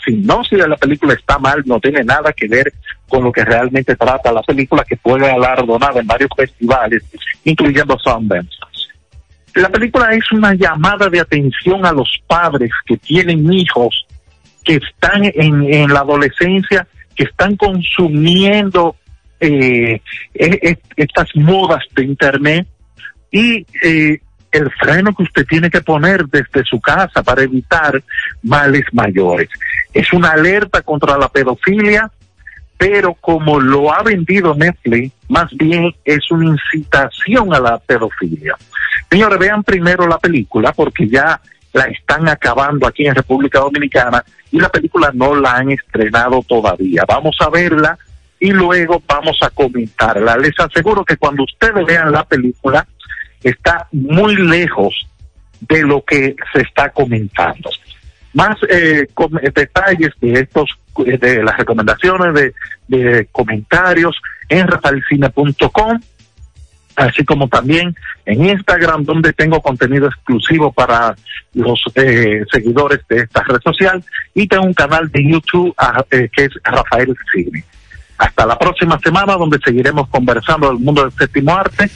[0.07, 2.73] hipnosis de la película está mal, no tiene nada que ver
[3.09, 7.03] con lo que realmente trata la película que fue galardonada en varios festivales,
[7.45, 8.57] incluyendo Sundance.
[9.55, 14.07] La película es una llamada de atención a los padres que tienen hijos
[14.65, 18.97] que están en, en la adolescencia, que están consumiendo
[19.41, 20.01] eh,
[20.35, 22.67] e- e- estas modas de Internet
[23.31, 24.21] y eh,
[24.53, 28.03] el freno que usted tiene que poner desde su casa para evitar
[28.43, 29.49] males mayores.
[29.93, 32.11] Es una alerta contra la pedofilia,
[32.77, 38.57] pero como lo ha vendido Netflix, más bien es una incitación a la pedofilia.
[39.11, 41.41] Señores, vean primero la película porque ya
[41.73, 47.05] la están acabando aquí en República Dominicana y la película no la han estrenado todavía.
[47.07, 47.99] Vamos a verla
[48.41, 50.37] y luego vamos a comentarla.
[50.39, 52.87] Les aseguro que cuando ustedes vean la película
[53.43, 54.95] está muy lejos
[55.61, 57.71] de lo que se está comentando.
[58.33, 59.07] Más eh,
[59.55, 62.53] detalles de estos, de las recomendaciones,
[62.89, 64.17] de, comentarios
[64.49, 66.01] en rafaelcine.com
[66.97, 67.95] así como también
[68.27, 71.15] en Instagram, donde tengo contenido exclusivo para
[71.55, 74.05] los eh, seguidores de esta red social,
[74.35, 77.65] y tengo un canal de YouTube ah, eh, que es Rafael Cine.
[78.19, 81.91] Hasta la próxima semana, donde seguiremos conversando del mundo del séptimo arte,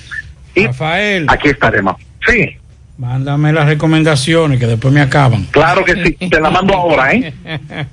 [0.54, 1.26] y Rafael.
[1.28, 1.96] aquí estaremos.
[2.26, 2.56] Sí,
[2.96, 5.44] Mándame las recomendaciones que después me acaban.
[5.50, 7.34] claro que sí, te la mando ahora, ¿eh?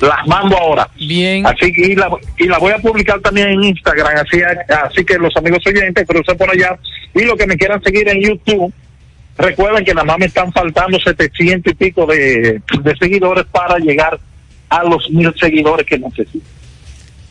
[0.00, 0.88] Las mando ahora.
[0.96, 1.46] Bien.
[1.46, 4.40] Así que y la, y la voy a publicar también en Instagram, así,
[4.84, 6.78] así que los amigos oyentes crucen por allá.
[7.14, 8.72] Y los que me quieran seguir en YouTube,
[9.38, 14.18] recuerden que nada más me están faltando 700 y pico de, de seguidores para llegar
[14.68, 16.44] a los mil seguidores que necesito.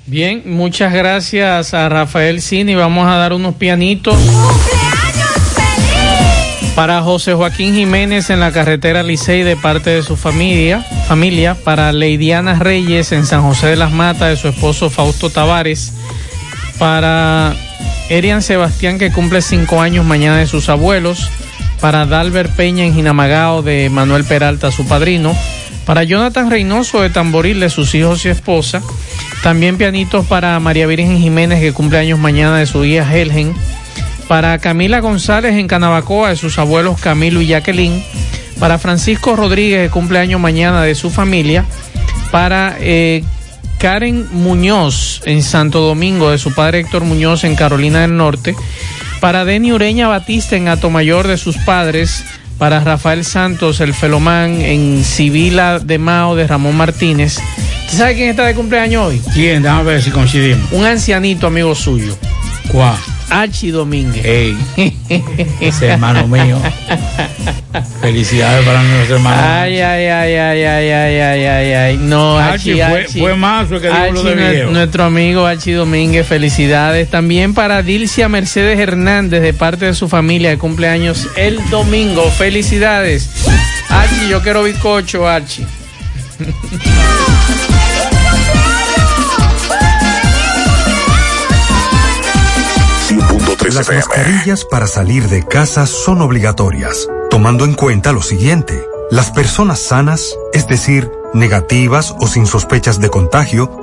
[0.05, 2.75] Bien, muchas gracias a Rafael Cini.
[2.75, 4.17] Vamos a dar unos pianitos.
[6.75, 11.91] Para José Joaquín Jiménez en la carretera Licey de parte de su familia, familia, para
[11.93, 15.93] Leidiana Reyes en San José de las Matas de su esposo Fausto Tavares,
[16.79, 17.55] para
[18.09, 21.29] Erian Sebastián que cumple cinco años mañana de sus abuelos,
[21.79, 25.35] para Dalbert Peña en Jinamagao de Manuel Peralta, su padrino,
[25.85, 28.81] para Jonathan Reynoso de Tamboril de sus hijos y esposa,
[29.41, 33.53] también pianitos para María Virgen Jiménez que cumple años mañana de su hija Helgen,
[34.27, 38.03] para Camila González en Canabacoa de sus abuelos Camilo y Jacqueline,
[38.59, 41.65] para Francisco Rodríguez que cumple años mañana de su familia,
[42.31, 43.23] para eh,
[43.79, 48.55] Karen Muñoz en Santo Domingo de su padre Héctor Muñoz en Carolina del Norte,
[49.19, 52.23] para Denny Ureña Batista en Atomayor de sus padres,
[52.57, 57.37] para Rafael Santos, el felomán en Sibila de Mao de Ramón Martínez.
[57.85, 59.21] ¿Usted sabe quién está de cumpleaños hoy?
[59.33, 59.63] ¿Quién?
[59.63, 60.71] Déjame ver si coincidimos.
[60.71, 62.17] Un ancianito amigo suyo.
[62.69, 62.95] ¿Cuál?
[63.29, 64.23] Archie Domínguez.
[64.25, 64.57] Ey,
[65.59, 66.59] ese hermano mío.
[68.01, 69.41] Felicidades para nuestro hermano.
[69.43, 71.97] Ay, ay, ay, ay, ay, ay, ay, ay, ay.
[71.97, 73.21] No, Archie, Archie, fue- Archie.
[73.21, 77.09] fue mazo el que dijo lo de nuestro amigo Archie Domínguez, felicidades.
[77.09, 82.23] También para Dilcia Mercedes Hernández, de parte de su familia, de cumpleaños el domingo.
[82.31, 83.29] Felicidades.
[83.89, 85.65] Archie, yo quiero bizcocho, Archie.
[93.73, 98.85] Las mascarillas para salir de casa son obligatorias, tomando en cuenta lo siguiente.
[99.09, 103.82] Las personas sanas, es decir, negativas o sin sospechas de contagio,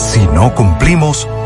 [0.00, 1.28] Si no cumplimos,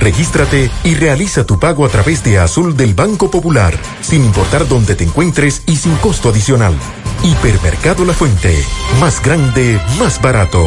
[0.00, 4.96] regístrate y realiza tu pago a través de Azul del Banco Popular, sin importar dónde
[4.96, 6.74] te encuentres y sin costo adicional.
[7.22, 8.64] Hipermercado La Fuente,
[8.98, 10.66] más grande, más barato.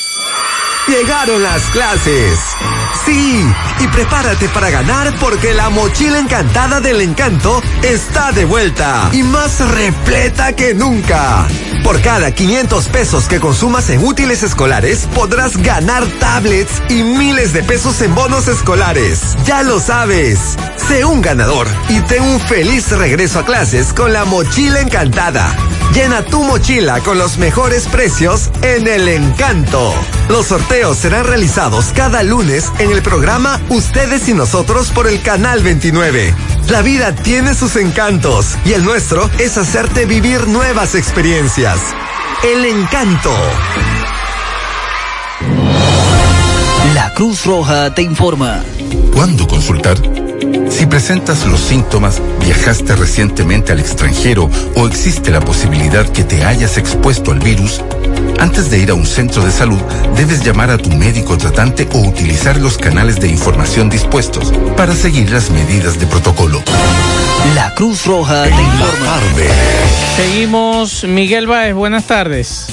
[0.87, 2.39] Llegaron las clases.
[3.05, 3.45] Sí,
[3.79, 9.59] y prepárate para ganar porque la mochila encantada del encanto está de vuelta y más
[9.59, 11.47] repleta que nunca.
[11.83, 17.63] Por cada 500 pesos que consumas en útiles escolares, podrás ganar tablets y miles de
[17.63, 19.19] pesos en bonos escolares.
[19.45, 20.39] Ya lo sabes.
[20.87, 25.55] Sé un ganador y ten un feliz regreso a clases con la mochila encantada.
[25.93, 29.93] Llena tu mochila con los mejores precios en el encanto.
[30.29, 35.61] Los sorteos serán realizados cada lunes en el programa Ustedes y Nosotros por el Canal
[35.61, 36.33] 29.
[36.69, 41.77] La vida tiene sus encantos y el nuestro es hacerte vivir nuevas experiencias.
[42.43, 43.31] El encanto.
[46.93, 48.63] La Cruz Roja te informa.
[49.13, 49.97] ¿Cuándo consultar?
[50.69, 56.77] Si presentas los síntomas, viajaste recientemente al extranjero o existe la posibilidad que te hayas
[56.77, 57.81] expuesto al virus,
[58.41, 59.79] antes de ir a un centro de salud,
[60.15, 65.31] debes llamar a tu médico tratante o utilizar los canales de información dispuestos para seguir
[65.31, 66.61] las medidas de protocolo.
[67.53, 69.19] La Cruz Roja te informa.
[70.15, 72.65] Seguimos, Miguel Báez, buenas tardes.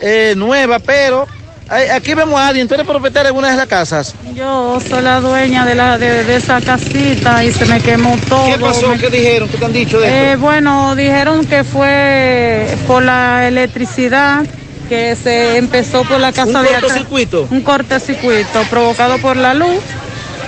[0.00, 1.26] eh, nueva, pero
[1.70, 2.66] eh, aquí vemos a alguien.
[2.68, 4.14] ¿Tú eres propietaria de alguna de las casas?
[4.34, 8.46] Yo soy la dueña de, la, de, de esa casita y se me quemó todo.
[8.46, 8.88] ¿Qué pasó?
[8.88, 9.48] Me- ¿Qué dijeron?
[9.48, 10.40] ¿Qué te han dicho de Eh, esto?
[10.40, 14.44] bueno, dijeron que fue por la electricidad
[14.88, 17.48] que se empezó por la casa ¿Un de cortocircuito?
[17.50, 19.78] Un cortocircuito provocado por la luz.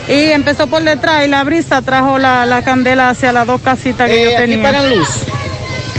[0.09, 4.09] Y empezó por detrás y la brisa trajo la, la candela hacia las dos casitas
[4.09, 4.63] que Eh, yo ¿aquí tenía.
[4.63, 5.09] pagan luz?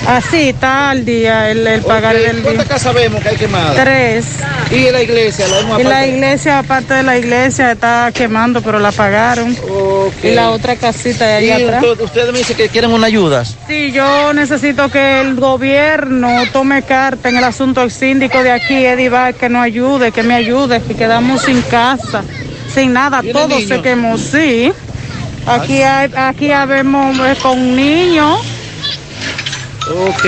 [0.07, 2.43] Así, está al día el, el pagar Ok, del día.
[2.45, 3.75] ¿Cuántas casas vemos que hay quemadas?
[3.75, 4.25] Tres.
[4.71, 5.45] ¿Y la iglesia?
[5.47, 9.55] La Y la iglesia, aparte de la iglesia, está quemando, pero la pagaron.
[10.23, 11.83] Y la otra casita de allá Y atrás.
[11.83, 13.43] usted- ustedes me dicen que quieren una ayuda.
[13.67, 18.83] Sí, yo necesito que el gobierno tome carta en el asunto del síndico de aquí,
[18.85, 22.23] Edivar, que nos ayude, que me ayude, que quedamos sin casa,
[22.73, 24.71] sin nada, ¿Tiene todo se quemó, sí.
[25.45, 28.39] Aquí hay, aquí habemos con niños.
[29.89, 30.25] Ok.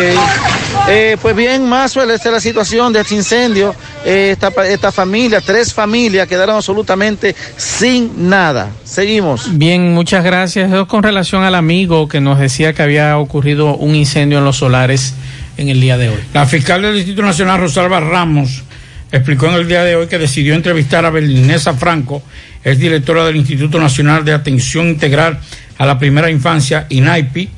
[0.89, 3.75] Eh, pues bien, Maxwell, esta es la situación de este incendio.
[4.03, 8.71] Eh, esta, esta familia, tres familias quedaron absolutamente sin nada.
[8.83, 9.57] Seguimos.
[9.57, 10.71] Bien, muchas gracias.
[10.71, 14.57] Eso con relación al amigo que nos decía que había ocurrido un incendio en los
[14.57, 15.13] solares
[15.57, 16.19] en el día de hoy.
[16.33, 18.63] La fiscal del Instituto Nacional, Rosalba Ramos,
[19.11, 22.23] explicó en el día de hoy que decidió entrevistar a Belinesa Franco,
[22.63, 25.39] es directora del Instituto Nacional de Atención Integral
[25.77, 27.49] a la Primera Infancia, INAIPI,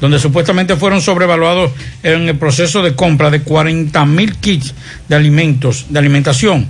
[0.00, 1.72] donde supuestamente fueron sobrevaluados
[2.02, 4.74] en el proceso de compra de 40 mil kits
[5.08, 6.66] de alimentos, de alimentación,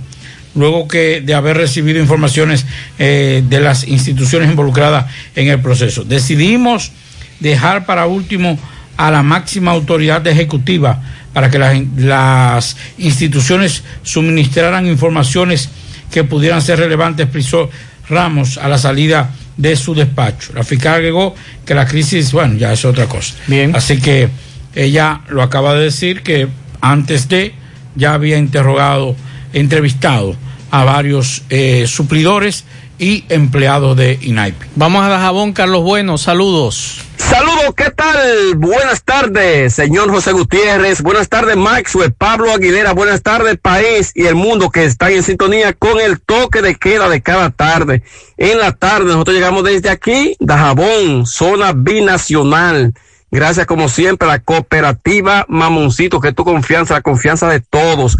[0.55, 2.65] luego que de haber recibido informaciones
[2.97, 5.05] eh, de las instituciones involucradas
[5.35, 6.03] en el proceso.
[6.03, 6.91] Decidimos
[7.39, 8.57] dejar para último
[8.97, 11.01] a la máxima autoridad ejecutiva
[11.33, 15.69] para que las, las instituciones suministraran informaciones
[16.11, 17.69] que pudieran ser relevantes, expresó
[18.09, 20.53] Ramos a la salida de su despacho.
[20.55, 21.35] La fiscal agregó
[21.65, 23.35] que la crisis, bueno, ya es otra cosa.
[23.47, 23.75] Bien.
[23.75, 24.29] Así que
[24.73, 26.47] ella lo acaba de decir que
[26.81, 27.53] antes de
[27.95, 29.15] ya había interrogado,
[29.53, 30.35] entrevistado
[30.71, 32.65] a varios eh, suplidores
[32.99, 34.67] y empleados de INAIPI.
[34.75, 37.01] Vamos a Dajabón, Carlos Bueno, saludos.
[37.17, 38.55] Saludos, ¿qué tal?
[38.55, 41.01] Buenas tardes, señor José Gutiérrez.
[41.01, 42.93] Buenas tardes, Maxwell, Pablo Aguilera.
[42.93, 47.07] Buenas tardes, país y el mundo que están en sintonía con el toque de queda
[47.07, 48.03] de cada tarde.
[48.37, 52.93] En la tarde, nosotros llegamos desde aquí, Dajabón, zona binacional.
[53.31, 58.17] Gracias, como siempre, a la cooperativa Mamoncito, que es tu confianza, la confianza de todos.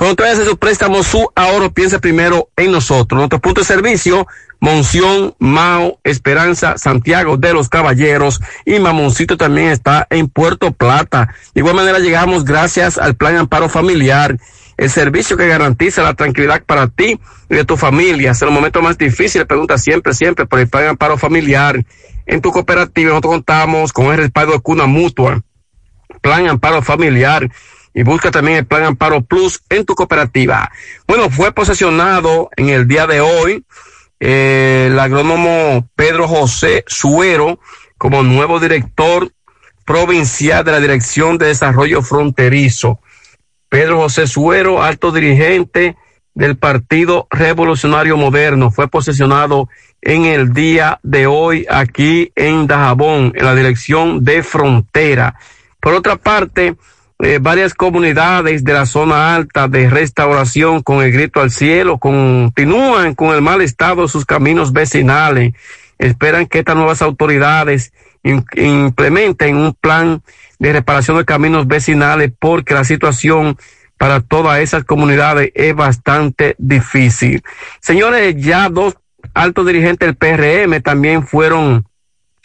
[0.00, 3.18] Cuando tú haces su préstamo, su ahorro, piensa primero en nosotros.
[3.18, 4.26] Nuestro punto de servicio,
[4.58, 11.34] Monción, Mao, Esperanza, Santiago de los Caballeros y Mamoncito también está en Puerto Plata.
[11.54, 14.38] De igual manera llegamos gracias al Plan Amparo Familiar,
[14.78, 17.20] el servicio que garantiza la tranquilidad para ti
[17.50, 18.30] y de tu familia.
[18.30, 21.84] En los momentos más difíciles, pregunta siempre, siempre por el Plan Amparo Familiar.
[22.24, 25.42] En tu cooperativa nosotros contamos con el respaldo de Cuna Mutua,
[26.22, 27.50] Plan Amparo Familiar
[27.94, 30.70] y busca también el Plan Amparo Plus en tu cooperativa.
[31.06, 33.64] Bueno, fue posesionado en el día de hoy
[34.20, 37.58] eh, el agrónomo Pedro José Suero
[37.98, 39.30] como nuevo director
[39.84, 43.00] provincial de la Dirección de Desarrollo Fronterizo.
[43.68, 45.96] Pedro José Suero, alto dirigente
[46.34, 49.68] del Partido Revolucionario Moderno, fue posesionado
[50.02, 55.36] en el día de hoy aquí en Dajabón, en la Dirección de Frontera.
[55.80, 56.76] Por otra parte,
[57.22, 63.14] eh, varias comunidades de la zona alta de restauración con el grito al cielo continúan
[63.14, 65.52] con el mal estado de sus caminos vecinales.
[65.98, 67.92] Esperan que estas nuevas autoridades
[68.22, 70.22] implementen un plan
[70.58, 73.56] de reparación de caminos vecinales porque la situación
[73.98, 77.42] para todas esas comunidades es bastante difícil.
[77.80, 78.96] Señores, ya dos
[79.34, 81.86] altos dirigentes del PRM también fueron,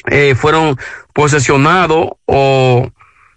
[0.08, 0.78] eh, fueron
[1.14, 2.92] posesionados o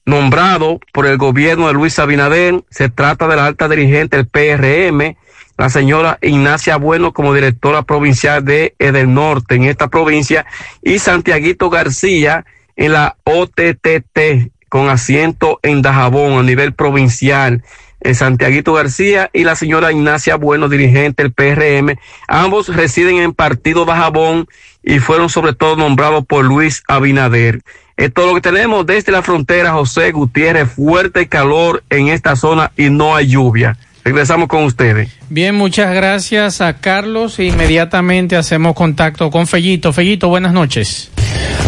[0.08, 2.64] nombrado por el gobierno de Luis Abinader.
[2.70, 5.16] Se trata de la alta dirigente del PRM,
[5.58, 10.46] la señora Ignacia Bueno como directora provincial de del Norte en esta provincia
[10.82, 17.62] y Santiaguito García en la OTTT con asiento en Dajabón a nivel provincial.
[18.00, 21.98] El Santiaguito García y la señora Ignacia Bueno, dirigente del PRM.
[22.28, 24.46] Ambos residen en Partido Dajabón
[24.82, 27.60] y fueron sobre todo nombrados por Luis Abinader.
[27.98, 32.70] Es todo lo que tenemos desde la frontera, José Gutiérrez, fuerte calor en esta zona
[32.76, 33.76] y no hay lluvia.
[34.04, 35.10] Regresamos con ustedes.
[35.28, 37.40] Bien, muchas gracias a Carlos.
[37.40, 39.92] Inmediatamente hacemos contacto con Fellito.
[39.92, 41.10] Fellito, buenas noches.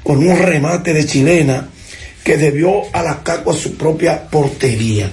[0.03, 1.69] con un remate de chilena
[2.23, 5.11] que debió a la caco a su propia portería.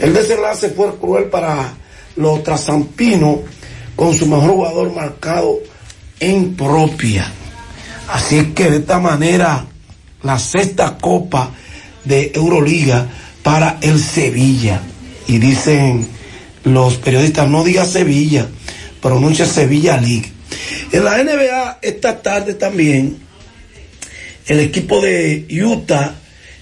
[0.00, 1.74] El desenlace fue cruel para
[2.16, 3.38] los trasampinos
[3.96, 5.58] con su mejor jugador marcado
[6.20, 7.30] en propia.
[8.08, 9.66] Así que de esta manera
[10.22, 11.50] la sexta copa
[12.04, 13.08] de Euroliga
[13.42, 14.80] para el Sevilla.
[15.26, 16.06] Y dicen
[16.64, 18.46] los periodistas, no diga Sevilla,
[19.00, 20.32] pronuncia Sevilla League.
[20.92, 23.18] En la NBA esta tarde también
[24.46, 26.14] el equipo de Utah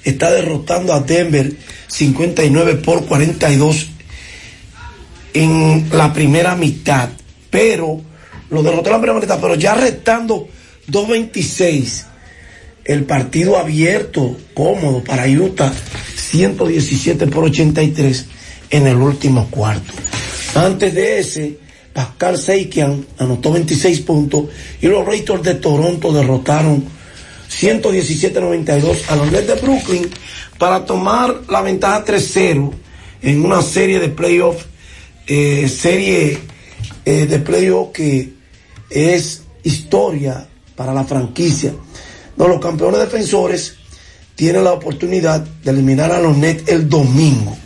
[0.05, 1.53] está derrotando a Denver
[1.89, 3.89] 59 por 42
[5.35, 7.11] en la primera mitad.
[7.53, 8.01] Pero
[8.51, 10.49] lo derrotó en la primera mitad, pero ya restando
[10.89, 12.07] 2.26.
[12.85, 15.73] El partido abierto, cómodo para Utah,
[16.17, 18.27] 117 por 83
[18.71, 19.93] en el último cuarto.
[20.55, 21.59] Antes de ese,
[21.93, 24.47] Pascal Seikian anotó 26 puntos
[24.81, 26.85] y los Raptors de Toronto derrotaron
[27.51, 30.11] 117-92 a los Nets de Brooklyn
[30.59, 32.73] para tomar la ventaja 3-0
[33.23, 34.65] en una serie de playoffs,
[35.27, 36.39] eh, serie
[37.05, 38.33] eh, de playoffs que
[38.91, 40.47] es historia
[40.77, 41.73] para la franquicia.
[42.37, 43.77] No, los campeones defensores
[44.35, 47.57] tienen la oportunidad de eliminar a los Nets el domingo.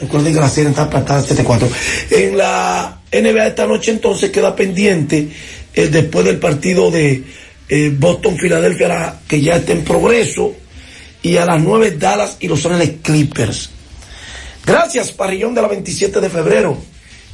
[0.00, 1.68] Recuerden que la serie está apartada 7-4.
[2.10, 5.28] En la NBA esta noche entonces queda pendiente
[5.74, 7.24] después del partido de
[7.68, 10.54] eh, Boston-Filadelfia que ya está en progreso
[11.22, 13.70] y a las 9 Dallas y Los Ángeles Clippers.
[14.64, 16.76] Gracias Parrillón de la 27 de febrero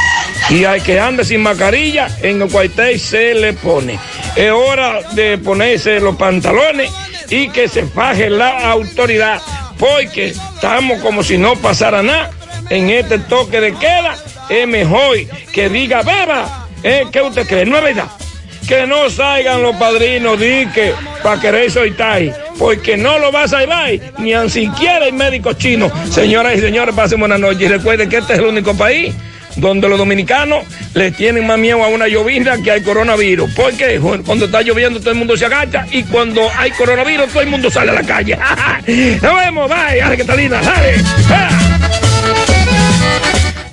[0.50, 3.98] Y al que ande sin mascarilla, en el cuartel se le pone.
[4.36, 6.90] Es hora de ponerse los pantalones
[7.30, 9.40] y que se faje la autoridad,
[9.78, 12.30] porque estamos como si no pasara nada
[12.70, 14.16] en este toque de queda.
[14.48, 15.16] Es mejor
[15.52, 17.06] que diga, beba, ¿eh?
[17.10, 17.64] ¿qué usted cree?
[17.64, 18.21] No es verdad
[18.66, 22.22] que no salgan los padrinos dique para querer soltar,
[22.58, 25.90] porque no lo va a salvar ni an siquiera el médico chino.
[26.10, 29.14] Señoras y señores, pasen buenas noches y recuerden que este es el único país
[29.56, 30.64] donde los dominicanos
[30.94, 33.50] le tienen más miedo a una llovizna que al coronavirus.
[33.54, 37.48] Porque cuando está lloviendo todo el mundo se agacha y cuando hay coronavirus todo el
[37.48, 38.38] mundo sale a la calle.
[39.22, 41.71] Nos vemos, bye, dale Catalina, dale.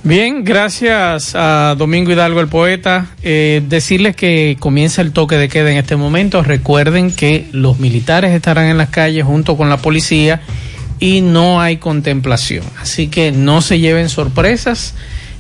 [0.10, 3.11] Bien, gracias a Domingo Hidalgo el poeta.
[3.22, 6.41] Eh, decirles que comienza el toque de queda en este momento.
[6.41, 10.41] Recuerden que los militares estarán en las calles junto con la policía
[10.99, 12.64] y no hay contemplación.
[12.81, 14.95] Así que no se lleven sorpresas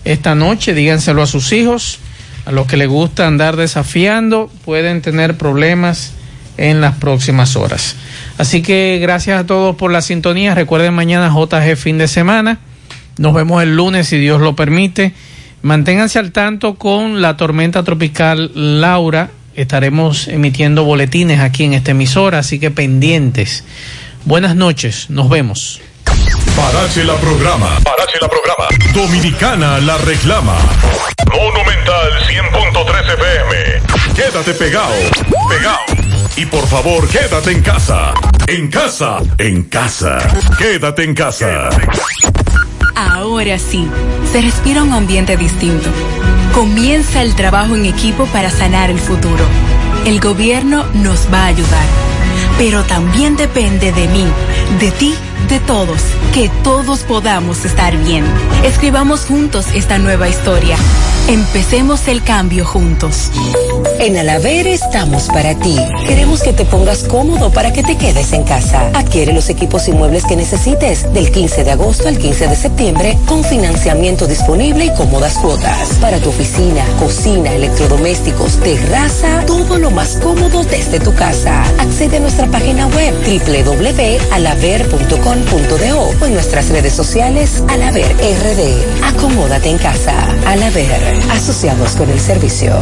[0.05, 1.97] esta noche, díganselo a sus hijos.
[2.45, 6.13] A los que les gusta andar desafiando pueden tener problemas
[6.57, 7.95] en las próximas horas.
[8.37, 10.53] Así que gracias a todos por la sintonía.
[10.53, 12.59] Recuerden mañana JG fin de semana
[13.19, 15.11] Nos vemos el lunes si Dios lo permite.
[15.61, 19.29] Manténganse al tanto con la tormenta tropical Laura.
[19.55, 23.65] Estaremos emitiendo boletines aquí en esta emisora, así que pendientes.
[24.23, 25.81] Buenas noches, nos vemos.
[26.55, 27.67] Parache la programa.
[27.83, 28.67] Parache la programa.
[28.93, 30.55] Dominicana la reclama.
[31.27, 34.15] Monumental 100.13 FM.
[34.15, 34.93] Quédate pegado.
[35.49, 35.79] Pegado.
[36.37, 38.13] Y por favor, quédate en casa.
[38.47, 39.17] En casa.
[39.37, 40.19] En casa.
[40.57, 41.69] Quédate en casa.
[42.99, 43.87] Ahora sí,
[44.29, 45.89] se respira un ambiente distinto.
[46.53, 49.45] Comienza el trabajo en equipo para sanar el futuro.
[50.05, 51.85] El gobierno nos va a ayudar,
[52.57, 54.25] pero también depende de mí,
[54.81, 55.15] de ti,
[55.47, 58.23] de todos, que todos podamos estar bien.
[58.63, 60.77] Escribamos juntos esta nueva historia.
[61.27, 63.29] Empecemos el cambio juntos.
[63.99, 65.77] En Alaber estamos para ti.
[66.07, 68.89] Queremos que te pongas cómodo para que te quedes en casa.
[68.93, 73.15] Adquiere los equipos y muebles que necesites del 15 de agosto al 15 de septiembre
[73.27, 75.89] con financiamiento disponible y cómodas cuotas.
[76.01, 81.61] Para tu oficina, cocina, electrodomésticos, terraza, todo lo más cómodo desde tu casa.
[81.77, 89.03] Accede a nuestra página web www.alaver.com.do en nuestras redes sociales Alaver RD.
[89.03, 90.13] Acomódate en casa.
[90.45, 92.73] Alaver, asociados con el servicio.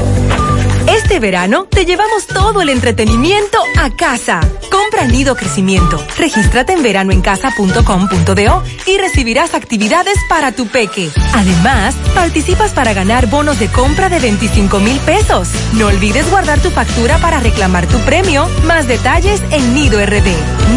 [0.88, 4.40] Este verano te llevamos todo el entretenimiento a casa.
[4.72, 6.02] Compra Nido Crecimiento.
[6.18, 11.10] Regístrate en veranoencasa.com.do y recibirás actividades para tu peque.
[11.34, 15.50] Además, participas para ganar bonos de compra de 25 mil pesos.
[15.74, 18.48] No olvides guardar tu factura para reclamar tu premio.
[18.66, 20.28] Más detalles en Nido RD.